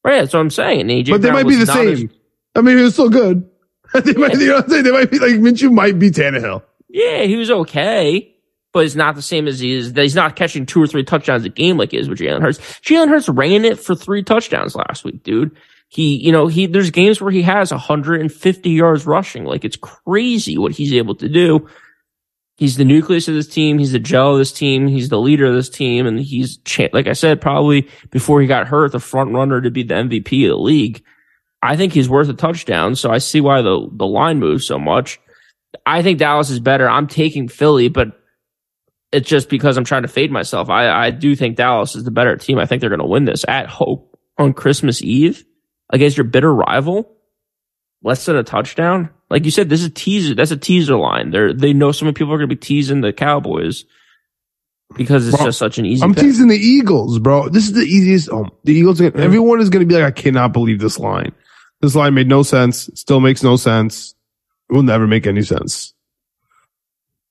Right, 0.02 0.20
that's 0.20 0.32
what 0.34 0.40
I'm 0.40 0.50
saying. 0.50 0.86
AJ 0.86 1.10
but 1.10 1.22
they 1.22 1.28
Brown 1.28 1.42
might 1.44 1.48
be 1.48 1.56
the 1.56 1.66
not 1.66 1.86
as- 1.86 1.98
same. 2.00 2.10
I 2.54 2.60
mean, 2.62 2.76
he 2.78 2.82
was 2.84 2.94
still 2.94 3.10
good. 3.10 3.48
they 3.94 4.12
might, 4.14 4.32
you 4.34 4.46
know 4.48 4.54
what 4.56 4.64
I'm 4.64 4.70
saying? 4.70 4.84
They 4.84 4.90
might 4.92 5.10
be 5.10 5.18
like 5.18 5.32
Minshew 5.32 5.70
might 5.72 5.98
be 5.98 6.10
Tannehill. 6.10 6.62
Yeah, 6.88 7.22
he 7.22 7.36
was 7.36 7.50
okay, 7.50 8.34
but 8.72 8.84
it's 8.86 8.94
not 8.94 9.14
the 9.14 9.22
same 9.22 9.46
as 9.48 9.60
he 9.60 9.72
is. 9.72 9.92
He's 9.94 10.14
not 10.14 10.36
catching 10.36 10.64
two 10.66 10.82
or 10.82 10.86
three 10.86 11.04
touchdowns 11.04 11.44
a 11.44 11.48
game 11.48 11.76
like 11.76 11.90
he 11.92 11.98
is 11.98 12.08
with 12.08 12.18
Jalen 12.18 12.40
Hurts. 12.42 12.58
Jalen 12.80 13.08
Hurts 13.08 13.28
ran 13.28 13.64
it 13.64 13.78
for 13.80 13.94
three 13.94 14.22
touchdowns 14.22 14.74
last 14.74 15.04
week, 15.04 15.22
dude. 15.22 15.56
He, 15.94 16.16
you 16.16 16.32
know, 16.32 16.48
he, 16.48 16.66
there's 16.66 16.90
games 16.90 17.20
where 17.20 17.30
he 17.30 17.42
has 17.42 17.70
150 17.70 18.68
yards 18.70 19.06
rushing. 19.06 19.44
Like 19.44 19.64
it's 19.64 19.76
crazy 19.76 20.58
what 20.58 20.72
he's 20.72 20.92
able 20.92 21.14
to 21.14 21.28
do. 21.28 21.68
He's 22.56 22.76
the 22.76 22.84
nucleus 22.84 23.28
of 23.28 23.34
this 23.34 23.46
team. 23.46 23.78
He's 23.78 23.92
the 23.92 24.00
gel 24.00 24.32
of 24.32 24.38
this 24.38 24.50
team. 24.50 24.88
He's 24.88 25.08
the 25.08 25.20
leader 25.20 25.46
of 25.46 25.54
this 25.54 25.68
team. 25.68 26.06
And 26.06 26.18
he's, 26.18 26.58
like 26.92 27.06
I 27.06 27.12
said, 27.12 27.40
probably 27.40 27.88
before 28.10 28.40
he 28.40 28.48
got 28.48 28.66
hurt, 28.66 28.90
the 28.90 28.98
front 28.98 29.34
runner 29.34 29.60
to 29.60 29.70
be 29.70 29.84
the 29.84 29.94
MVP 29.94 30.44
of 30.46 30.50
the 30.50 30.56
league. 30.56 31.04
I 31.62 31.76
think 31.76 31.92
he's 31.92 32.08
worth 32.08 32.28
a 32.28 32.34
touchdown. 32.34 32.96
So 32.96 33.10
I 33.10 33.18
see 33.18 33.40
why 33.40 33.62
the, 33.62 33.88
the 33.92 34.06
line 34.06 34.40
moves 34.40 34.66
so 34.66 34.80
much. 34.80 35.20
I 35.86 36.02
think 36.02 36.18
Dallas 36.18 36.50
is 36.50 36.58
better. 36.58 36.90
I'm 36.90 37.06
taking 37.06 37.46
Philly, 37.46 37.88
but 37.88 38.20
it's 39.12 39.28
just 39.28 39.48
because 39.48 39.76
I'm 39.76 39.84
trying 39.84 40.02
to 40.02 40.08
fade 40.08 40.32
myself. 40.32 40.70
I, 40.70 40.88
I 40.88 41.10
do 41.10 41.36
think 41.36 41.54
Dallas 41.54 41.94
is 41.94 42.02
the 42.02 42.10
better 42.10 42.36
team. 42.36 42.58
I 42.58 42.66
think 42.66 42.80
they're 42.80 42.90
going 42.90 42.98
to 42.98 43.06
win 43.06 43.26
this 43.26 43.44
at 43.46 43.68
home 43.68 44.02
on 44.38 44.54
Christmas 44.54 45.00
Eve 45.00 45.44
against 45.90 46.16
your 46.16 46.24
bitter 46.24 46.52
rival. 46.52 47.10
Less 48.02 48.26
than 48.26 48.36
a 48.36 48.42
touchdown. 48.42 49.10
Like 49.30 49.44
you 49.46 49.50
said, 49.50 49.70
this 49.70 49.80
is 49.80 49.86
a 49.86 49.90
teaser. 49.90 50.34
That's 50.34 50.50
a 50.50 50.56
teaser 50.56 50.96
line. 50.96 51.30
They're, 51.30 51.54
they 51.54 51.72
know 51.72 51.90
so 51.90 52.04
many 52.04 52.12
people 52.12 52.34
are 52.34 52.36
going 52.36 52.50
to 52.50 52.54
be 52.54 52.60
teasing 52.60 53.00
the 53.00 53.14
Cowboys 53.14 53.86
because 54.94 55.26
it's 55.26 55.36
Bro, 55.36 55.46
just 55.46 55.58
such 55.58 55.78
an 55.78 55.86
easy. 55.86 56.02
I'm 56.02 56.14
pick. 56.14 56.24
teasing 56.24 56.48
the 56.48 56.58
Eagles, 56.58 57.18
bro. 57.18 57.48
This 57.48 57.64
is 57.64 57.72
the 57.72 57.82
easiest. 57.82 58.28
Oh, 58.30 58.50
the 58.64 58.74
Eagles. 58.74 59.00
Everyone 59.00 59.60
is 59.60 59.70
going 59.70 59.80
to 59.80 59.86
be 59.86 59.98
like, 59.98 60.04
I 60.04 60.10
cannot 60.10 60.52
believe 60.52 60.80
this 60.80 60.98
line. 60.98 61.32
This 61.80 61.94
line 61.94 62.12
made 62.14 62.28
no 62.28 62.42
sense. 62.42 62.90
Still 62.94 63.20
makes 63.20 63.42
no 63.42 63.56
sense. 63.56 64.14
It 64.68 64.74
will 64.74 64.82
never 64.82 65.06
make 65.06 65.26
any 65.26 65.42
sense. 65.42 65.93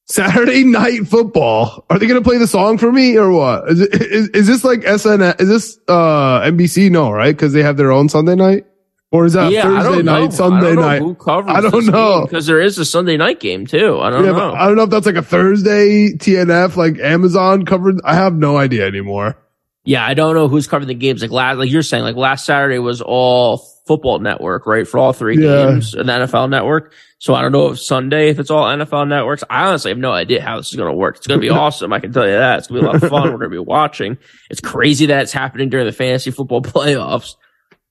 Saturday 0.06 0.64
night 0.64 1.08
football. 1.08 1.86
Are 1.89 1.97
they 1.97 2.08
going 2.08 2.22
to 2.22 2.28
play 2.28 2.38
the 2.38 2.47
song 2.47 2.78
for 2.78 2.91
me 2.91 3.18
or 3.18 3.32
what? 3.32 3.70
Is, 3.70 3.82
it, 3.82 3.93
is, 4.01 4.30
is 4.30 4.47
this 4.47 4.64
like 4.64 4.84
SN? 4.84 5.22
Is 5.39 5.47
this 5.47 5.80
uh 5.88 6.41
NBC? 6.41 6.91
No, 6.91 7.12
right? 7.12 7.36
Because 7.36 7.54
they 7.54 7.64
have 7.64 7.78
their 7.78 7.91
own 7.91 8.10
Sunday 8.10 8.36
night. 8.36 8.66
Or 9.12 9.26
is 9.26 9.34
that 9.34 9.51
yeah, 9.51 9.62
Thursday 9.62 9.84
don't 9.97 10.06
know. 10.06 10.22
night, 10.22 10.34
Sunday 10.34 10.58
I 10.58 10.62
don't 10.62 10.76
know 10.76 10.82
night? 10.82 11.01
Who 11.04 11.14
covers 11.16 11.54
I 11.56 11.62
don't 11.62 11.86
know. 11.86 12.22
because 12.26 12.47
there 12.47 12.60
is 12.60 12.80
a 12.80 12.86
Sunday 12.86 13.16
night 13.16 13.39
game 13.39 13.68
too. 13.68 13.99
I 13.99 14.10
don't 14.10 14.26
Yeah, 14.26 14.32
know. 14.32 14.54
I 14.54 14.66
don't 14.66 14.76
know 14.76 14.84
if 14.84 14.89
that's 14.89 15.06
like 15.06 15.16
a 15.16 15.22
Thursday 15.22 16.14
TNF, 16.14 16.76
like 16.76 16.97
Amazon 16.99 17.64
covered. 17.64 18.01
I 18.04 18.16
have 18.16 18.34
no 18.34 18.58
idea 18.58 18.88
anymore. 18.88 19.38
Yeah, 19.86 20.04
I 20.04 20.16
don't 20.16 20.34
know 20.34 20.47
who's 20.47 20.66
covering 20.66 20.88
the 20.88 20.95
games. 20.95 21.22
Like 21.22 21.30
last, 21.30 21.58
like 21.58 21.70
you're 21.70 21.84
saying, 21.84 22.04
like 22.04 22.16
last 22.16 22.45
Saturday 22.45 22.80
was 22.80 23.01
all 23.01 23.64
Football 23.86 24.20
Network, 24.20 24.66
right, 24.66 24.88
for 24.88 24.98
all 24.98 25.12
three 25.14 25.38
Yeah. 25.38 25.66
games, 25.72 25.94
and 25.94 26.08
the 26.08 26.14
NFL 26.14 26.50
Network. 26.50 26.94
So 27.20 27.34
I 27.34 27.42
don't 27.42 27.52
know 27.52 27.72
if 27.72 27.80
Sunday, 27.80 28.30
if 28.30 28.40
it's 28.40 28.50
all 28.50 28.66
NFL 28.66 29.08
networks. 29.08 29.44
I 29.50 29.66
honestly 29.68 29.92
have 29.92 29.98
no 29.98 30.12
idea 30.12 30.42
how 30.42 30.58
this 30.58 30.70
is 30.70 30.76
going 30.76 30.90
to 30.92 30.96
work. 30.98 31.18
It's 31.18 31.28
going 31.28 31.40
to 31.40 31.46
be 31.46 31.50
awesome. 31.62 31.94
I 31.94 32.00
can 32.00 32.12
tell 32.12 32.26
you 32.26 32.34
that. 32.34 32.60
It's 32.60 32.68
going 32.68 32.82
to 32.82 32.84
be 32.84 32.88
a 32.90 32.92
lot 32.92 33.02
of 33.04 33.10
fun. 33.10 33.24
We're 33.32 33.38
going 33.38 33.50
to 33.52 33.56
be 33.56 33.60
watching. 33.60 34.18
It's 34.50 34.60
crazy 34.60 35.06
that 35.06 35.22
it's 35.22 35.32
happening 35.32 35.70
during 35.70 35.86
the 35.86 35.94
fantasy 35.94 36.32
football 36.32 36.62
playoffs. 36.62 37.36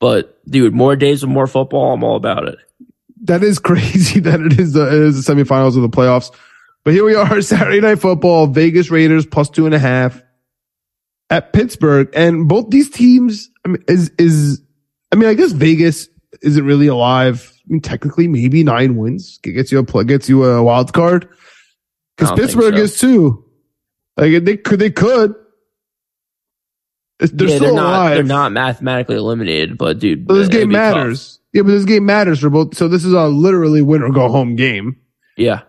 But 0.00 0.38
dude, 0.50 0.74
more 0.74 0.96
days 0.96 1.22
of 1.22 1.28
more 1.30 1.46
football. 1.46 1.92
I'm 1.94 2.04
all 2.04 2.16
about 2.16 2.46
it. 2.48 2.58
That 3.22 3.42
is 3.42 3.58
crazy 3.58 4.20
that 4.28 4.40
it 4.40 4.58
is 4.60 4.72
the, 4.74 4.86
it 4.86 4.92
is 4.92 5.24
the 5.24 5.34
semifinals 5.34 5.76
of 5.76 5.82
the 5.82 5.88
playoffs. 5.88 6.30
But 6.84 6.92
here 6.92 7.04
we 7.04 7.14
are, 7.14 7.40
Saturday 7.40 7.80
night 7.80 8.00
football, 8.00 8.48
Vegas 8.48 8.90
Raiders 8.90 9.24
plus 9.24 9.48
two 9.48 9.64
and 9.66 9.74
a 9.74 9.78
half 9.78 10.20
at 11.30 11.52
Pittsburgh. 11.52 12.10
And 12.14 12.48
both 12.48 12.68
these 12.70 12.90
teams, 12.90 13.48
I 13.64 13.68
mean, 13.68 13.84
is, 13.88 14.10
is, 14.18 14.60
I 15.12 15.16
mean, 15.16 15.28
I 15.28 15.34
guess 15.34 15.52
Vegas 15.52 16.08
isn't 16.40 16.64
really 16.64 16.86
alive. 16.86 17.52
I 17.68 17.72
mean, 17.72 17.80
technically 17.80 18.26
maybe 18.28 18.64
nine 18.64 18.96
wins 18.96 19.38
gets 19.42 19.70
you 19.70 19.78
a, 19.78 19.84
pl- 19.84 20.04
gets 20.04 20.28
you 20.28 20.44
a 20.44 20.62
wild 20.62 20.92
card. 20.92 21.28
Cause 22.18 22.28
I 22.30 22.34
don't 22.34 22.36
think 22.38 22.46
Pittsburgh 22.48 22.74
so. 22.76 22.82
is 22.82 22.98
too. 22.98 23.44
Like 24.16 24.44
they 24.44 24.56
could, 24.56 24.78
they 24.80 24.90
could. 24.90 25.34
It's- 27.20 27.30
They're 27.32 27.48
yeah, 27.48 27.56
still 27.56 27.74
they're 27.74 27.82
not. 27.82 27.88
alive. 27.94 28.14
They're 28.16 28.24
not 28.24 28.52
mathematically 28.52 29.16
eliminated, 29.16 29.78
but 29.78 29.98
dude, 29.98 30.26
But 30.26 30.34
this 30.34 30.48
game 30.48 30.68
be 30.70 30.74
tough. 30.74 30.94
matters. 30.96 31.38
Yeah, 31.52 31.62
but 31.62 31.68
this 31.72 31.84
game 31.84 32.06
matters 32.06 32.40
for 32.40 32.50
both. 32.50 32.76
So 32.76 32.88
this 32.88 33.04
is 33.04 33.12
a 33.12 33.26
literally 33.28 33.82
win 33.82 34.02
or 34.02 34.10
go 34.10 34.28
home 34.28 34.56
game. 34.56 34.96
Yeah, 35.36 35.62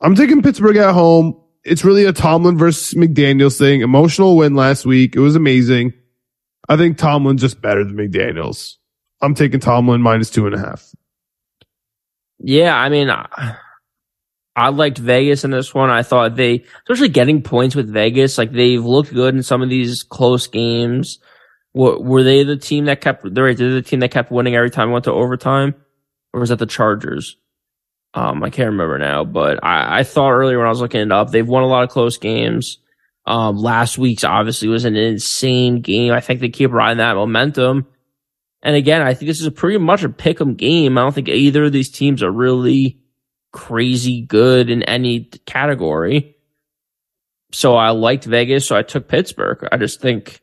I'm 0.00 0.14
taking 0.14 0.42
Pittsburgh 0.42 0.76
at 0.76 0.92
home. 0.92 1.36
It's 1.64 1.84
really 1.84 2.04
a 2.04 2.12
Tomlin 2.12 2.56
versus 2.58 2.94
McDaniels 2.94 3.58
thing. 3.58 3.80
Emotional 3.82 4.36
win 4.36 4.54
last 4.54 4.84
week. 4.86 5.14
It 5.14 5.20
was 5.20 5.36
amazing. 5.36 5.92
I 6.70 6.76
think 6.76 6.98
Tomlin's 6.98 7.40
just 7.40 7.60
better 7.60 7.84
than 7.84 7.96
McDaniels. 7.96 8.76
I'm 9.20 9.34
taking 9.34 9.58
Tomlin 9.58 10.00
minus 10.00 10.30
two 10.30 10.46
and 10.46 10.54
a 10.54 10.58
half. 10.58 10.94
yeah. 12.38 12.74
I 12.76 12.88
mean, 12.88 13.10
I, 13.10 14.68
liked 14.68 14.98
Vegas 14.98 15.42
in 15.44 15.50
this 15.50 15.74
one. 15.74 15.90
I 15.90 16.04
thought 16.04 16.36
they, 16.36 16.64
especially 16.84 17.08
getting 17.08 17.42
points 17.42 17.74
with 17.74 17.92
Vegas, 17.92 18.38
like 18.38 18.52
they've 18.52 18.84
looked 18.84 19.12
good 19.12 19.34
in 19.34 19.42
some 19.42 19.62
of 19.62 19.68
these 19.68 20.04
close 20.04 20.46
games. 20.46 21.18
Were, 21.74 21.98
were 21.98 22.22
they 22.22 22.44
the 22.44 22.56
team 22.56 22.84
that 22.84 23.00
kept? 23.00 23.22
They're. 23.34 23.52
They're 23.52 23.74
the 23.74 23.82
team 23.82 23.98
that 24.00 24.12
kept 24.12 24.30
winning 24.30 24.54
every 24.54 24.70
time 24.70 24.90
it 24.90 24.92
went 24.92 25.04
to 25.06 25.12
overtime, 25.12 25.74
or 26.32 26.38
was 26.38 26.50
that 26.50 26.60
the 26.60 26.66
Chargers? 26.66 27.36
Um, 28.14 28.44
I 28.44 28.50
can't 28.50 28.70
remember 28.70 28.98
now, 28.98 29.24
but 29.24 29.58
I, 29.64 30.00
I 30.00 30.02
thought 30.04 30.30
earlier 30.30 30.58
when 30.58 30.66
I 30.66 30.70
was 30.70 30.80
looking 30.80 31.00
it 31.00 31.12
up, 31.12 31.30
they've 31.30 31.46
won 31.46 31.64
a 31.64 31.68
lot 31.68 31.82
of 31.82 31.90
close 31.90 32.16
games. 32.16 32.78
Um, 33.26 33.56
last 33.56 33.98
week's 33.98 34.24
obviously 34.24 34.68
was 34.68 34.84
an 34.84 34.96
insane 34.96 35.82
game. 35.82 36.12
I 36.12 36.20
think 36.20 36.40
they 36.40 36.48
keep 36.48 36.72
riding 36.72 36.98
that 36.98 37.14
momentum. 37.16 37.86
And 38.62 38.76
again, 38.76 39.02
I 39.02 39.14
think 39.14 39.28
this 39.28 39.40
is 39.40 39.46
a 39.46 39.50
pretty 39.52 39.78
much 39.78 40.02
a 40.02 40.08
pick 40.08 40.40
'em 40.40 40.54
game. 40.54 40.98
I 40.98 41.02
don't 41.02 41.14
think 41.14 41.28
either 41.28 41.64
of 41.64 41.72
these 41.72 41.90
teams 41.90 42.22
are 42.22 42.30
really 42.30 42.98
crazy 43.52 44.22
good 44.22 44.70
in 44.70 44.82
any 44.84 45.20
category. 45.46 46.36
So 47.52 47.74
I 47.76 47.90
liked 47.90 48.24
Vegas, 48.24 48.66
so 48.66 48.76
I 48.76 48.82
took 48.82 49.08
Pittsburgh. 49.08 49.66
I 49.72 49.76
just 49.76 50.00
think 50.00 50.40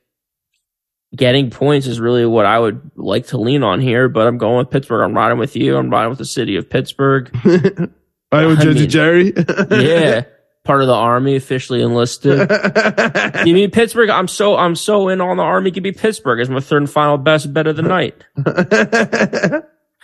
getting 1.15 1.49
points 1.49 1.87
is 1.87 1.99
really 1.99 2.25
what 2.25 2.45
I 2.45 2.59
would 2.59 2.91
like 2.95 3.27
to 3.27 3.37
lean 3.37 3.63
on 3.63 3.79
here, 3.79 4.09
but 4.09 4.27
I'm 4.27 4.37
going 4.37 4.57
with 4.57 4.69
Pittsburgh. 4.71 5.03
I'm 5.03 5.15
riding 5.15 5.37
with 5.37 5.55
you. 5.55 5.77
I'm 5.77 5.89
riding 5.89 6.09
with 6.09 6.19
the 6.19 6.25
city 6.25 6.57
of 6.57 6.69
Pittsburgh. 6.69 7.29
Right 7.45 8.45
with 8.45 8.59
I 8.59 8.63
Judge 8.63 8.87
Jerry. 8.91 9.33
yeah. 9.71 10.23
Part 10.67 10.81
of 10.81 10.87
the 10.87 10.93
army 10.93 11.37
officially 11.37 11.81
enlisted. 11.81 12.49
Give 13.45 13.55
me 13.55 13.69
Pittsburgh. 13.69 14.09
I'm 14.09 14.27
so 14.27 14.57
I'm 14.57 14.75
so 14.75 15.07
in 15.07 15.21
on 15.21 15.37
the 15.37 15.43
army. 15.43 15.71
Give 15.71 15.81
me 15.81 15.93
Pittsburgh 15.93 16.41
as 16.41 16.49
my 16.49 16.59
third 16.59 16.79
and 16.81 16.89
final 16.89 17.17
best 17.17 17.53
bet 17.53 17.67
of 17.67 17.77
the 17.77 17.83
night. 17.83 18.21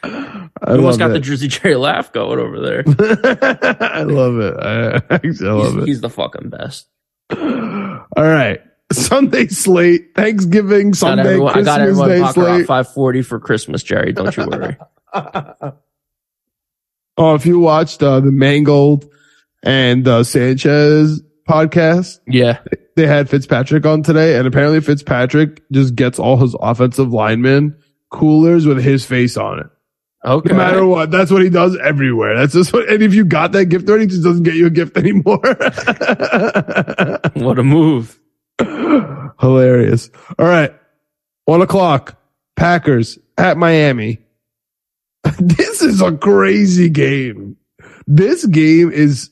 I 0.04 0.72
You 0.72 0.78
almost 0.78 1.00
got 1.00 1.10
the 1.10 1.16
it. 1.16 1.20
Jersey 1.20 1.50
Jerry 1.50 1.76
laugh 1.76 2.14
going 2.14 2.40
over 2.40 2.62
there. 2.62 2.84
I 3.82 4.04
love 4.04 4.40
it. 4.40 4.56
I, 4.58 5.02
I 5.14 5.20
love 5.20 5.22
he's, 5.22 5.42
it. 5.42 5.86
he's 5.86 6.00
the 6.02 6.10
fucking 6.10 6.50
best. 6.50 6.88
All 7.30 8.08
right. 8.18 8.62
Sunday 8.94 9.48
slate, 9.48 10.16
Thanksgiving, 10.16 10.94
Sunday, 10.94 11.24
everyone, 11.24 11.50
I 11.50 11.54
Christmas 11.56 11.76
got 11.76 11.82
everyone 11.82 12.10
Day 12.10 12.20
slate. 12.32 12.68
540 12.68 13.22
for 13.24 13.40
Christmas, 13.42 13.84
Jerry. 13.84 14.14
Don't 14.14 14.38
you 14.38 14.48
worry. 14.48 14.78
Oh, 17.18 17.36
if 17.36 17.46
you 17.46 17.60
watched 17.60 18.02
uh, 18.02 18.22
the 18.22 18.32
Mangold 18.32 19.10
and 19.64 20.08
uh, 20.08 20.24
Sanchez 20.24 21.22
podcast, 21.48 22.20
yeah. 22.28 22.60
they 22.96 23.08
had 23.08 23.30
Fitzpatrick 23.30 23.86
on 23.86 24.04
today, 24.04 24.38
and 24.38 24.48
apparently 24.48 24.82
Fitzpatrick 24.82 25.64
just 25.72 25.96
gets 25.96 26.20
all 26.20 26.38
his 26.38 26.56
offensive 26.60 27.12
linemen 27.12 27.78
coolers 28.12 28.66
with 28.66 28.84
his 28.84 29.06
face 29.06 29.38
on 29.38 29.60
it. 29.60 29.68
Okay. 30.26 30.52
No 30.52 30.58
matter 30.58 30.86
what, 30.86 31.12
that's 31.12 31.32
what 31.32 31.42
he 31.42 31.50
does 31.50 31.78
everywhere. 31.78 32.38
That's 32.38 32.54
just 32.54 32.72
what. 32.72 32.88
And 32.90 33.04
if 33.04 33.14
you 33.14 33.26
got 33.26 33.52
that 33.54 33.66
gift 33.66 33.90
already, 33.90 34.06
he 34.06 34.10
just 34.10 34.24
doesn't 34.24 34.44
get 34.44 34.56
you 34.56 34.68
a 34.68 34.70
gift 34.70 34.98
anymore. 34.98 35.42
What 37.36 37.58
a 37.58 37.64
move. 37.64 38.20
Hilarious. 38.60 40.10
All 40.38 40.46
right, 40.46 40.74
one 41.46 41.62
o'clock. 41.62 42.20
Packers 42.56 43.18
at 43.38 43.58
Miami. 43.58 44.20
this 45.40 45.82
is 45.82 46.02
a 46.02 46.16
crazy 46.16 46.90
game. 46.90 47.58
This 48.06 48.46
game 48.46 48.92
is 48.92 49.32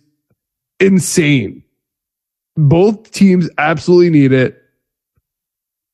insane. 0.82 1.64
Both 2.58 3.12
teams 3.12 3.50
absolutely 3.58 4.10
need 4.10 4.34
it. 4.34 4.58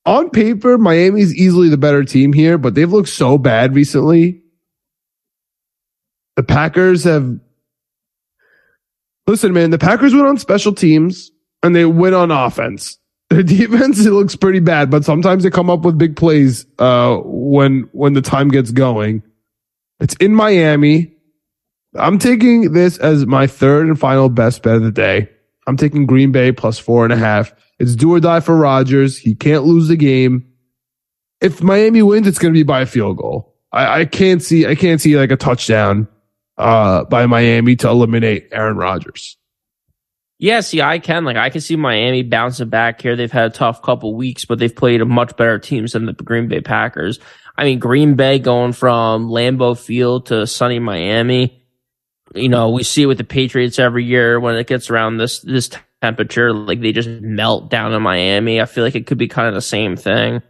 On 0.06 0.30
paper, 0.30 0.78
Miami's 0.78 1.36
easily 1.36 1.70
the 1.70 1.78
better 1.78 2.04
team 2.04 2.32
here, 2.32 2.58
but 2.58 2.74
they've 2.74 2.92
looked 2.92 3.10
so 3.10 3.38
bad 3.38 3.76
recently. 3.76 4.42
The 6.38 6.44
Packers 6.44 7.04
have. 7.04 7.40
Listen, 9.28 9.52
man, 9.52 9.72
the 9.72 9.78
Packers 9.78 10.14
win 10.14 10.26
on 10.26 10.38
special 10.38 10.74
teams 10.74 11.32
and 11.62 11.76
they 11.76 11.86
win 11.86 12.14
on 12.14 12.32
offense. 12.32 12.98
Their 13.30 13.44
defense 13.44 14.06
it 14.06 14.12
looks 14.12 14.38
pretty 14.38 14.62
bad, 14.62 14.90
but 14.90 15.04
sometimes 15.04 15.44
they 15.44 15.50
come 15.50 15.70
up 15.70 15.82
with 15.82 15.98
big 15.98 16.16
plays 16.16 16.66
uh, 16.80 17.18
when 17.26 17.90
when 17.92 18.14
the 18.14 18.22
time 18.22 18.48
gets 18.48 18.72
going. 18.72 19.22
It's 20.00 20.16
in 20.16 20.34
Miami. 20.34 21.17
I'm 21.96 22.20
taking 22.20 22.74
this 22.74 22.98
as 22.98 23.26
my 23.26 23.48
third 23.48 23.88
and 23.88 24.00
final 24.00 24.30
best 24.30 24.64
bet 24.64 24.76
of 24.76 24.84
the 24.84 24.92
day. 24.92 25.30
I'm 25.68 25.78
taking 25.78 26.06
Green 26.06 26.32
Bay 26.32 26.52
plus 26.52 26.80
four 26.80 27.04
and 27.04 27.14
a 27.14 27.18
half. 27.18 27.54
It's 27.80 27.96
do 27.96 28.14
or 28.14 28.20
die 28.20 28.40
for 28.40 28.56
Rodgers. 28.56 29.18
He 29.18 29.36
can't 29.36 29.64
lose 29.64 29.88
the 29.88 29.98
game. 29.98 30.48
If 31.42 31.62
Miami 31.62 32.02
wins, 32.02 32.28
it's 32.28 32.40
going 32.40 32.54
to 32.54 32.58
be 32.58 32.64
by 32.64 32.82
a 32.82 32.86
field 32.86 33.18
goal. 33.18 33.56
I, 33.72 34.02
I 34.02 34.06
can't 34.06 34.42
see. 34.42 34.66
I 34.66 34.76
can't 34.76 35.00
see 35.00 35.18
like 35.18 35.32
a 35.32 35.36
touchdown 35.36 36.08
uh, 36.58 37.04
by 37.06 37.26
Miami 37.26 37.76
to 37.78 37.90
eliminate 37.90 38.48
Aaron 38.52 38.78
Rodgers. 38.78 39.38
Yeah, 40.40 40.60
see, 40.60 40.82
I 40.82 41.00
can. 41.00 41.26
Like, 41.26 41.36
I 41.36 41.50
can 41.50 41.62
see 41.62 41.76
Miami 41.76 42.22
bouncing 42.22 42.70
back 42.70 43.02
here. 43.02 43.16
They've 43.16 43.32
had 43.32 43.52
a 43.52 43.54
tough 43.54 43.82
couple 43.82 44.16
weeks, 44.16 44.46
but 44.46 44.60
they've 44.60 44.76
played 44.76 45.02
a 45.02 45.06
much 45.06 45.36
better 45.36 45.58
teams 45.58 45.94
than 45.94 46.06
the 46.06 46.14
Green 46.14 46.48
Bay 46.48 46.62
Packers. 46.62 47.20
I 47.58 47.64
mean, 47.64 47.80
Green 47.80 48.16
Bay 48.16 48.38
going 48.38 48.74
from 48.74 49.30
Lambeau 49.30 49.78
Field 49.78 50.28
to 50.28 50.46
sunny 50.46 50.78
Miami. 50.78 51.64
You 52.36 52.50
know, 52.50 52.70
we 52.70 52.84
see 52.84 53.04
it 53.04 53.08
with 53.08 53.18
the 53.18 53.24
Patriots 53.24 53.80
every 53.80 54.04
year 54.04 54.40
when 54.40 54.56
it 54.56 54.68
gets 54.68 54.90
around 54.90 55.18
this, 55.18 55.40
this 55.40 55.70
temperature, 56.02 56.54
like 56.54 56.82
they 56.82 56.92
just 56.92 57.10
melt 57.10 57.70
down 57.70 57.94
in 57.94 58.02
Miami. 58.02 58.62
I 58.62 58.66
feel 58.66 58.84
like 58.84 58.96
it 58.96 59.08
could 59.08 59.18
be 59.18 59.28
kind 59.28 59.48
of 59.48 59.54
the 59.54 59.62
same 59.62 59.96
thing. 59.96 60.42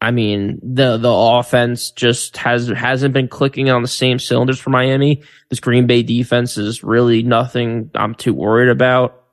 I 0.00 0.10
mean, 0.10 0.60
the, 0.62 0.96
the 0.96 1.12
offense 1.12 1.90
just 1.90 2.36
has, 2.36 2.68
hasn't 2.68 3.14
been 3.14 3.28
clicking 3.28 3.68
on 3.68 3.82
the 3.82 3.88
same 3.88 4.18
cylinders 4.18 4.60
for 4.60 4.70
Miami. 4.70 5.22
This 5.50 5.60
Green 5.60 5.86
Bay 5.86 6.02
defense 6.02 6.56
is 6.56 6.84
really 6.84 7.22
nothing 7.22 7.90
I'm 7.94 8.14
too 8.14 8.34
worried 8.34 8.70
about. 8.70 9.24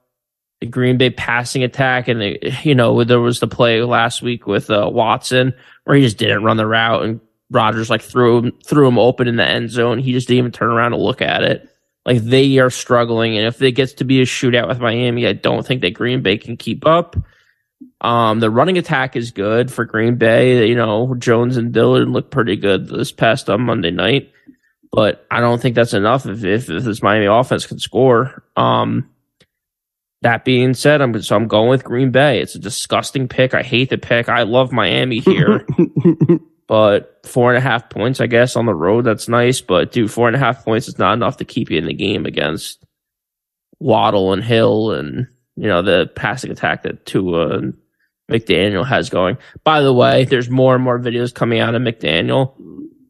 The 0.62 0.68
Green 0.68 0.98
Bay 0.98 1.10
passing 1.10 1.64
attack 1.64 2.08
and, 2.08 2.22
the, 2.22 2.54
you 2.64 2.74
know, 2.74 3.04
there 3.04 3.20
was 3.20 3.40
the 3.40 3.48
play 3.48 3.82
last 3.84 4.22
week 4.22 4.48
with 4.48 4.70
uh, 4.70 4.90
Watson 4.92 5.54
where 5.84 5.98
he 5.98 6.04
just 6.04 6.18
didn't 6.18 6.44
run 6.44 6.58
the 6.58 6.66
route 6.66 7.04
and 7.04 7.20
Rodgers 7.52 7.90
like 7.90 8.02
threw 8.02 8.40
him, 8.40 8.52
threw 8.66 8.88
him 8.88 8.98
open 8.98 9.28
in 9.28 9.36
the 9.36 9.48
end 9.48 9.70
zone. 9.70 10.00
He 10.00 10.12
just 10.14 10.28
didn't 10.28 10.40
even 10.40 10.52
turn 10.52 10.72
around 10.72 10.92
to 10.92 10.98
look 10.98 11.22
at 11.22 11.44
it. 11.44 11.70
Like 12.06 12.20
they 12.22 12.58
are 12.60 12.70
struggling. 12.70 13.38
And 13.38 13.48
if 13.48 13.62
it 13.62 13.72
gets 13.74 13.94
to 13.94 14.04
be 14.04 14.22
a 14.22 14.26
shootout 14.26 14.68
with 14.68 14.80
Miami, 14.80 15.26
I 15.28 15.34
don't 15.34 15.66
think 15.66 15.82
that 15.82 15.94
Green 15.94 16.22
Bay 16.22 16.38
can 16.38 16.58
keep 16.58 16.86
up. 16.86 17.16
Um, 18.02 18.40
the 18.40 18.52
running 18.52 18.78
attack 18.78 19.16
is 19.16 19.32
good 19.32 19.72
for 19.72 19.86
Green 19.86 20.16
Bay. 20.16 20.68
You 20.68 20.76
know, 20.76 21.16
Jones 21.16 21.58
and 21.58 21.72
Dillon 21.72 22.12
look 22.14 22.30
pretty 22.32 22.56
good 22.56 22.88
this 22.88 23.12
past 23.12 23.50
on 23.50 23.62
Monday 23.62 23.92
night. 23.92 24.32
but 24.92 25.26
I 25.30 25.42
don't 25.42 25.62
think 25.62 25.76
that's 25.76 25.94
enough 25.94 26.26
if, 26.26 26.44
if, 26.44 26.70
if 26.70 26.84
this 26.84 27.04
Miami 27.04 27.26
offense 27.26 27.66
can 27.66 27.80
score. 27.80 28.44
Um, 28.56 29.10
that 30.22 30.46
being 30.46 30.74
said, 30.74 31.02
I'm 31.02 31.22
so 31.22 31.36
I'm 31.36 31.48
going 31.48 31.70
with 31.70 31.84
Green 31.84 32.12
Bay. 32.12 32.40
It's 32.42 32.56
a 32.56 32.60
disgusting 32.60 33.28
pick. 33.28 33.54
I 33.54 33.62
hate 33.62 33.90
the 33.90 33.98
pick. 33.98 34.30
I 34.30 34.44
love 34.44 34.72
Miami 34.72 35.20
here, 35.20 35.68
but 36.68 37.22
four 37.26 37.54
and 37.54 37.58
a 37.58 37.68
half 37.68 37.90
points, 37.90 38.20
I 38.20 38.28
guess, 38.28 38.56
on 38.56 38.66
the 38.66 38.74
road. 38.74 39.06
That's 39.06 39.28
nice, 39.28 39.62
but 39.62 39.92
dude, 39.92 40.12
four 40.12 40.28
and 40.28 40.36
a 40.36 40.40
half 40.40 40.66
points 40.66 40.88
is 40.88 40.98
not 40.98 41.14
enough 41.14 41.38
to 41.38 41.46
keep 41.46 41.70
you 41.70 41.78
in 41.78 41.86
the 41.86 41.94
game 41.94 42.26
against 42.26 42.84
Waddle 43.80 44.34
and 44.34 44.44
Hill 44.44 44.92
and 44.92 45.28
you 45.56 45.68
know 45.68 45.82
the 45.82 46.10
passing 46.16 46.52
attack 46.52 46.84
that 46.84 47.06
Tua 47.06 47.58
and 47.58 47.78
McDaniel 48.30 48.86
has 48.86 49.10
going. 49.10 49.38
By 49.64 49.82
the 49.82 49.94
way, 49.94 50.26
there's 50.26 50.50
more 50.50 50.76
and 50.76 50.84
more 50.84 51.00
videos 51.00 51.34
coming 51.34 51.60
out 51.60 51.76
of 51.76 51.82
McDaniel. 51.82 52.56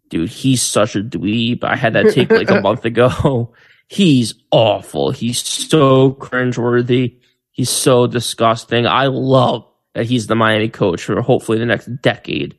Dude, 0.10 0.30
he's 0.30 0.62
such 0.62 0.96
a 0.96 1.02
dweeb. 1.02 1.64
I 1.64 1.76
had 1.76 1.94
that 1.94 2.14
take 2.14 2.32
like 2.32 2.50
a 2.50 2.62
month 2.62 2.86
ago. 2.86 3.54
He's 3.88 4.34
awful. 4.50 5.12
He's 5.12 5.40
so 5.40 6.14
cringeworthy. 6.14 7.18
He's 7.52 7.70
so 7.70 8.08
disgusting. 8.08 8.88
I 8.88 9.08
love 9.08 9.64
that 9.94 10.08
he's 10.08 10.26
the 10.26 10.36
Miami 10.36 10.70
coach 10.70 11.04
for 11.04 11.22
hopefully 11.22 11.60
the 11.60 11.68
next 11.68 11.86
decade. 12.02 12.58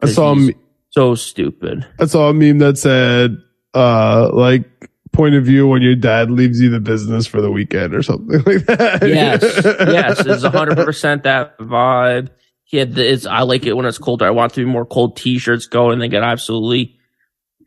I 0.00 0.06
saw 0.06 0.34
him. 0.34 0.52
So 0.90 1.14
stupid. 1.14 1.86
I 1.98 2.06
saw 2.06 2.30
a 2.30 2.34
meme 2.34 2.58
that 2.58 2.78
said, 2.78 3.36
uh, 3.74 4.30
like 4.32 4.90
point 5.12 5.34
of 5.34 5.44
view 5.44 5.66
when 5.66 5.82
your 5.82 5.94
dad 5.94 6.30
leaves 6.30 6.60
you 6.60 6.70
the 6.70 6.80
business 6.80 7.26
for 7.26 7.40
the 7.40 7.50
weekend 7.50 7.94
or 7.94 8.02
something 8.02 8.42
like 8.46 8.64
that. 8.66 9.00
Yes, 9.02 9.42
yes, 9.64 10.24
it's 10.24 10.44
hundred 10.44 10.76
percent 10.76 11.24
that 11.24 11.58
vibe. 11.58 12.28
He 12.64 12.76
had 12.76 12.94
the, 12.94 13.12
it's. 13.12 13.26
I 13.26 13.42
like 13.42 13.66
it 13.66 13.74
when 13.74 13.86
it's 13.86 13.98
colder. 13.98 14.26
I 14.26 14.30
want 14.30 14.54
to 14.54 14.64
be 14.64 14.70
more 14.70 14.86
cold 14.86 15.16
T-shirts 15.16 15.66
going. 15.66 15.98
They 15.98 16.08
get 16.08 16.22
absolutely 16.22 16.98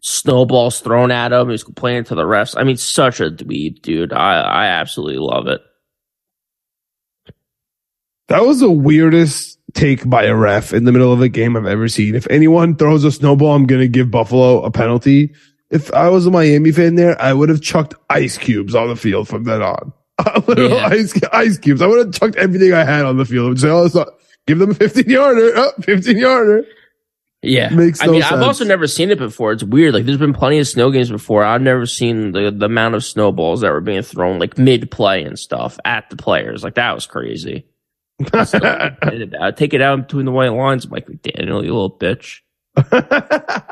snowballs 0.02 0.80
thrown 0.80 1.12
at 1.12 1.32
him. 1.32 1.50
He's 1.50 1.64
complaining 1.64 2.04
to 2.06 2.16
the 2.16 2.24
refs. 2.24 2.56
I 2.58 2.64
mean, 2.64 2.78
such 2.78 3.20
a 3.20 3.30
dweeb, 3.30 3.82
dude. 3.82 4.14
I 4.14 4.42
I 4.42 4.66
absolutely 4.68 5.20
love 5.20 5.48
it. 5.48 5.62
That 8.28 8.46
was 8.46 8.62
the 8.62 8.72
weirdest 8.72 9.60
take 9.74 10.10
by 10.10 10.24
a 10.26 10.36
ref 10.36 10.74
in 10.74 10.84
the 10.86 10.92
middle 10.92 11.12
of 11.14 11.22
a 11.22 11.30
game 11.30 11.56
I've 11.58 11.66
ever 11.66 11.88
seen. 11.88 12.16
If 12.16 12.28
anyone 12.30 12.76
throws 12.76 13.04
a 13.04 13.12
snowball, 13.12 13.54
I'm 13.56 13.66
going 13.66 13.82
to 13.82 13.88
give 13.88 14.12
Buffalo 14.12 14.62
a 14.64 14.72
penalty. 14.72 15.34
If 15.70 15.94
I 15.94 16.10
was 16.10 16.26
a 16.26 16.32
Miami 16.32 16.72
fan 16.72 16.96
there, 16.96 17.20
I 17.22 17.34
would 17.34 17.50
have 17.50 17.62
chucked 17.62 17.94
ice 18.10 18.38
cubes 18.38 18.76
on 18.76 18.90
the 18.90 18.96
field 18.96 19.28
from 19.28 19.44
then 19.46 19.62
on. 19.62 19.94
Literal 20.48 20.70
Yeah. 20.72 20.88
ice, 20.88 21.20
ice 21.32 21.58
cubes. 21.58 21.82
I 21.82 21.88
would 21.88 22.06
have 22.06 22.14
chucked 22.14 22.36
everything 22.36 22.74
I 22.74 22.84
had 22.84 23.06
on 23.06 23.18
the 23.18 23.26
field 23.26 23.48
and 23.52 23.60
say, 23.60 23.70
oh, 23.70 23.90
not, 23.94 24.10
give 24.48 24.60
them 24.60 24.72
a 24.72 24.76
15 24.76 25.10
yarder, 25.10 25.52
oh, 25.56 25.72
15 25.82 26.18
yarder. 26.18 26.66
Yeah, 27.44 27.70
Makes 27.70 28.04
I 28.04 28.06
no 28.06 28.12
mean, 28.12 28.22
I've 28.22 28.44
also 28.44 28.64
never 28.66 28.86
seen 28.86 29.10
it 29.10 29.18
before. 29.18 29.52
It's 29.52 29.64
weird. 29.64 29.96
Like, 29.96 30.06
there's 30.06 30.20
been 30.20 30.32
plenty 30.34 30.60
of 30.60 30.68
snow 30.68 30.92
games 30.92 31.10
before. 31.10 31.44
I've 31.44 31.62
never 31.62 31.88
seen 31.88 32.34
the 32.34 32.52
the 32.52 32.68
amount 32.68 32.94
of 32.94 33.04
snowballs 33.04 33.62
that 33.62 33.72
were 33.72 33.82
being 33.82 34.04
thrown 34.04 34.38
like 34.38 34.60
mid 34.60 34.92
play 34.92 35.24
and 35.24 35.40
stuff 35.40 35.80
at 35.84 36.08
the 36.12 36.18
players. 36.18 36.64
Like 36.64 36.76
that 36.76 36.94
was 36.94 37.08
crazy. 37.08 37.66
I'd 38.34 39.56
take 39.58 39.74
it 39.74 39.82
out 39.82 40.08
between 40.08 40.26
the 40.26 40.32
white 40.32 40.50
lines, 40.50 40.90
Mike 40.90 41.08
McDaniel, 41.08 41.64
you 41.64 41.74
little 41.74 41.98
bitch. 41.98 42.40
I 42.76 43.64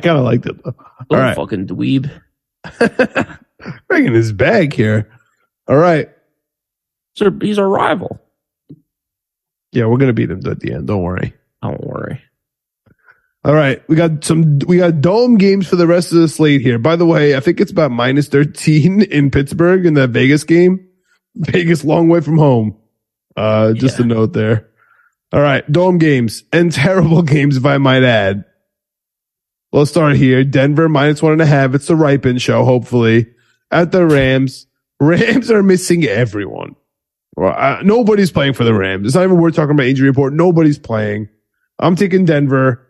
kind 0.00 0.18
of 0.18 0.24
liked 0.24 0.46
it 0.46 0.62
though. 0.64 0.74
All 0.78 1.06
Little 1.10 1.24
right. 1.26 1.36
fucking 1.36 1.66
dweeb. 1.66 2.10
Bringing 3.88 4.14
his 4.14 4.32
bag 4.32 4.72
here. 4.72 5.10
All 5.68 5.76
right. 5.76 6.08
So 7.14 7.30
he's 7.40 7.58
our 7.58 7.68
rival. 7.68 8.18
Yeah, 9.72 9.86
we're 9.86 9.98
going 9.98 10.08
to 10.08 10.14
beat 10.14 10.30
him 10.30 10.40
at 10.50 10.60
the 10.60 10.72
end. 10.72 10.86
Don't 10.86 11.02
worry. 11.02 11.34
Don't 11.62 11.84
worry. 11.84 12.22
All 13.44 13.54
right, 13.54 13.82
we 13.88 13.96
got 13.96 14.22
some 14.22 14.60
we 14.68 14.76
got 14.76 15.00
dome 15.00 15.36
games 15.36 15.66
for 15.66 15.74
the 15.74 15.86
rest 15.86 16.12
of 16.12 16.18
the 16.18 16.28
slate 16.28 16.60
here. 16.60 16.78
By 16.78 16.94
the 16.94 17.06
way, 17.06 17.34
I 17.34 17.40
think 17.40 17.60
it's 17.60 17.72
about 17.72 17.90
minus 17.90 18.28
13 18.28 19.02
in 19.02 19.32
Pittsburgh 19.32 19.84
in 19.84 19.94
that 19.94 20.10
Vegas 20.10 20.44
game. 20.44 20.86
Vegas 21.34 21.84
long 21.84 22.08
way 22.08 22.20
from 22.20 22.38
home. 22.38 22.76
Uh 23.36 23.72
just 23.72 23.98
a 24.00 24.04
note 24.04 24.32
there. 24.32 24.68
All 25.32 25.40
right, 25.40 25.70
dome 25.70 25.98
games 25.98 26.44
and 26.52 26.70
terrible 26.72 27.22
games 27.22 27.56
if 27.56 27.64
I 27.64 27.78
might 27.78 28.02
add. 28.02 28.44
Let's 29.72 29.90
start 29.90 30.16
here. 30.16 30.44
Denver 30.44 30.88
minus 30.88 31.22
one 31.22 31.32
and 31.32 31.40
a 31.40 31.46
half. 31.46 31.74
It's 31.74 31.86
the 31.86 31.94
Rypien 31.94 32.38
show, 32.40 32.64
hopefully. 32.64 33.26
At 33.70 33.90
the 33.90 34.06
Rams. 34.06 34.66
Rams 35.00 35.50
are 35.50 35.62
missing 35.62 36.04
everyone. 36.04 36.76
Well, 37.36 37.54
uh, 37.56 37.80
nobody's 37.82 38.30
playing 38.30 38.52
for 38.52 38.64
the 38.64 38.74
Rams. 38.74 39.06
It's 39.06 39.14
not 39.14 39.24
even 39.24 39.38
worth 39.38 39.56
talking 39.56 39.70
about 39.70 39.86
injury 39.86 40.08
report. 40.08 40.34
Nobody's 40.34 40.78
playing. 40.78 41.28
I'm 41.78 41.96
taking 41.96 42.26
Denver. 42.26 42.86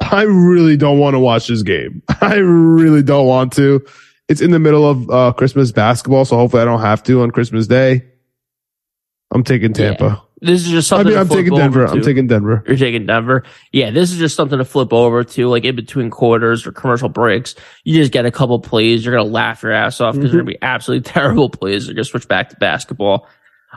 I 0.00 0.22
really 0.22 0.76
don't 0.76 0.98
want 0.98 1.14
to 1.14 1.20
watch 1.20 1.48
this 1.48 1.62
game. 1.62 2.02
I 2.20 2.36
really 2.36 3.02
don't 3.02 3.26
want 3.26 3.52
to. 3.54 3.84
It's 4.28 4.40
in 4.40 4.50
the 4.50 4.58
middle 4.58 4.88
of 4.88 5.10
uh, 5.10 5.32
Christmas 5.32 5.72
basketball, 5.72 6.24
so 6.24 6.36
hopefully 6.36 6.62
I 6.62 6.64
don't 6.64 6.80
have 6.80 7.02
to 7.04 7.22
on 7.22 7.30
Christmas 7.30 7.66
Day. 7.66 8.04
I'm 9.30 9.44
taking 9.44 9.72
Tampa. 9.72 10.22
This 10.40 10.64
is 10.64 10.70
just 10.70 10.92
I 10.92 10.98
something. 10.98 11.12
mean, 11.12 11.20
I'm 11.20 11.26
flip 11.26 11.38
taking 11.40 11.52
over 11.52 11.62
Denver. 11.62 11.86
I'm 11.86 12.02
taking 12.02 12.26
Denver. 12.28 12.64
You're 12.66 12.76
taking 12.76 13.06
Denver. 13.06 13.42
Yeah, 13.72 13.90
this 13.90 14.12
is 14.12 14.18
just 14.18 14.36
something 14.36 14.58
to 14.58 14.64
flip 14.64 14.92
over 14.92 15.24
to, 15.24 15.48
like 15.48 15.64
in 15.64 15.74
between 15.74 16.10
quarters 16.10 16.66
or 16.66 16.72
commercial 16.72 17.08
breaks. 17.08 17.56
You 17.84 17.94
just 17.94 18.12
get 18.12 18.24
a 18.24 18.30
couple 18.30 18.58
plays. 18.60 19.04
You're 19.04 19.16
gonna 19.16 19.28
laugh 19.28 19.62
your 19.62 19.72
ass 19.72 20.00
off 20.00 20.14
because 20.14 20.30
they're 20.30 20.40
gonna 20.40 20.52
mm-hmm. 20.52 20.60
be 20.60 20.66
absolutely 20.66 21.10
terrible 21.12 21.50
plays. 21.50 21.86
They're 21.86 21.94
gonna 21.94 22.04
switch 22.04 22.28
back 22.28 22.50
to 22.50 22.56
basketball. 22.56 23.28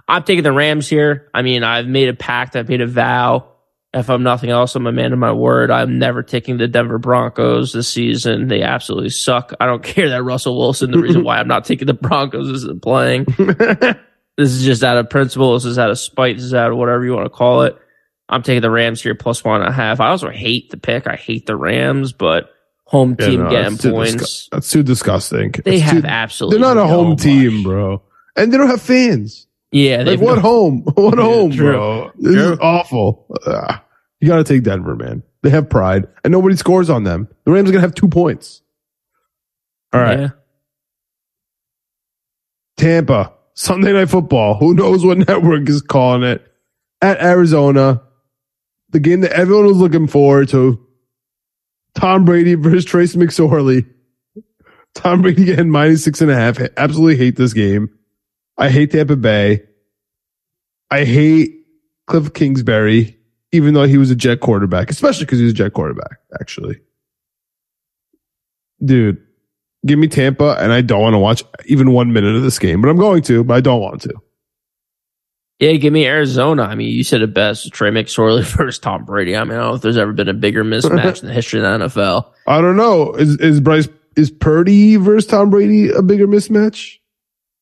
I'm 0.08 0.24
taking 0.24 0.44
the 0.44 0.52
Rams 0.52 0.88
here. 0.88 1.30
I 1.34 1.42
mean, 1.42 1.64
I've 1.64 1.88
made 1.88 2.10
a 2.10 2.14
pact. 2.14 2.56
I've 2.56 2.70
made 2.70 2.82
a 2.82 2.88
vow. 2.88 3.48
If 3.94 4.10
I'm 4.10 4.24
nothing 4.24 4.52
else, 4.52 4.74
I'm 4.76 4.88
a 4.88 4.92
man 4.92 5.12
of 5.12 5.20
my 5.20 5.34
word. 5.34 5.70
I'm 5.70 6.00
never 6.00 6.24
taking 6.24 6.58
the 6.58 6.68
Denver 6.68 6.98
Broncos 6.98 7.74
this 7.74 7.90
season. 7.90 8.48
They 8.48 8.62
absolutely 8.62 9.10
suck. 9.10 9.54
I 9.60 9.66
don't 9.66 9.84
care 9.84 10.10
that 10.10 10.24
Russell 10.24 10.58
Wilson. 10.58 10.92
The 10.92 11.00
reason 11.00 11.24
why 11.26 11.40
I'm 11.40 11.48
not 11.48 11.66
taking 11.66 11.88
the 11.88 11.94
Broncos 11.94 12.50
isn't 12.50 12.82
playing. 12.84 13.26
This 14.42 14.52
is 14.52 14.64
just 14.64 14.84
out 14.84 14.98
of 14.98 15.10
principle. 15.10 15.54
This 15.54 15.66
is 15.66 15.78
out 15.80 15.90
of 15.92 16.00
spite. 16.00 16.36
This 16.36 16.46
is 16.46 16.54
out 16.54 16.72
of 16.72 16.78
whatever 16.78 17.06
you 17.06 17.14
want 17.14 17.26
to 17.26 17.30
call 17.30 17.64
it. 17.64 17.78
I'm 18.30 18.44
taking 18.44 18.62
the 18.62 18.70
Rams 18.72 19.02
here 19.02 19.14
plus 19.16 19.44
one 19.44 19.62
and 19.62 19.70
a 19.70 19.74
half. 19.74 20.00
I 20.00 20.08
also 20.10 20.30
hate 20.30 20.70
the 20.70 20.78
pick. 20.78 21.06
I 21.08 21.16
hate 21.16 21.46
the 21.46 21.56
Rams, 21.56 22.14
but 22.14 22.50
home 22.86 23.16
Yeah, 23.20 23.26
team 23.28 23.40
no, 23.44 23.50
getting 23.50 23.72
that's 23.72 23.82
too 23.84 23.92
points. 23.92 24.14
disgu- 24.16 24.50
that's 24.52 24.72
too 24.72 24.84
disgusting. 24.84 25.52
they 25.66 25.80
That's 25.80 25.92
have 25.92 26.02
too- 26.04 26.08
absolutely. 26.08 26.60
They're 26.60 26.76
not 26.76 26.82
a 26.84 26.88
no 26.88 26.94
home 26.94 27.10
much. 27.12 27.22
team, 27.22 27.64
bro, 27.64 28.02
and 28.36 28.52
they 28.52 28.58
don't 28.58 28.68
have 28.70 28.82
fans. 28.82 29.48
Yeah, 29.74 30.04
Like 30.04 30.20
what 30.22 30.36
no- 30.36 30.42
home? 30.42 30.82
What 30.96 31.18
home, 31.18 31.52
true. 31.52 31.72
bro? 31.74 32.12
This 32.20 32.34
True. 32.36 32.54
is 32.54 32.60
awful. 32.62 33.26
Ugh. 33.46 33.80
you 34.20 34.28
got 34.28 34.38
to 34.38 34.44
take 34.44 34.64
Denver, 34.64 34.96
man. 34.96 35.24
They 35.44 35.50
have 35.50 35.70
pride, 35.70 36.08
and 36.24 36.32
nobody 36.32 36.56
scores 36.56 36.90
on 36.90 37.04
them. 37.04 37.28
The 37.46 37.52
Rams 37.52 37.70
are 37.70 37.74
gonna 37.74 37.82
have 37.82 37.96
two 37.96 38.08
points. 38.10 38.62
All 39.94 40.00
right, 40.02 40.20
Yeah. 40.20 40.30
Tampa 42.78 43.34
Sunday 43.54 43.94
Night 43.94 44.10
Football. 44.10 44.56
Who 44.56 44.74
knows 44.74 45.06
what 45.06 45.18
network 45.28 45.68
is 45.70 45.82
calling 45.82 46.24
it? 46.24 46.48
At 47.02 47.22
Arizona, 47.22 48.02
the 48.90 49.00
game 49.00 49.22
that 49.22 49.32
everyone 49.32 49.66
was 49.66 49.78
looking 49.78 50.08
forward 50.08 50.50
to. 50.50 50.86
Tom 51.96 52.26
Brady 52.26 52.56
versus 52.56 52.86
Trace 52.86 53.16
McSorley. 53.16 53.86
Tom 54.94 55.22
Brady 55.22 55.46
getting 55.46 55.70
minus 55.70 56.04
six 56.04 56.22
and 56.22 56.32
a 56.32 56.36
half. 56.36 56.60
I 56.60 56.70
absolutely 56.78 57.18
hate 57.18 57.36
this 57.36 57.54
game. 57.54 57.90
I 58.58 58.70
hate 58.70 58.92
Tampa 58.92 59.16
Bay. 59.16 59.64
I 60.90 61.06
hate 61.06 61.66
Kliff 62.08 62.34
Kingsbury, 62.34 63.18
even 63.52 63.74
though 63.74 63.86
he 63.86 63.98
was 63.98 64.12
a 64.12 64.16
jet 64.16 64.42
quarterback, 64.42 64.90
especially 64.90 65.26
because 65.26 65.40
he 65.40 65.46
was 65.46 65.54
a 65.54 65.56
jet 65.56 65.74
quarterback, 65.74 66.20
actually. 66.40 66.80
Dude, 68.84 69.26
give 69.86 70.00
me 70.00 70.08
Tampa, 70.08 70.58
and 70.60 70.72
I 70.72 70.82
don't 70.82 71.02
want 71.02 71.14
to 71.14 71.20
watch 71.20 71.44
even 71.66 71.92
one 71.92 72.14
minute 72.14 72.36
of 72.36 72.44
this 72.44 72.60
game, 72.60 72.82
but 72.82 72.90
I'm 72.90 72.98
going 72.98 73.22
to, 73.24 73.44
but 73.44 73.56
I 73.56 73.62
don't 73.62 73.82
want 73.82 74.02
to. 74.04 74.14
Yeah, 75.60 75.74
give 75.74 75.94
me 75.94 76.08
Arizona. 76.08 76.64
I 76.64 76.74
mean, 76.74 76.90
you 76.90 77.04
said 77.04 77.22
it 77.22 77.36
best. 77.36 77.72
Trey 77.72 77.92
McSorley 77.92 78.44
versus 78.58 78.80
Tom 78.80 79.06
Brady. 79.06 79.36
I 79.36 79.44
mean, 79.44 79.54
I 79.54 79.58
don't 79.58 79.70
know 79.70 79.76
if 79.76 79.82
there's 79.82 79.98
ever 79.98 80.12
been 80.12 80.28
a 80.28 80.34
bigger 80.34 80.64
mismatch 80.64 81.22
in 81.22 81.28
the 81.28 81.34
history 81.34 81.64
of 81.64 81.80
the 81.80 81.86
NFL. 81.86 82.32
I 82.48 82.62
don't 82.62 82.78
know. 82.78 83.14
Is 83.14 83.38
is 83.38 83.60
Bryce 83.60 83.88
is 84.16 84.32
Purdy 84.32 84.96
versus 84.96 85.28
Tom 85.28 85.52
Brady 85.52 85.90
a 85.90 86.02
bigger 86.02 86.28
mismatch? 86.28 86.98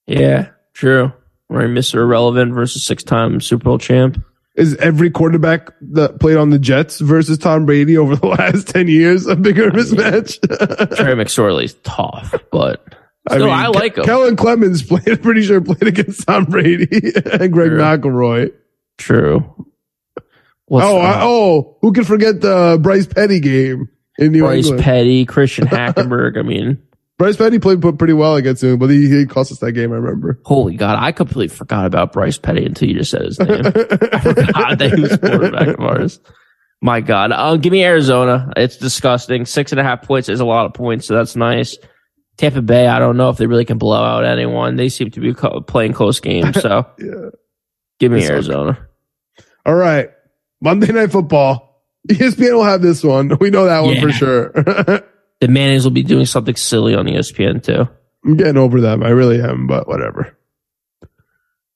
Yeah, 0.08 0.50
true. 0.74 1.12
Or 1.50 1.62
Mr. 1.62 1.96
Irrelevant 1.96 2.54
versus 2.54 2.86
six-time 2.86 3.42
Super 3.42 3.66
Bowl 3.66 3.78
champ. 3.78 4.24
Is 4.60 4.76
every 4.76 5.10
quarterback 5.10 5.70
that 5.80 6.20
played 6.20 6.36
on 6.36 6.50
the 6.50 6.60
Jets 6.60 7.00
versus 7.00 7.38
Tom 7.38 7.66
Brady 7.66 7.98
over 7.98 8.18
the 8.18 8.28
last 8.40 8.68
ten 8.68 8.90
years 8.90 9.26
a 9.26 9.38
bigger 9.38 9.72
mismatch? 9.72 10.38
Trey 10.98 11.14
McSorley's 11.16 11.76
tough, 11.84 12.36
but 12.52 12.84
still, 13.30 13.50
I, 13.50 13.64
mean, 13.64 13.72
like 13.72 13.98
him. 13.98 14.04
Kellen 14.04 14.36
Clemens 14.36 14.84
played, 14.88 15.24
pretty 15.24 15.44
sure 15.44 15.62
played 15.62 15.88
against 15.88 16.28
Tom 16.28 16.44
Brady 16.44 16.90
and 17.32 17.54
Greg 17.54 17.70
True. 17.70 17.80
McElroy. 17.80 18.54
True. 18.98 19.66
What's 20.66 20.86
oh, 20.86 20.98
I, 21.00 21.22
oh, 21.24 21.78
who 21.82 21.94
can 21.94 22.04
forget 22.04 22.42
the 22.42 22.78
Bryce 22.82 23.08
Petty 23.08 23.40
game 23.40 23.88
in 24.18 24.34
New 24.34 24.42
Bryce 24.42 24.66
England? 24.66 24.84
Petty, 24.84 25.26
Christian 25.26 25.68
Hackenberg. 25.68 26.38
I 26.38 26.42
mean, 26.42 26.82
Bryce 27.20 27.36
Petty 27.38 27.60
played 27.60 27.82
pretty 27.82 28.14
well 28.14 28.36
against 28.38 28.64
him, 28.64 28.80
but 28.80 28.90
he, 28.90 29.10
he 29.10 29.26
cost 29.28 29.52
us 29.52 29.60
that 29.60 29.74
game. 29.74 29.92
I 29.92 29.98
remember. 29.98 30.40
holy 30.46 30.76
God, 30.76 30.98
I 31.00 31.12
completely 31.12 31.50
forgot 31.56 31.86
about 31.86 32.14
Bryce 32.14 32.38
Petty 32.40 32.66
until 32.66 32.88
you 32.88 32.96
just 32.96 33.12
said 33.12 33.22
his 33.24 33.38
name. 33.40 33.50
I 33.66 34.20
forgot 34.22 34.78
that 34.80 34.94
he 34.96 35.02
was 35.02 35.18
quarterback 35.18 35.68
of 35.68 35.80
ours. 35.82 36.20
My 36.82 37.02
God. 37.02 37.34
Uh, 37.34 37.58
give 37.58 37.74
me 37.74 37.84
Arizona. 37.84 38.52
It's 38.56 38.78
disgusting. 38.78 39.46
Six 39.46 39.74
and 39.74 39.82
a 39.82 39.84
half 39.84 40.02
points 40.04 40.30
is 40.30 40.40
a 40.40 40.46
lot 40.46 40.66
of 40.66 40.74
points, 40.74 41.08
so 41.08 41.14
that's 41.14 41.36
nice. 41.36 41.78
Tampa 42.38 42.62
Bay, 42.62 42.88
I 42.88 43.00
don't 43.00 43.18
know 43.18 43.30
if 43.30 43.36
they 43.36 43.48
really 43.48 43.66
can 43.66 43.78
blow 43.78 44.02
out 44.02 44.24
anyone. 44.24 44.78
They 44.78 44.88
seem 44.88 45.12
to 45.12 45.20
be 45.20 45.34
co- 45.34 45.60
playing 45.60 45.92
close 45.92 46.22
games, 46.22 46.62
so 46.62 46.86
Yeah. 47.00 47.32
give 48.00 48.14
me 48.14 48.20
It's 48.22 48.30
Arizona. 48.30 48.80
All 49.66 49.76
right. 49.76 50.10
Monday 50.62 50.94
Night 50.94 51.12
Football. 51.12 51.84
ESPN 52.08 52.54
will 52.54 52.64
have 52.64 52.82
this 52.82 53.04
one. 53.04 53.38
We 53.42 53.50
know 53.50 53.66
that 53.66 53.82
one 53.82 54.00
for 54.00 54.12
sure. 54.14 54.54
The 55.42 55.48
Mannings 55.48 55.84
will 55.84 55.92
be 55.92 56.04
doing 56.04 56.26
something 56.26 56.56
silly 56.56 56.96
on 56.96 57.06
ESPN 57.06 57.64
too. 57.64 57.88
I'm 58.26 58.36
getting 58.36 58.58
over 58.58 58.82
them. 58.82 59.04
I 59.04 59.10
really 59.10 59.42
am, 59.42 59.68
but 59.68 59.88
whatever. 59.88 60.38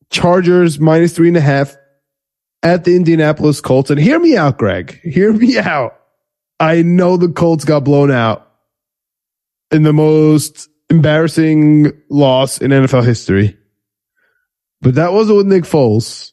Chargers 0.09 0.79
minus 0.79 1.13
three 1.13 1.29
and 1.29 1.37
a 1.37 1.41
half 1.41 1.75
at 2.61 2.83
the 2.83 2.95
Indianapolis 2.95 3.61
Colts. 3.61 3.89
And 3.89 3.99
hear 3.99 4.19
me 4.19 4.35
out, 4.37 4.57
Greg. 4.57 4.99
Hear 5.01 5.31
me 5.31 5.57
out. 5.57 5.99
I 6.59 6.81
know 6.81 7.17
the 7.17 7.29
Colts 7.29 7.65
got 7.65 7.83
blown 7.83 8.11
out 8.11 8.49
in 9.71 9.83
the 9.83 9.93
most 9.93 10.69
embarrassing 10.89 11.91
loss 12.09 12.59
in 12.59 12.71
NFL 12.71 13.05
history. 13.05 13.57
But 14.81 14.95
that 14.95 15.13
wasn't 15.13 15.37
with 15.37 15.47
Nick 15.47 15.63
Foles. 15.63 16.31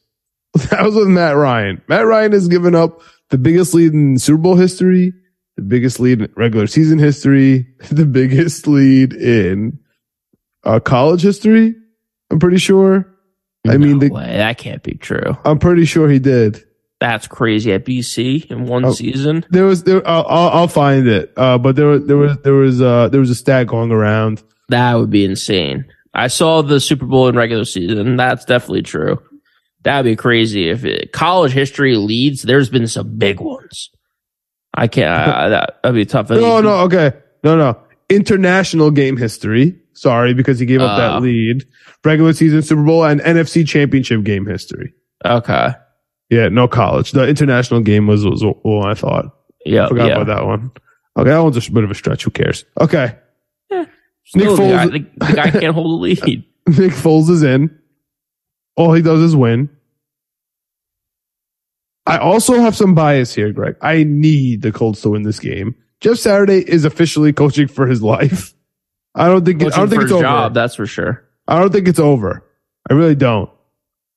That 0.69 0.83
was 0.83 0.95
with 0.95 1.07
Matt 1.07 1.37
Ryan. 1.37 1.81
Matt 1.87 2.05
Ryan 2.05 2.33
has 2.33 2.49
given 2.49 2.75
up 2.75 3.01
the 3.29 3.37
biggest 3.37 3.73
lead 3.73 3.93
in 3.93 4.17
Super 4.17 4.41
Bowl 4.41 4.55
history, 4.55 5.13
the 5.61 5.67
biggest 5.67 5.99
lead 5.99 6.21
in 6.21 6.33
regular 6.35 6.67
season 6.67 6.97
history, 6.99 7.67
the 7.91 8.05
biggest 8.05 8.67
lead 8.67 9.13
in 9.13 9.79
uh, 10.63 10.79
college 10.79 11.21
history. 11.21 11.75
I'm 12.31 12.39
pretty 12.39 12.57
sure. 12.57 13.07
I 13.67 13.77
mean, 13.77 13.99
the, 13.99 14.09
way. 14.09 14.25
that 14.37 14.57
can't 14.57 14.81
be 14.81 14.95
true. 14.95 15.37
I'm 15.45 15.59
pretty 15.59 15.85
sure 15.85 16.09
he 16.09 16.17
did. 16.17 16.63
That's 16.99 17.27
crazy 17.27 17.73
at 17.73 17.85
BC 17.85 18.49
in 18.49 18.65
one 18.65 18.85
Oh. 18.85 18.91
season. 18.93 19.45
There 19.49 19.65
was 19.65 19.83
there. 19.83 20.07
I'll, 20.07 20.25
I'll 20.27 20.49
I'll 20.49 20.67
find 20.67 21.07
it. 21.07 21.31
Uh, 21.37 21.57
but 21.59 21.75
there 21.75 21.87
was 21.87 22.05
there 22.07 22.17
was 22.17 22.37
there 22.43 22.53
was 22.53 22.81
uh 22.81 23.09
there 23.09 23.19
was 23.19 23.29
a 23.29 23.35
stat 23.35 23.67
going 23.67 23.91
around. 23.91 24.41
That 24.69 24.95
would 24.95 25.09
be 25.09 25.25
insane. 25.25 25.85
I 26.13 26.27
saw 26.27 26.61
the 26.61 26.79
Super 26.79 27.05
Bowl 27.05 27.27
in 27.27 27.35
regular 27.35 27.65
season. 27.65 28.15
That's 28.17 28.45
definitely 28.45 28.83
true. 28.83 29.21
That'd 29.83 30.09
be 30.11 30.15
crazy 30.15 30.69
if 30.69 30.85
it, 30.85 31.11
college 31.11 31.51
history 31.53 31.95
leads. 31.97 32.43
There's 32.43 32.69
been 32.69 32.87
some 32.87 33.17
big 33.17 33.39
ones. 33.39 33.89
I 34.73 34.87
can't. 34.87 35.09
I, 35.09 35.49
that, 35.49 35.79
that'd 35.83 35.95
be 35.95 36.05
tough. 36.05 36.29
No, 36.29 36.61
no, 36.61 36.79
okay, 36.81 37.13
no, 37.43 37.57
no. 37.57 37.77
International 38.09 38.91
game 38.91 39.17
history. 39.17 39.77
Sorry, 39.93 40.33
because 40.33 40.59
he 40.59 40.65
gave 40.65 40.81
up 40.81 40.91
Uh. 40.91 40.97
that 40.97 41.21
lead. 41.21 41.65
Regular 42.03 42.33
season 42.33 42.61
Super 42.61 42.83
Bowl 42.83 43.03
and 43.05 43.21
NFC 43.21 43.67
Championship 43.67 44.23
game 44.23 44.45
history. 44.45 44.93
Okay. 45.25 45.69
Yeah, 46.29 46.47
no 46.49 46.67
college. 46.67 47.11
The 47.11 47.27
international 47.27 47.81
game 47.81 48.07
was 48.07 48.25
was 48.25 48.43
what 48.63 48.87
I 48.89 48.93
thought. 48.95 49.25
Yeah. 49.65 49.87
Forgot 49.87 50.07
yeah. 50.07 50.15
about 50.21 50.27
that 50.35 50.45
one. 50.45 50.71
Okay, 51.17 51.29
that 51.29 51.39
one's 51.39 51.67
a 51.67 51.71
bit 51.71 51.83
of 51.83 51.91
a 51.91 51.95
stretch. 51.95 52.23
Who 52.23 52.31
cares? 52.31 52.63
Okay. 52.79 53.15
Yeah, 53.69 53.79
Nick 54.35 54.49
Still, 54.49 54.55
the, 54.55 54.61
guy, 54.63 54.85
Foles- 54.87 54.91
the, 55.17 55.25
the 55.27 55.33
guy 55.33 55.51
can't 55.51 55.73
hold 55.75 55.99
the 56.01 56.03
lead. 56.25 56.45
Nick 56.67 56.91
Foles 56.93 57.29
is 57.29 57.43
in. 57.43 57.77
All 58.77 58.93
he 58.93 59.01
does 59.01 59.19
is 59.21 59.35
win. 59.35 59.69
I 62.05 62.17
also 62.17 62.59
have 62.59 62.75
some 62.75 62.95
bias 62.95 63.33
here, 63.33 63.51
Greg. 63.51 63.75
I 63.81 64.03
need 64.03 64.61
the 64.61 64.71
Colts 64.71 65.01
to 65.01 65.09
win 65.09 65.23
this 65.23 65.39
game. 65.39 65.75
Jeff 65.99 66.17
Saturday 66.17 66.67
is 66.67 66.83
officially 66.83 67.31
coaching 67.31 67.67
for 67.67 67.85
his 67.85 68.01
life. 68.01 68.53
I 69.13 69.27
don't 69.27 69.45
think 69.45 69.61
it, 69.61 69.73
I 69.73 69.77
don't 69.77 69.89
think 69.89 70.03
it's 70.03 70.11
over. 70.11 70.23
job, 70.23 70.53
that's 70.53 70.75
for 70.75 70.87
sure. 70.87 71.23
I 71.47 71.59
don't 71.59 71.71
think 71.71 71.87
it's 71.87 71.99
over. 71.99 72.43
I 72.89 72.93
really 72.93 73.15
don't. 73.15 73.49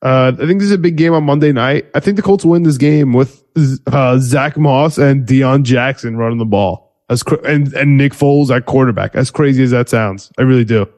Uh, 0.03 0.33
I 0.35 0.47
think 0.47 0.61
this 0.61 0.67
is 0.67 0.73
a 0.73 0.79
big 0.79 0.97
game 0.97 1.15
on 1.15 1.25
Monday 1.25 1.53
night. 1.53 1.87
I 1.95 2.01
think 2.01 2.17
the 2.17 2.23
Colts 2.23 2.45
win 2.45 2.63
this 2.63 2.77
game 2.77 3.13
with 3.13 3.43
uh, 3.87 4.19
Zack 4.19 4.57
Moss 4.57 4.99
and 4.99 5.27
Deon 5.27 5.63
Jackson 5.63 6.17
running 6.17 6.39
the 6.39 6.45
ball. 6.45 6.93
As 7.11 7.23
cr- 7.23 7.45
and 7.45 7.73
and 7.75 7.99
Nick 7.99 8.13
Foles 8.13 8.55
at 8.55 8.65
quarterback. 8.65 9.15
As 9.15 9.31
crazy 9.31 9.63
as 9.63 9.73
that 9.73 9.89
sounds, 9.89 10.33
I 10.39 10.43
really 10.43 10.65
do. 10.65 10.89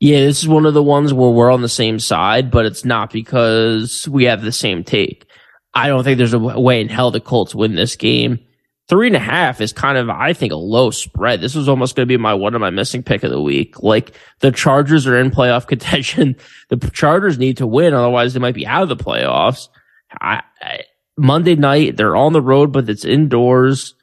Yeah, 0.00 0.20
this 0.20 0.42
is 0.42 0.48
one 0.48 0.66
of 0.66 0.74
the 0.74 0.82
ones 0.82 1.12
where 1.12 1.30
we're 1.30 1.50
on 1.50 1.62
the 1.62 1.68
same 1.68 1.98
side, 1.98 2.50
but 2.50 2.66
it's 2.66 2.84
not 2.84 3.10
because 3.10 4.08
we 4.08 4.24
have 4.24 4.42
the 4.42 4.52
same 4.52 4.84
take. 4.84 5.25
I 5.76 5.88
don't 5.88 6.04
think 6.04 6.16
there's 6.16 6.32
a 6.32 6.38
way 6.38 6.80
in 6.80 6.88
hell 6.88 7.10
the 7.10 7.20
Colts 7.20 7.54
win 7.54 7.74
this 7.74 7.96
game. 7.96 8.38
Three 8.88 9.08
and 9.08 9.16
a 9.16 9.20
half 9.20 9.60
is 9.60 9.74
kind 9.74 9.98
of, 9.98 10.08
I 10.08 10.32
think, 10.32 10.52
a 10.52 10.56
low 10.56 10.90
spread. 10.90 11.42
This 11.42 11.54
was 11.54 11.68
almost 11.68 11.94
going 11.94 12.08
to 12.08 12.12
be 12.12 12.16
my 12.16 12.32
one 12.32 12.54
of 12.54 12.62
my 12.62 12.70
missing 12.70 13.02
pick 13.02 13.22
of 13.24 13.30
the 13.30 13.42
week. 13.42 13.82
Like 13.82 14.16
the 14.40 14.50
Chargers 14.50 15.06
are 15.06 15.18
in 15.18 15.30
playoff 15.30 15.66
contention. 15.68 16.36
The 16.70 16.78
Chargers 16.94 17.36
need 17.36 17.58
to 17.58 17.66
win, 17.66 17.92
otherwise 17.92 18.32
they 18.32 18.40
might 18.40 18.54
be 18.54 18.66
out 18.66 18.84
of 18.84 18.88
the 18.88 18.96
playoffs. 18.96 19.68
I, 20.18 20.42
I, 20.62 20.84
Monday 21.18 21.56
night, 21.56 21.98
they're 21.98 22.16
on 22.16 22.32
the 22.32 22.40
road, 22.40 22.72
but 22.72 22.88
it's 22.88 23.04
indoors. 23.04 23.94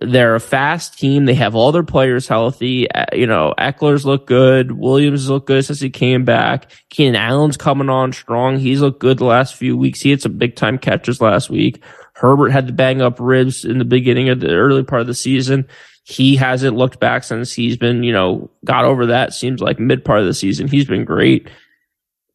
They're 0.00 0.34
a 0.34 0.40
fast 0.40 0.98
team. 0.98 1.24
They 1.24 1.34
have 1.34 1.54
all 1.54 1.72
their 1.72 1.82
players 1.84 2.26
healthy. 2.26 2.90
Uh, 2.90 3.04
You 3.12 3.26
know, 3.26 3.54
Ekeler's 3.58 4.04
look 4.04 4.26
good. 4.26 4.72
Williams 4.72 5.28
look 5.28 5.46
good 5.46 5.64
since 5.64 5.80
he 5.80 5.90
came 5.90 6.24
back. 6.24 6.70
Keenan 6.90 7.16
Allen's 7.16 7.56
coming 7.56 7.88
on 7.88 8.12
strong. 8.12 8.58
He's 8.58 8.80
looked 8.80 9.00
good 9.00 9.18
the 9.18 9.24
last 9.24 9.54
few 9.54 9.76
weeks. 9.76 10.00
He 10.00 10.10
had 10.10 10.22
some 10.22 10.38
big 10.38 10.56
time 10.56 10.78
catches 10.78 11.20
last 11.20 11.50
week. 11.50 11.82
Herbert 12.14 12.50
had 12.50 12.66
to 12.68 12.72
bang 12.72 13.02
up 13.02 13.18
ribs 13.20 13.64
in 13.64 13.78
the 13.78 13.84
beginning 13.84 14.28
of 14.28 14.40
the 14.40 14.50
early 14.50 14.82
part 14.84 15.00
of 15.00 15.06
the 15.06 15.14
season. 15.14 15.66
He 16.04 16.36
hasn't 16.36 16.76
looked 16.76 17.00
back 17.00 17.24
since 17.24 17.52
he's 17.52 17.76
been, 17.76 18.02
you 18.02 18.12
know, 18.12 18.50
got 18.64 18.84
over 18.84 19.06
that. 19.06 19.32
Seems 19.32 19.60
like 19.60 19.78
mid 19.78 20.04
part 20.04 20.20
of 20.20 20.26
the 20.26 20.34
season. 20.34 20.68
He's 20.68 20.86
been 20.86 21.04
great. 21.04 21.48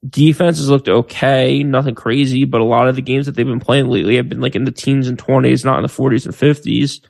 Defense 0.07 0.57
has 0.57 0.69
looked 0.69 0.87
okay, 0.87 1.61
nothing 1.61 1.93
crazy, 1.93 2.45
but 2.45 2.61
a 2.61 2.65
lot 2.65 2.87
of 2.87 2.95
the 2.95 3.01
games 3.01 3.25
that 3.25 3.35
they've 3.35 3.45
been 3.45 3.59
playing 3.59 3.89
lately 3.89 4.15
have 4.15 4.29
been 4.29 4.39
like 4.39 4.55
in 4.55 4.63
the 4.63 4.71
teens 4.71 5.07
and 5.07 5.17
20s, 5.17 5.65
not 5.65 5.77
in 5.77 5.83
the 5.83 5.89
40s 5.89 6.25
and 6.25 6.33
50s. 6.33 7.01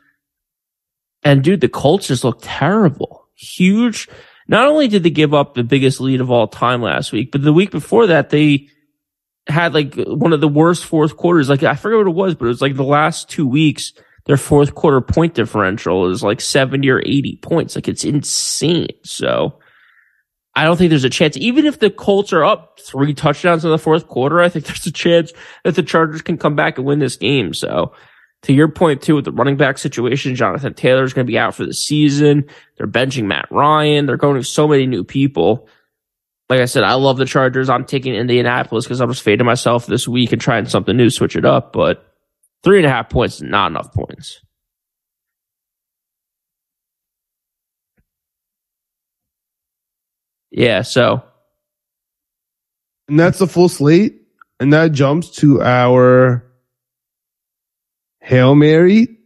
And 1.24 1.44
dude, 1.44 1.62
the 1.62 1.70
Colts 1.70 2.08
just 2.08 2.24
look 2.24 2.40
terrible. 2.42 3.28
Huge. 3.36 4.08
Not 4.48 4.68
only 4.68 4.88
did 4.88 5.04
they 5.04 5.10
give 5.10 5.34
up 5.34 5.54
the 5.54 5.64
biggest 5.64 6.02
lead 6.02 6.22
of 6.22 6.32
all 6.32 6.48
time 6.48 6.82
last 6.82 7.12
week, 7.12 7.32
but 7.32 7.42
the 7.42 7.54
week 7.54 7.72
before 7.72 8.08
that, 8.08 8.30
they 8.30 8.68
had 9.48 9.74
like 9.74 9.96
one 9.96 10.34
of 10.34 10.42
the 10.42 10.48
worst 10.48 10.86
fourth 10.86 11.18
quarters. 11.18 11.50
Like 11.50 11.64
I 11.64 11.76
forget 11.76 11.98
what 11.98 12.08
it 12.08 12.16
was, 12.16 12.36
but 12.36 12.46
it 12.46 12.50
was 12.50 12.62
like 12.62 12.76
the 12.76 12.84
last 12.84 13.30
two 13.30 13.48
weeks, 13.48 13.94
their 14.26 14.38
fourth 14.38 14.76
quarter 14.76 15.02
point 15.02 15.34
differential 15.34 16.10
is 16.10 16.24
like 16.24 16.42
70 16.42 16.90
or 16.90 17.00
80 17.00 17.40
points. 17.42 17.76
Like 17.76 17.88
it's 17.88 18.04
insane. 18.04 18.88
So 19.04 19.60
I 20.56 20.64
don't 20.64 20.78
think 20.78 20.90
there's 20.90 21.04
a 21.04 21.10
chance. 21.10 21.38
Even 21.38 21.66
if 21.66 21.80
the 21.80 21.90
Colts 21.90 22.34
are 22.34 22.44
up 22.44 22.80
three 22.80 23.14
touchdowns 23.14 23.64
in 23.64 23.72
the 23.72 23.78
fourth 23.78 24.08
quarter, 24.08 24.42
I 24.42 24.50
think 24.50 24.66
there's 24.68 24.86
a 24.88 24.92
chance 24.92 25.32
that 25.64 25.76
the 25.76 25.84
Chargers 25.84 26.22
can 26.22 26.38
come 26.38 26.56
back 26.56 26.78
and 26.78 26.86
win 26.86 27.00
this 27.00 27.16
game. 27.16 27.54
So 27.54 27.94
to 28.44 28.54
your 28.54 28.70
point 28.70 29.02
too, 29.02 29.16
with 29.16 29.26
the 29.26 29.32
running 29.32 29.58
back 29.58 29.78
situation, 29.78 30.36
Jonathan 30.36 30.74
Taylor 30.74 31.04
is 31.04 31.14
going 31.14 31.28
to 31.28 31.32
be 31.32 31.38
out 31.38 31.56
for 31.56 31.66
the 31.66 31.74
season. 31.74 32.46
They're 32.78 32.88
benching 32.88 33.26
Matt 33.26 33.48
Ryan. 33.52 34.06
They're 34.06 34.18
going 34.18 34.36
to 34.36 34.44
so 34.44 34.68
many 34.68 34.86
new 34.86 35.04
people. 35.04 35.68
Like 36.50 36.62
I 36.62 36.66
said, 36.66 36.84
I 36.84 36.94
love 36.94 37.18
the 37.18 37.26
Chargers. 37.26 37.70
I'm 37.70 37.86
taking 37.86 38.16
Indianapolis 38.16 38.86
because 38.86 39.02
I'm 39.02 39.10
just 39.10 39.22
fading 39.22 39.46
myself 39.46 39.86
this 39.86 40.08
week 40.08 40.32
and 40.32 40.42
trying 40.42 40.66
something 40.66 40.96
new, 40.98 41.10
switch 41.10 41.36
it 41.36 41.46
up. 41.46 41.74
But 41.74 42.06
three 42.64 42.78
and 42.78 42.86
a 42.86 42.90
half 42.90 43.10
points 43.10 43.36
is 43.36 43.44
not 43.44 43.72
enough 43.72 43.94
points. 43.94 44.42
Yeah, 50.52 50.82
so 50.82 51.24
And 53.08 53.20
that's 53.20 53.40
the 53.40 53.48
full 53.48 53.70
slate. 53.70 54.22
And 54.60 54.74
that 54.74 54.92
jumps 54.92 55.30
to 55.38 55.62
our 55.62 56.49
Hail 58.22 58.56
Mary 58.56 59.18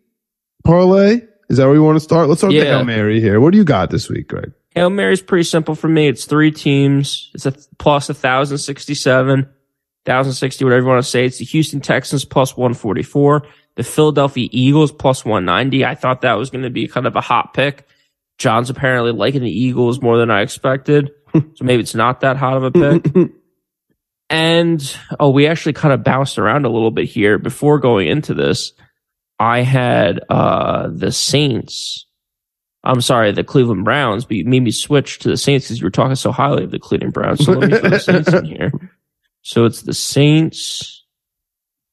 parlay. 0.63 1.21
Is 1.49 1.57
that 1.57 1.65
where 1.65 1.75
you 1.75 1.83
want 1.83 1.97
to 1.97 1.99
start? 1.99 2.29
Let's 2.29 2.39
start 2.39 2.53
with 2.53 2.63
the 2.63 2.69
Hail 2.69 2.85
Mary 2.85 3.19
here. 3.19 3.39
What 3.39 3.51
do 3.51 3.57
you 3.57 3.63
got 3.63 3.89
this 3.89 4.09
week, 4.09 4.27
Greg? 4.27 4.53
Hail 4.75 4.89
Mary's 4.89 5.21
pretty 5.21 5.43
simple 5.43 5.75
for 5.75 5.87
me. 5.87 6.07
It's 6.07 6.25
three 6.25 6.51
teams. 6.51 7.29
It's 7.33 7.45
a 7.45 7.51
plus 7.77 8.09
a 8.09 8.13
thousand 8.13 8.57
sixty 8.57 8.95
seven, 8.95 9.49
thousand 10.05 10.33
sixty, 10.33 10.63
whatever 10.63 10.81
you 10.81 10.87
want 10.87 11.03
to 11.03 11.09
say. 11.09 11.25
It's 11.25 11.37
the 11.37 11.45
Houston 11.45 11.79
Texans 11.81 12.25
plus 12.25 12.57
one 12.57 12.73
forty 12.73 13.03
four, 13.03 13.45
the 13.75 13.83
Philadelphia 13.83 14.49
Eagles 14.51 14.91
plus 14.91 15.23
one 15.23 15.45
ninety. 15.45 15.85
I 15.85 15.95
thought 15.95 16.21
that 16.21 16.33
was 16.33 16.49
going 16.49 16.63
to 16.63 16.71
be 16.71 16.87
kind 16.87 17.05
of 17.05 17.15
a 17.15 17.21
hot 17.21 17.53
pick. 17.53 17.87
John's 18.39 18.71
apparently 18.71 19.11
liking 19.11 19.43
the 19.43 19.51
Eagles 19.51 20.01
more 20.01 20.17
than 20.17 20.31
I 20.31 20.41
expected, 20.41 21.11
so 21.33 21.43
maybe 21.61 21.83
it's 21.83 21.93
not 21.93 22.21
that 22.21 22.37
hot 22.37 22.57
of 22.57 22.63
a 22.63 22.71
pick. 22.71 23.13
And 24.33 24.97
oh, 25.19 25.29
we 25.29 25.45
actually 25.45 25.73
kind 25.73 25.93
of 25.93 26.03
bounced 26.03 26.39
around 26.39 26.65
a 26.65 26.69
little 26.69 26.89
bit 26.89 27.05
here 27.05 27.37
before 27.37 27.77
going 27.77 28.07
into 28.07 28.33
this. 28.33 28.73
I 29.37 29.61
had 29.61 30.21
uh 30.27 30.89
the 30.91 31.11
Saints. 31.11 32.07
I'm 32.83 33.01
sorry, 33.01 33.31
the 33.31 33.43
Cleveland 33.43 33.85
Browns, 33.85 34.25
but 34.25 34.37
you 34.37 34.45
made 34.45 34.63
me 34.63 34.71
switch 34.71 35.19
to 35.19 35.29
the 35.29 35.37
Saints 35.37 35.67
because 35.67 35.79
you 35.79 35.85
were 35.85 35.91
talking 35.91 36.15
so 36.15 36.31
highly 36.31 36.63
of 36.63 36.71
the 36.71 36.79
Cleveland 36.79 37.13
Browns. 37.13 37.45
So 37.45 37.51
let 37.51 37.69
me 37.69 37.77
throw 37.77 37.89
the 37.91 37.99
Saints 37.99 38.33
in 38.33 38.45
here. 38.45 38.71
So 39.45 39.65
it's 39.65 39.81
the 39.81 39.93
Saints, 39.93 41.03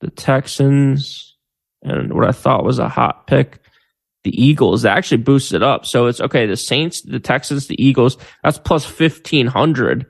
the 0.01 0.09
Texans, 0.09 1.36
and 1.82 2.12
what 2.12 2.24
I 2.24 2.30
thought 2.30 2.62
was 2.62 2.78
a 2.78 2.88
hot 2.88 3.26
pick, 3.26 3.59
the 4.22 4.30
Eagles. 4.41 4.82
That 4.82 4.97
actually 4.97 5.24
boosts 5.24 5.53
it 5.53 5.61
up. 5.61 5.84
So 5.84 6.07
it's 6.07 6.20
okay. 6.20 6.47
The 6.47 6.57
Saints, 6.57 7.03
the 7.03 7.18
Texans, 7.18 7.66
the 7.66 7.84
Eagles. 7.84 8.18
That's 8.45 8.57
plus 8.57 8.84
fifteen 8.84 9.49
hundred. 9.49 10.07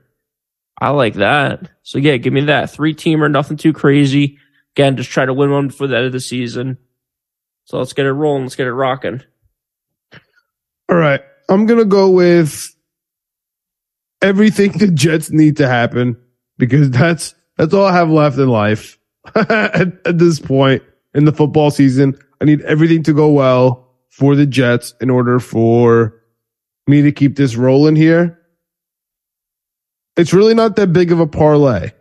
I 0.81 0.91
like 0.91 1.15
that. 1.15 1.71
So 1.83 1.99
yeah, 1.99 2.17
give 2.17 2.33
me 2.33 2.43
that 2.43 2.71
three 2.71 2.95
teamer, 2.95 3.31
nothing 3.31 3.57
too 3.57 3.73
crazy. 3.73 4.39
Again, 4.75 4.97
just 4.97 5.11
try 5.11 5.27
to 5.27 5.35
win 5.35 5.51
one 5.51 5.69
before 5.69 5.87
the 5.87 5.97
end 5.97 6.07
of 6.07 6.13
the 6.13 6.21
season. 6.21 6.79
So 7.65 7.79
let's 7.79 7.93
get 7.93 8.07
it 8.07 8.13
rolling. 8.13 8.45
Let's 8.45 8.57
get 8.57 8.67
it 8.67 8.73
rocking. 8.73 9.23
All 10.89 10.97
right. 10.97 11.21
I'm 11.49 11.67
going 11.67 11.79
to 11.79 11.85
go 11.85 12.11
with 12.11 12.75
everything 14.23 14.73
the 14.79 14.89
Jets 14.89 15.31
need 15.31 15.57
to 15.59 15.69
happen 15.69 16.17
because 16.57 16.91
that's, 16.91 17.35
that's 17.57 17.75
all 17.75 17.85
I 17.85 17.93
have 17.93 18.11
left 18.11 18.39
in 18.39 18.49
life 18.49 18.99
at, 19.35 20.07
at 20.07 20.19
this 20.19 20.41
point 20.41 20.83
in 21.15 21.27
the 21.27 21.33
football 21.33 21.71
season. 21.71 22.19
I 22.41 22.47
need 22.47 22.63
everything 22.63 23.03
to 23.05 23.13
go 23.13 23.31
well 23.31 23.89
for 24.09 24.35
the 24.35 24.47
Jets 24.47 24.95
in 25.01 25.11
order 25.11 25.39
for 25.39 26.21
me 26.87 27.03
to 27.03 27.13
keep 27.13 27.37
this 27.37 27.55
rolling 27.55 27.97
here. 27.97 28.40
It's 30.21 30.35
really 30.35 30.53
not 30.53 30.77
that 30.77 30.93
big 30.93 31.13
of 31.13 31.19
a 31.19 31.27
parlay. 31.27 31.93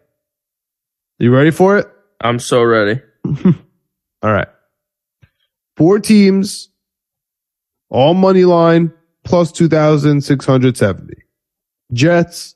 You 1.20 1.34
ready 1.34 1.51
for 1.51 1.78
it? 1.78 1.88
I'm 2.20 2.38
so 2.39 2.61
ready. 2.61 3.01
All 3.26 4.34
right. 4.34 4.49
Four 5.78 5.99
teams, 5.99 6.67
all 7.89 8.13
money 8.13 8.43
line 8.43 8.91
plus 9.24 9.53
2,670. 9.53 11.13
Jets 11.93 12.55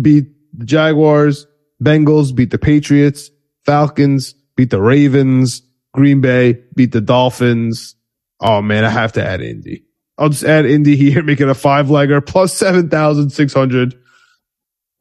beat 0.00 0.28
the 0.54 0.64
Jaguars. 0.64 1.46
Bengals 1.82 2.34
beat 2.34 2.50
the 2.50 2.56
Patriots. 2.56 3.30
Falcons 3.66 4.32
beat 4.56 4.70
the 4.70 4.80
Ravens. 4.80 5.60
Green 5.92 6.22
Bay 6.22 6.58
beat 6.74 6.92
the 6.92 7.02
Dolphins. 7.02 7.96
Oh 8.40 8.62
man, 8.62 8.86
I 8.86 8.88
have 8.88 9.12
to 9.12 9.22
add 9.22 9.42
Indy. 9.42 9.84
I'll 10.16 10.30
just 10.30 10.44
add 10.44 10.64
Indy 10.64 10.96
here, 10.96 11.22
make 11.24 11.42
it 11.42 11.50
a 11.50 11.54
five 11.54 11.88
legger 11.88 12.24
plus 12.24 12.54
7,600 12.54 14.00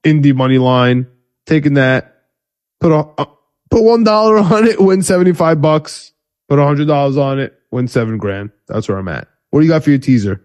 Indy 0.04 0.34
money 0.34 0.58
line. 0.58 1.08
Taking 1.46 1.74
that, 1.76 2.16
put 2.80 2.92
a, 2.92 2.98
uh, 3.18 3.26
put 3.72 3.84
one 3.84 4.04
dollar 4.04 4.38
on 4.40 4.68
it, 4.68 4.80
win 4.80 5.02
75 5.02 5.62
bucks. 5.62 6.12
Put 6.48 6.60
a 6.60 6.64
hundred 6.64 6.88
dollars 6.88 7.18
on 7.18 7.40
it, 7.40 7.58
win 7.72 7.88
seven 7.88 8.18
grand. 8.18 8.52
That's 8.68 8.88
where 8.88 8.98
I'm 8.98 9.08
at. 9.08 9.28
What 9.50 9.62
do 9.62 9.66
you 9.66 9.72
got 9.72 9.84
for 9.84 9.90
your 9.90 10.00
teaser? 10.00 10.44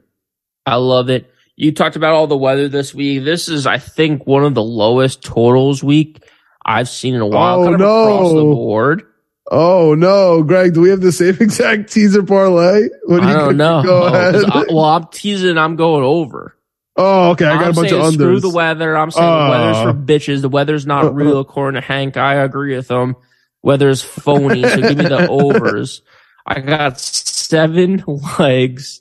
I 0.66 0.76
love 0.76 1.10
it. 1.10 1.30
You 1.56 1.72
talked 1.72 1.96
about 1.96 2.14
all 2.14 2.26
the 2.26 2.36
weather 2.36 2.68
this 2.68 2.94
week. 2.94 3.22
This 3.24 3.48
is, 3.48 3.66
I 3.66 3.78
think, 3.78 4.26
one 4.26 4.44
of 4.44 4.54
the 4.54 4.62
lowest 4.62 5.22
totals 5.22 5.84
week 5.84 6.22
I've 6.64 6.88
seen 6.88 7.14
in 7.14 7.20
a 7.20 7.26
while. 7.26 7.60
Oh, 7.60 7.64
kind 7.64 7.74
of 7.74 7.80
no. 7.80 8.02
across 8.14 8.32
the 8.32 8.40
board. 8.42 9.02
Oh 9.50 9.94
no, 9.94 10.42
Greg, 10.42 10.72
do 10.72 10.80
we 10.80 10.88
have 10.88 11.02
the 11.02 11.12
same 11.12 11.36
exact 11.38 11.92
teaser 11.92 12.22
parlay? 12.22 12.88
What 13.04 13.20
do 13.20 13.26
I 13.26 13.30
you 13.30 13.36
don't 13.36 13.56
know. 13.58 13.82
Go 13.82 14.02
ahead. 14.06 14.36
I- 14.36 14.64
well, 14.70 14.84
I'm 14.84 15.06
teasing. 15.08 15.58
I'm 15.58 15.76
going 15.76 16.02
over. 16.02 16.56
Oh, 16.96 17.30
okay. 17.32 17.46
I 17.46 17.54
got 17.54 17.64
I'm 17.64 17.70
a 17.70 17.74
bunch 17.74 17.92
of 17.92 18.00
unders. 18.00 18.12
screw 18.14 18.40
the 18.40 18.50
weather. 18.50 18.96
I'm 18.96 19.10
saying 19.10 19.26
the 19.26 19.50
weather's 19.50 19.76
Uh. 19.76 19.84
for 19.84 19.98
bitches. 19.98 20.40
The 20.42 20.48
weather's 20.48 20.86
not 20.86 21.14
real, 21.16 21.40
according 21.40 21.80
to 21.80 21.86
Hank. 21.86 22.16
I 22.16 22.34
agree 22.36 22.76
with 22.76 22.90
him. 22.90 23.16
Weather's 23.62 24.02
phony. 24.02 24.62
so 24.62 24.76
give 24.76 24.98
me 24.98 25.04
the 25.08 25.26
overs. 25.30 26.02
I 26.46 26.60
got 26.60 27.00
seven 27.00 28.04
legs 28.38 29.00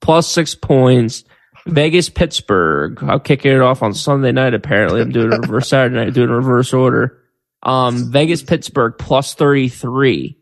plus 0.00 0.28
six 0.28 0.54
points. 0.54 1.24
Vegas, 1.66 2.10
Pittsburgh. 2.10 3.02
I'm 3.02 3.20
kicking 3.20 3.50
it 3.52 3.60
off 3.60 3.82
on 3.82 3.94
Sunday 3.94 4.32
night. 4.32 4.54
Apparently, 4.54 5.00
I'm 5.00 5.10
doing 5.10 5.32
a 5.32 5.38
reverse 5.40 5.68
Saturday 5.70 5.96
night, 5.96 6.14
doing 6.14 6.28
a 6.30 6.36
reverse 6.36 6.72
order. 6.74 7.18
Um, 7.62 8.12
Vegas, 8.12 8.42
Pittsburgh 8.42 8.94
plus 8.98 9.34
33. 9.34 10.38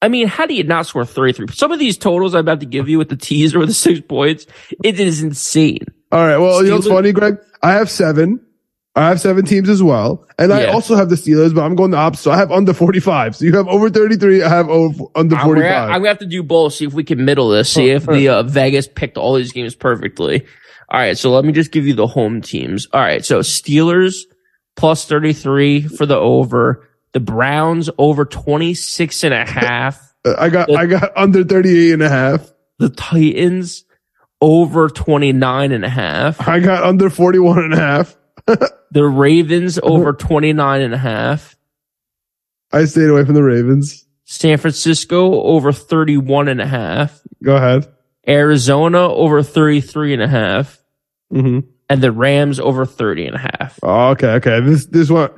I 0.00 0.08
mean, 0.08 0.28
how 0.28 0.46
do 0.46 0.54
you 0.54 0.62
not 0.62 0.86
score 0.86 1.04
33? 1.04 1.48
Some 1.48 1.72
of 1.72 1.78
these 1.80 1.98
totals 1.98 2.34
I'm 2.34 2.40
about 2.42 2.60
to 2.60 2.66
give 2.66 2.88
you 2.88 2.98
with 2.98 3.08
the 3.08 3.16
teaser 3.16 3.58
with 3.58 3.68
the 3.68 3.74
six 3.74 4.00
points, 4.00 4.46
it 4.84 5.00
is 5.00 5.22
insane. 5.22 5.86
All 6.14 6.24
right. 6.24 6.38
Well, 6.38 6.62
you 6.62 6.70
know 6.70 6.76
what's 6.76 6.86
funny, 6.86 7.10
Greg? 7.10 7.38
I 7.60 7.72
have 7.72 7.90
seven. 7.90 8.40
I 8.94 9.08
have 9.08 9.20
seven 9.20 9.44
teams 9.44 9.68
as 9.68 9.82
well. 9.82 10.24
And 10.38 10.52
I 10.52 10.66
also 10.66 10.94
have 10.94 11.08
the 11.08 11.16
Steelers, 11.16 11.52
but 11.52 11.62
I'm 11.64 11.74
going 11.74 11.90
the 11.90 11.96
opposite. 11.96 12.22
So 12.22 12.30
I 12.30 12.36
have 12.36 12.52
under 12.52 12.72
45. 12.72 13.34
So 13.34 13.44
you 13.44 13.56
have 13.56 13.66
over 13.66 13.90
33. 13.90 14.44
I 14.44 14.48
have 14.48 14.68
over, 14.68 15.06
under 15.16 15.34
I'm 15.34 15.42
gonna, 15.42 15.60
45. 15.60 15.82
I'm 15.90 15.90
gonna 15.98 16.08
have 16.08 16.18
to 16.18 16.26
do 16.26 16.44
both. 16.44 16.74
See 16.74 16.84
if 16.84 16.92
we 16.92 17.02
can 17.02 17.24
middle 17.24 17.48
this. 17.48 17.72
See 17.72 17.90
if 17.90 18.06
the 18.06 18.28
uh, 18.28 18.42
Vegas 18.44 18.86
picked 18.86 19.18
all 19.18 19.34
these 19.34 19.50
games 19.50 19.74
perfectly. 19.74 20.46
All 20.88 21.00
right, 21.00 21.18
so 21.18 21.32
let 21.32 21.44
me 21.44 21.52
just 21.52 21.72
give 21.72 21.88
you 21.88 21.94
the 21.94 22.06
home 22.06 22.40
teams. 22.40 22.86
All 22.92 23.00
right, 23.00 23.24
so 23.24 23.40
Steelers 23.40 24.18
plus 24.76 25.06
33 25.06 25.82
for 25.88 26.06
the 26.06 26.16
over. 26.16 26.88
The 27.10 27.20
Browns 27.20 27.90
over 27.98 28.24
26 28.24 29.24
and 29.24 29.34
a 29.34 29.44
half. 29.44 30.14
I 30.38 30.48
got, 30.48 30.70
I 30.70 30.86
got 30.86 31.16
under 31.16 31.42
38 31.42 31.94
and 31.94 32.02
a 32.02 32.08
half. 32.08 32.52
The 32.78 32.90
Titans 32.90 33.83
over 34.44 34.90
29 34.90 35.72
and 35.72 35.84
a 35.84 35.88
half. 35.88 36.46
I 36.46 36.60
got 36.60 36.82
under 36.84 37.08
41 37.08 37.58
and 37.64 37.72
a 37.74 37.76
half. 37.78 38.16
The 38.90 39.02
Ravens 39.04 39.80
over 39.82 40.12
29 40.12 40.80
and 40.80 40.94
a 40.94 40.98
half. 40.98 41.56
I 42.72 42.84
stayed 42.84 43.08
away 43.08 43.24
from 43.24 43.34
the 43.34 43.42
Ravens. 43.42 44.06
San 44.24 44.56
Francisco 44.58 45.40
over 45.42 45.72
31 45.72 46.46
and 46.46 46.60
a 46.60 46.66
half. 46.66 47.20
Go 47.42 47.56
ahead. 47.56 47.88
Arizona 48.28 49.00
over 49.00 49.42
33 49.42 50.12
and 50.14 50.22
a 50.22 50.28
half. 50.28 50.80
hmm 51.28 51.60
And 51.90 52.02
the 52.02 52.12
Rams 52.12 52.60
over 52.60 52.86
30 52.86 53.26
and 53.26 53.34
a 53.34 53.38
half. 53.40 53.80
Oh, 53.82 54.10
okay. 54.10 54.28
Okay. 54.34 54.60
This, 54.60 54.86
this 54.86 55.10
one, 55.10 55.30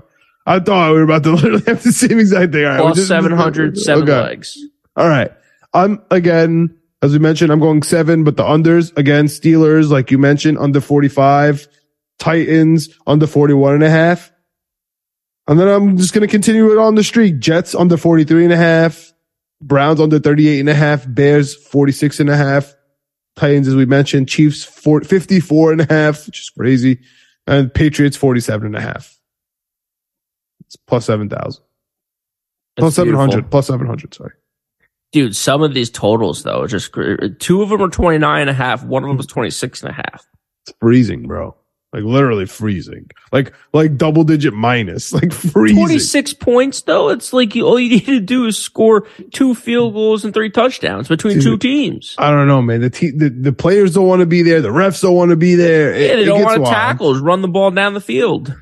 I 0.44 0.58
thought 0.60 0.90
we 0.92 0.98
were 0.98 1.04
about 1.04 1.22
to 1.22 1.30
literally 1.36 1.62
have 1.66 1.82
the 1.82 1.92
same 1.92 2.18
exact 2.18 2.52
thing. 2.52 2.64
All 2.66 2.70
right. 2.72 2.80
Plus 2.80 2.96
just- 2.96 3.08
700, 3.08 3.78
seven 3.78 4.02
Okay. 4.02 4.20
legs. 4.20 4.58
All 4.96 5.08
right. 5.08 5.32
I'm 5.72 6.02
again, 6.10 6.76
as 7.06 7.12
we 7.12 7.18
mentioned, 7.18 7.50
I'm 7.50 7.60
going 7.60 7.82
seven, 7.82 8.24
but 8.24 8.36
the 8.36 8.42
unders 8.42 8.96
again, 8.96 9.26
Steelers, 9.26 9.90
like 9.90 10.10
you 10.10 10.18
mentioned, 10.18 10.58
under 10.58 10.80
45, 10.80 11.68
Titans 12.18 12.88
under 13.06 13.26
41 13.26 13.74
and 13.74 13.84
a 13.84 13.90
half. 13.90 14.32
And 15.48 15.58
then 15.58 15.68
I'm 15.68 15.96
just 15.96 16.12
going 16.12 16.26
to 16.26 16.30
continue 16.30 16.72
it 16.72 16.78
on 16.78 16.96
the 16.96 17.04
streak. 17.04 17.38
Jets 17.38 17.74
under 17.74 17.96
43 17.96 18.44
and 18.44 18.52
a 18.52 18.56
half, 18.56 19.12
Browns 19.60 20.00
under 20.00 20.18
38 20.18 20.60
and 20.60 20.68
a 20.68 20.74
half, 20.74 21.04
Bears 21.08 21.54
46 21.54 22.20
and 22.20 22.28
a 22.28 22.36
half, 22.36 22.74
Titans, 23.36 23.68
as 23.68 23.76
we 23.76 23.86
mentioned, 23.86 24.28
Chiefs 24.28 24.64
4, 24.64 25.02
54 25.02 25.72
and 25.72 25.80
a 25.82 25.86
half, 25.88 26.26
which 26.26 26.40
is 26.40 26.50
crazy, 26.50 27.00
and 27.46 27.72
Patriots 27.72 28.16
47 28.16 28.66
and 28.66 28.76
a 28.76 28.80
half. 28.80 29.16
It's 30.64 30.76
plus 30.76 31.04
7,000. 31.04 31.62
Plus 32.76 32.96
That's 32.96 33.04
beautiful. 33.04 33.24
700, 33.24 33.50
plus 33.50 33.66
700, 33.68 34.14
sorry. 34.14 34.32
Dude, 35.16 35.34
some 35.34 35.62
of 35.62 35.72
these 35.72 35.88
totals 35.88 36.42
though, 36.42 36.60
are 36.60 36.66
just 36.66 36.92
two 37.38 37.62
of 37.62 37.70
them 37.70 37.80
are 37.80 37.88
29 37.88 38.40
and 38.42 38.50
a 38.50 38.52
half. 38.52 38.84
One 38.84 39.02
of 39.02 39.08
them 39.08 39.16
was 39.16 39.26
26 39.26 39.82
and 39.82 39.90
a 39.90 39.94
half. 39.94 40.26
It's 40.66 40.76
freezing, 40.78 41.22
bro. 41.26 41.56
Like 41.94 42.02
literally 42.02 42.44
freezing. 42.44 43.06
Like 43.32 43.54
like 43.72 43.96
double 43.96 44.24
digit 44.24 44.52
minus. 44.52 45.10
Like 45.14 45.32
freezing. 45.32 45.78
26 45.78 46.34
points 46.34 46.82
though. 46.82 47.08
It's 47.08 47.32
like 47.32 47.54
you, 47.54 47.66
all 47.66 47.80
you 47.80 47.88
need 47.88 48.04
to 48.04 48.20
do 48.20 48.44
is 48.44 48.58
score 48.58 49.06
two 49.32 49.54
field 49.54 49.94
goals 49.94 50.22
and 50.22 50.34
three 50.34 50.50
touchdowns 50.50 51.08
between 51.08 51.40
two 51.40 51.56
teams. 51.56 52.14
I 52.18 52.30
don't 52.30 52.46
know, 52.46 52.60
man. 52.60 52.82
The, 52.82 52.90
te- 52.90 53.12
the 53.16 53.30
the 53.30 53.52
players 53.54 53.94
don't 53.94 54.06
want 54.06 54.20
to 54.20 54.26
be 54.26 54.42
there. 54.42 54.60
The 54.60 54.68
refs 54.68 55.00
don't 55.00 55.14
want 55.14 55.30
to 55.30 55.36
be 55.36 55.54
there. 55.54 55.94
It- 55.94 56.10
Yeah, 56.10 56.16
they 56.16 56.24
don't 56.26 56.44
want 56.44 56.62
to 56.62 56.70
tackle. 56.70 57.14
Just 57.14 57.24
run 57.24 57.40
the 57.40 57.48
ball 57.48 57.70
down 57.70 57.94
the 57.94 58.02
field. 58.02 58.54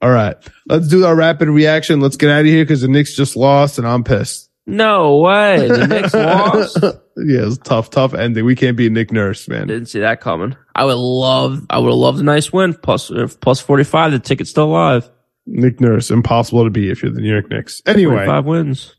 All 0.00 0.10
right, 0.10 0.36
let's 0.68 0.86
do 0.86 1.04
our 1.04 1.16
rapid 1.16 1.48
reaction. 1.48 2.00
Let's 2.00 2.16
get 2.16 2.30
out 2.30 2.42
of 2.42 2.46
here 2.46 2.62
because 2.64 2.82
the 2.82 2.88
Knicks 2.88 3.16
just 3.16 3.34
lost 3.34 3.78
and 3.78 3.88
I'm 3.88 4.04
pissed. 4.04 4.47
No 4.68 5.16
way. 5.18 5.66
The 5.66 5.86
Knicks 5.86 6.12
lost. 6.14 6.78
yeah, 7.16 7.46
it's 7.46 7.56
tough, 7.58 7.88
tough 7.88 8.12
ending. 8.12 8.44
We 8.44 8.54
can't 8.54 8.76
be 8.76 8.90
Nick 8.90 9.10
Nurse, 9.10 9.48
man. 9.48 9.66
Didn't 9.66 9.86
see 9.86 10.00
that 10.00 10.20
coming. 10.20 10.56
I 10.74 10.84
would 10.84 10.96
love, 10.98 11.64
I 11.70 11.78
would 11.78 11.94
love 11.94 12.20
a 12.20 12.22
nice 12.22 12.52
win. 12.52 12.76
Uh, 12.86 13.28
plus 13.40 13.60
45. 13.60 14.12
The 14.12 14.18
ticket's 14.18 14.50
still 14.50 14.66
alive. 14.66 15.08
Nick 15.46 15.80
Nurse, 15.80 16.10
impossible 16.10 16.64
to 16.64 16.70
be 16.70 16.90
if 16.90 17.02
you're 17.02 17.10
the 17.10 17.22
New 17.22 17.32
York 17.32 17.48
Knicks. 17.50 17.80
Anyway, 17.86 18.26
five 18.26 18.44
wins. 18.44 18.94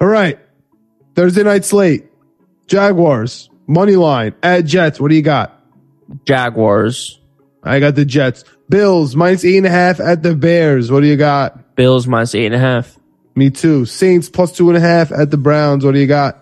all 0.00 0.06
right. 0.08 0.38
Thursday 1.14 1.42
night 1.42 1.64
slate. 1.64 2.04
Jaguars 2.66 3.48
money 3.66 3.96
line 3.96 4.34
at 4.42 4.66
Jets. 4.66 5.00
What 5.00 5.08
do 5.08 5.14
you 5.14 5.22
got? 5.22 5.58
Jaguars. 6.26 7.18
I 7.62 7.80
got 7.80 7.94
the 7.94 8.04
Jets. 8.04 8.44
Bills 8.68 9.16
minus 9.16 9.44
eight 9.44 9.56
and 9.56 9.66
a 9.66 9.70
half 9.70 9.98
at 10.00 10.22
the 10.22 10.34
Bears. 10.34 10.90
What 10.90 11.00
do 11.00 11.06
you 11.06 11.16
got? 11.16 11.74
Bills 11.76 12.06
minus 12.06 12.34
eight 12.34 12.46
and 12.46 12.54
a 12.54 12.58
half. 12.58 12.98
Me 13.34 13.50
too. 13.50 13.84
Saints 13.86 14.28
plus 14.28 14.52
two 14.52 14.68
and 14.68 14.76
a 14.76 14.80
half 14.80 15.10
at 15.12 15.30
the 15.30 15.38
Browns. 15.38 15.84
What 15.84 15.94
do 15.94 16.00
you 16.00 16.06
got? 16.06 16.38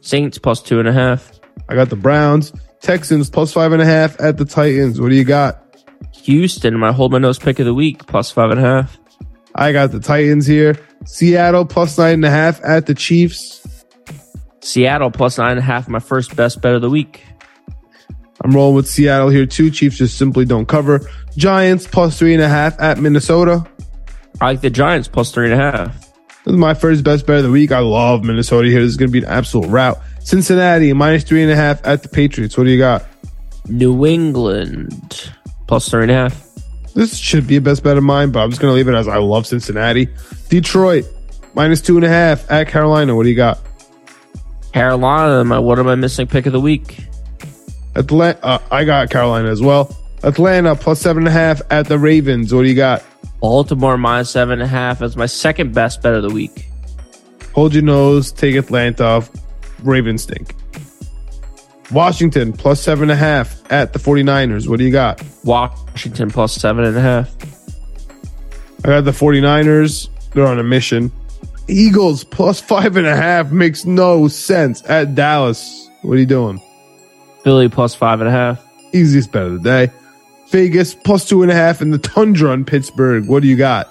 Saints 0.00 0.38
plus 0.38 0.62
two 0.62 0.78
and 0.78 0.88
a 0.88 0.92
half. 0.92 1.38
I 1.68 1.74
got 1.74 1.90
the 1.90 1.96
Browns. 1.96 2.52
Texans 2.80 3.28
plus 3.28 3.52
five 3.52 3.72
and 3.72 3.82
a 3.82 3.84
half 3.84 4.18
at 4.20 4.38
the 4.38 4.44
Titans. 4.44 5.00
What 5.00 5.10
do 5.10 5.14
you 5.14 5.24
got? 5.24 5.62
Houston, 6.22 6.78
my 6.78 6.92
hold 6.92 7.12
my 7.12 7.18
nose 7.18 7.38
pick 7.38 7.58
of 7.58 7.66
the 7.66 7.74
week, 7.74 8.06
plus 8.06 8.30
five 8.30 8.50
and 8.50 8.58
a 8.58 8.62
half. 8.62 8.98
I 9.54 9.72
got 9.72 9.90
the 9.90 10.00
Titans 10.00 10.46
here. 10.46 10.76
Seattle 11.04 11.64
plus 11.64 11.98
nine 11.98 12.14
and 12.14 12.24
a 12.24 12.30
half 12.30 12.62
at 12.64 12.86
the 12.86 12.94
Chiefs. 12.94 13.84
Seattle 14.60 15.10
plus 15.10 15.38
nine 15.38 15.52
and 15.52 15.60
a 15.60 15.62
half, 15.62 15.88
my 15.88 15.98
first 15.98 16.36
best 16.36 16.60
bet 16.60 16.74
of 16.74 16.82
the 16.82 16.90
week. 16.90 17.24
I'm 18.42 18.52
rolling 18.52 18.76
with 18.76 18.88
Seattle 18.88 19.28
here 19.28 19.46
too. 19.46 19.70
Chiefs 19.70 19.98
just 19.98 20.16
simply 20.16 20.44
don't 20.44 20.66
cover. 20.66 21.00
Giants 21.36 21.86
plus 21.86 22.18
three 22.18 22.32
and 22.32 22.42
a 22.42 22.48
half 22.48 22.80
at 22.80 22.98
Minnesota. 22.98 23.66
I 24.40 24.46
like 24.46 24.60
the 24.62 24.70
Giants 24.70 25.08
plus 25.08 25.32
three 25.32 25.50
and 25.50 25.60
a 25.60 25.70
half. 25.70 26.09
This 26.44 26.52
is 26.52 26.58
my 26.58 26.74
first 26.74 27.04
best 27.04 27.26
bet 27.26 27.38
of 27.38 27.44
the 27.44 27.50
week. 27.50 27.70
I 27.70 27.80
love 27.80 28.24
Minnesota 28.24 28.68
here. 28.68 28.80
This 28.80 28.90
is 28.90 28.96
going 28.96 29.10
to 29.10 29.12
be 29.12 29.18
an 29.18 29.30
absolute 29.30 29.68
rout. 29.68 29.98
Cincinnati 30.20 30.92
minus 30.92 31.24
three 31.24 31.42
and 31.42 31.52
a 31.52 31.56
half 31.56 31.86
at 31.86 32.02
the 32.02 32.08
Patriots. 32.08 32.56
What 32.56 32.64
do 32.64 32.70
you 32.70 32.78
got? 32.78 33.06
New 33.68 34.06
England 34.06 35.32
plus 35.66 35.88
three 35.88 36.02
and 36.02 36.10
a 36.10 36.14
half. 36.14 36.46
This 36.94 37.16
should 37.16 37.46
be 37.46 37.56
a 37.56 37.60
best 37.60 37.82
bet 37.82 37.96
of 37.96 38.02
mine, 38.02 38.32
but 38.32 38.40
I'm 38.40 38.50
just 38.50 38.60
going 38.60 38.72
to 38.72 38.74
leave 38.74 38.88
it 38.88 38.94
as 38.94 39.06
I 39.06 39.18
love 39.18 39.46
Cincinnati. 39.46 40.08
Detroit 40.48 41.04
minus 41.54 41.80
two 41.80 41.96
and 41.96 42.04
a 42.04 42.08
half 42.08 42.50
at 42.50 42.68
Carolina. 42.68 43.14
What 43.14 43.24
do 43.24 43.28
you 43.28 43.36
got? 43.36 43.60
Carolina, 44.72 45.44
my 45.44 45.58
what 45.58 45.78
am 45.78 45.88
I 45.88 45.94
missing 45.94 46.26
pick 46.26 46.46
of 46.46 46.52
the 46.52 46.60
week? 46.60 47.04
Atlanta. 47.94 48.44
Uh, 48.44 48.58
I 48.70 48.84
got 48.84 49.10
Carolina 49.10 49.48
as 49.50 49.60
well. 49.60 49.96
Atlanta 50.22 50.74
plus 50.74 51.00
seven 51.00 51.22
and 51.22 51.28
a 51.28 51.32
half 51.32 51.60
at 51.70 51.86
the 51.86 51.98
Ravens. 51.98 52.52
What 52.54 52.62
do 52.62 52.68
you 52.68 52.74
got? 52.74 53.04
Baltimore 53.40 53.96
minus 53.96 54.30
seven 54.30 54.54
and 54.54 54.62
a 54.62 54.66
half 54.66 55.02
as 55.02 55.16
my 55.16 55.26
second 55.26 55.74
best 55.74 56.02
bet 56.02 56.14
of 56.14 56.22
the 56.22 56.30
week. 56.30 56.68
Hold 57.54 57.74
your 57.74 57.82
nose. 57.82 58.30
Take 58.32 58.54
Atlanta. 58.54 59.04
Off. 59.04 59.30
Ravens 59.82 60.22
stink. 60.22 60.54
Washington 61.90 62.52
plus 62.52 62.80
seven 62.80 63.04
and 63.04 63.12
a 63.12 63.16
half 63.16 63.60
at 63.72 63.92
the 63.92 63.98
49ers. 63.98 64.68
What 64.68 64.78
do 64.78 64.84
you 64.84 64.92
got? 64.92 65.22
Washington 65.44 66.30
plus 66.30 66.52
seven 66.52 66.84
and 66.84 66.96
a 66.96 67.00
half. 67.00 67.34
I 68.84 68.88
got 68.88 69.04
the 69.04 69.10
49ers. 69.10 70.08
They're 70.32 70.46
on 70.46 70.58
a 70.58 70.62
mission. 70.62 71.10
Eagles 71.68 72.24
plus 72.24 72.60
five 72.60 72.96
and 72.96 73.06
a 73.06 73.16
half 73.16 73.50
makes 73.50 73.84
no 73.84 74.28
sense 74.28 74.82
at 74.88 75.14
Dallas. 75.14 75.88
What 76.02 76.14
are 76.14 76.18
you 76.18 76.26
doing? 76.26 76.60
Philly 77.42 77.68
plus 77.68 77.94
five 77.94 78.20
and 78.20 78.28
a 78.28 78.32
half. 78.32 78.64
Easiest 78.92 79.32
bet 79.32 79.46
of 79.46 79.62
the 79.62 79.86
day. 79.86 79.92
Vegas 80.50 80.94
plus 80.94 81.28
two 81.28 81.42
and 81.42 81.50
a 81.50 81.54
half 81.54 81.80
in 81.80 81.90
the 81.90 81.98
Tundra 81.98 82.52
in 82.52 82.64
Pittsburgh. 82.64 83.26
What 83.26 83.42
do 83.42 83.48
you 83.48 83.56
got? 83.56 83.88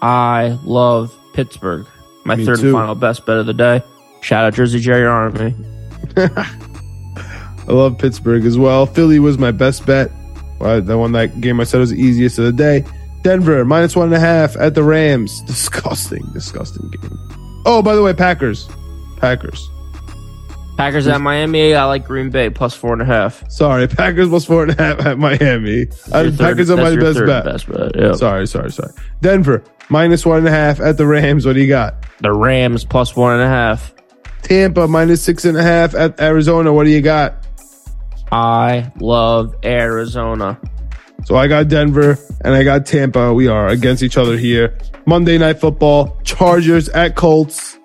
I 0.00 0.58
love 0.64 1.16
Pittsburgh. 1.34 1.86
My 2.24 2.36
Me 2.36 2.44
third 2.44 2.60
too. 2.60 2.66
and 2.68 2.74
final 2.74 2.94
best 2.94 3.24
bet 3.26 3.36
of 3.36 3.46
the 3.46 3.54
day. 3.54 3.82
Shout 4.20 4.44
out 4.44 4.54
Jersey 4.54 4.80
Jerry 4.80 5.06
Army. 5.06 5.54
I 6.16 7.72
love 7.72 7.98
Pittsburgh 7.98 8.44
as 8.44 8.58
well. 8.58 8.86
Philly 8.86 9.18
was 9.18 9.38
my 9.38 9.50
best 9.50 9.86
bet. 9.86 10.10
Well, 10.58 10.80
the 10.80 10.98
one 10.98 11.12
that 11.12 11.40
game 11.40 11.60
I 11.60 11.64
said 11.64 11.78
was 11.78 11.90
the 11.90 12.00
easiest 12.00 12.38
of 12.38 12.44
the 12.44 12.52
day. 12.52 12.84
Denver 13.22 13.64
minus 13.64 13.94
one 13.94 14.06
and 14.06 14.14
a 14.14 14.20
half 14.20 14.56
at 14.56 14.74
the 14.74 14.82
Rams. 14.82 15.42
Disgusting, 15.46 16.24
disgusting 16.32 16.90
game. 16.90 17.18
Oh, 17.64 17.82
by 17.82 17.94
the 17.94 18.02
way, 18.02 18.12
Packers. 18.12 18.68
Packers. 19.18 19.70
Packers 20.82 21.06
at 21.06 21.20
Miami. 21.20 21.76
I 21.76 21.84
like 21.84 22.04
Green 22.04 22.30
Bay 22.30 22.50
plus 22.50 22.74
four 22.74 22.92
and 22.92 23.00
a 23.00 23.04
half. 23.04 23.48
Sorry, 23.48 23.86
Packers 23.86 24.28
plus 24.28 24.44
four 24.44 24.64
and 24.64 24.72
a 24.72 24.82
half 24.82 24.98
at 25.06 25.16
Miami. 25.16 25.82
Uh, 26.10 26.24
third- 26.24 26.38
Packers 26.38 26.70
are 26.70 26.76
my 26.76 26.96
best 26.96 27.20
bet. 27.24 27.44
Best 27.44 27.68
bet. 27.68 27.92
Yeah. 27.94 28.14
Sorry, 28.14 28.48
sorry, 28.48 28.72
sorry. 28.72 28.92
Denver 29.20 29.62
minus 29.90 30.26
one 30.26 30.38
and 30.38 30.48
a 30.48 30.50
half 30.50 30.80
at 30.80 30.96
the 30.96 31.06
Rams. 31.06 31.46
What 31.46 31.52
do 31.52 31.60
you 31.60 31.68
got? 31.68 32.04
The 32.18 32.32
Rams 32.32 32.84
plus 32.84 33.14
one 33.14 33.34
and 33.34 33.42
a 33.42 33.46
half. 33.46 33.94
Tampa 34.42 34.88
minus 34.88 35.22
six 35.22 35.44
and 35.44 35.56
a 35.56 35.62
half 35.62 35.94
at 35.94 36.20
Arizona. 36.20 36.72
What 36.72 36.82
do 36.84 36.90
you 36.90 37.00
got? 37.00 37.46
I 38.32 38.90
love 38.98 39.54
Arizona. 39.64 40.58
So 41.26 41.36
I 41.36 41.46
got 41.46 41.68
Denver 41.68 42.18
and 42.44 42.54
I 42.54 42.64
got 42.64 42.86
Tampa. 42.86 43.32
We 43.32 43.46
are 43.46 43.68
against 43.68 44.02
each 44.02 44.16
other 44.16 44.36
here. 44.36 44.76
Monday 45.06 45.38
night 45.38 45.60
football. 45.60 46.18
Chargers 46.24 46.88
at 46.88 47.14
Colts. 47.14 47.78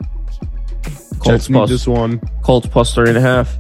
Colts 1.20 1.48
plus 1.48 1.70
this 1.70 1.88
one. 1.88 2.20
Colts 2.44 2.68
plus 2.68 2.94
three 2.94 3.10
and 3.10 3.18
a 3.18 3.22
half. 3.22 3.58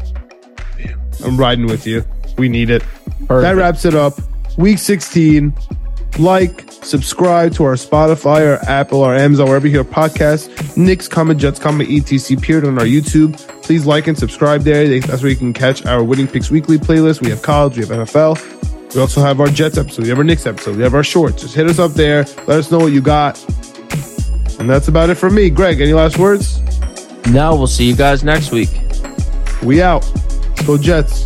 I'm 1.24 1.38
riding 1.38 1.66
with 1.66 1.88
you. 1.88 2.05
We 2.38 2.49
need 2.49 2.70
it. 2.70 2.84
That 3.28 3.55
wraps 3.55 3.86
it 3.86 3.95
up. 3.95 4.20
Week 4.58 4.78
16. 4.78 5.53
Like, 6.20 6.72
subscribe 6.72 7.53
to 7.55 7.64
our 7.64 7.74
Spotify 7.74 8.41
or 8.41 8.60
Apple 8.68 8.99
or 9.01 9.14
Amazon, 9.14 9.47
wherever 9.47 9.68
you 9.68 9.74
hear 9.74 9.84
podcasts. 9.84 10.76
Knicks 10.76 11.08
comment, 11.08 11.39
Jets 11.39 11.60
comment, 11.60 11.89
etc. 11.91 12.38
appeared 12.38 12.66
on 12.66 12.80
our 12.80 12.86
YouTube. 12.86 13.38
Please 13.62 13.86
like 13.86 14.08
and 14.08 14.18
subscribe 14.18 14.62
there. 14.62 14.99
That's 14.99 15.22
where 15.22 15.30
you 15.30 15.38
can 15.38 15.53
catch 15.53 15.86
our 15.86 16.03
Winning 16.03 16.28
Picks 16.28 16.49
Weekly 16.49 16.78
playlist. 16.78 17.22
We 17.22 17.30
have 17.30 17.41
college, 17.41 17.78
we 17.78 17.86
have 17.86 18.08
NFL. 18.08 18.95
We 18.95 19.01
also 19.01 19.22
have 19.22 19.39
our 19.39 19.47
Jets 19.47 19.78
episode, 19.78 20.03
we 20.03 20.10
have 20.10 20.18
our 20.18 20.24
Knicks 20.24 20.47
episode, 20.47 20.78
we 20.78 20.84
have 20.84 20.95
our 20.95 21.03
shorts. 21.03 21.41
Just 21.43 21.55
hit 21.55 21.68
us 21.68 21.78
up 21.78 21.91
there. 21.91 22.24
Let 22.47 22.60
us 22.60 22.72
know 22.72 22.80
what 22.80 22.93
you 22.93 23.01
got. 23.01 23.38
And 24.60 24.68
that's 24.68 24.88
about 24.88 25.10
it 25.12 25.16
for 25.16 25.30
me. 25.30 25.51
Greg, 25.51 25.82
any 25.82 25.93
last 25.93 26.18
words? 26.18 26.62
Now 27.26 27.55
we'll 27.55 27.68
see 27.68 27.86
you 27.86 27.95
guys 27.95 28.24
next 28.24 28.51
week. 28.51 28.70
We 29.63 29.82
out. 29.82 30.05
Go 30.65 30.78
Jets. 30.78 31.26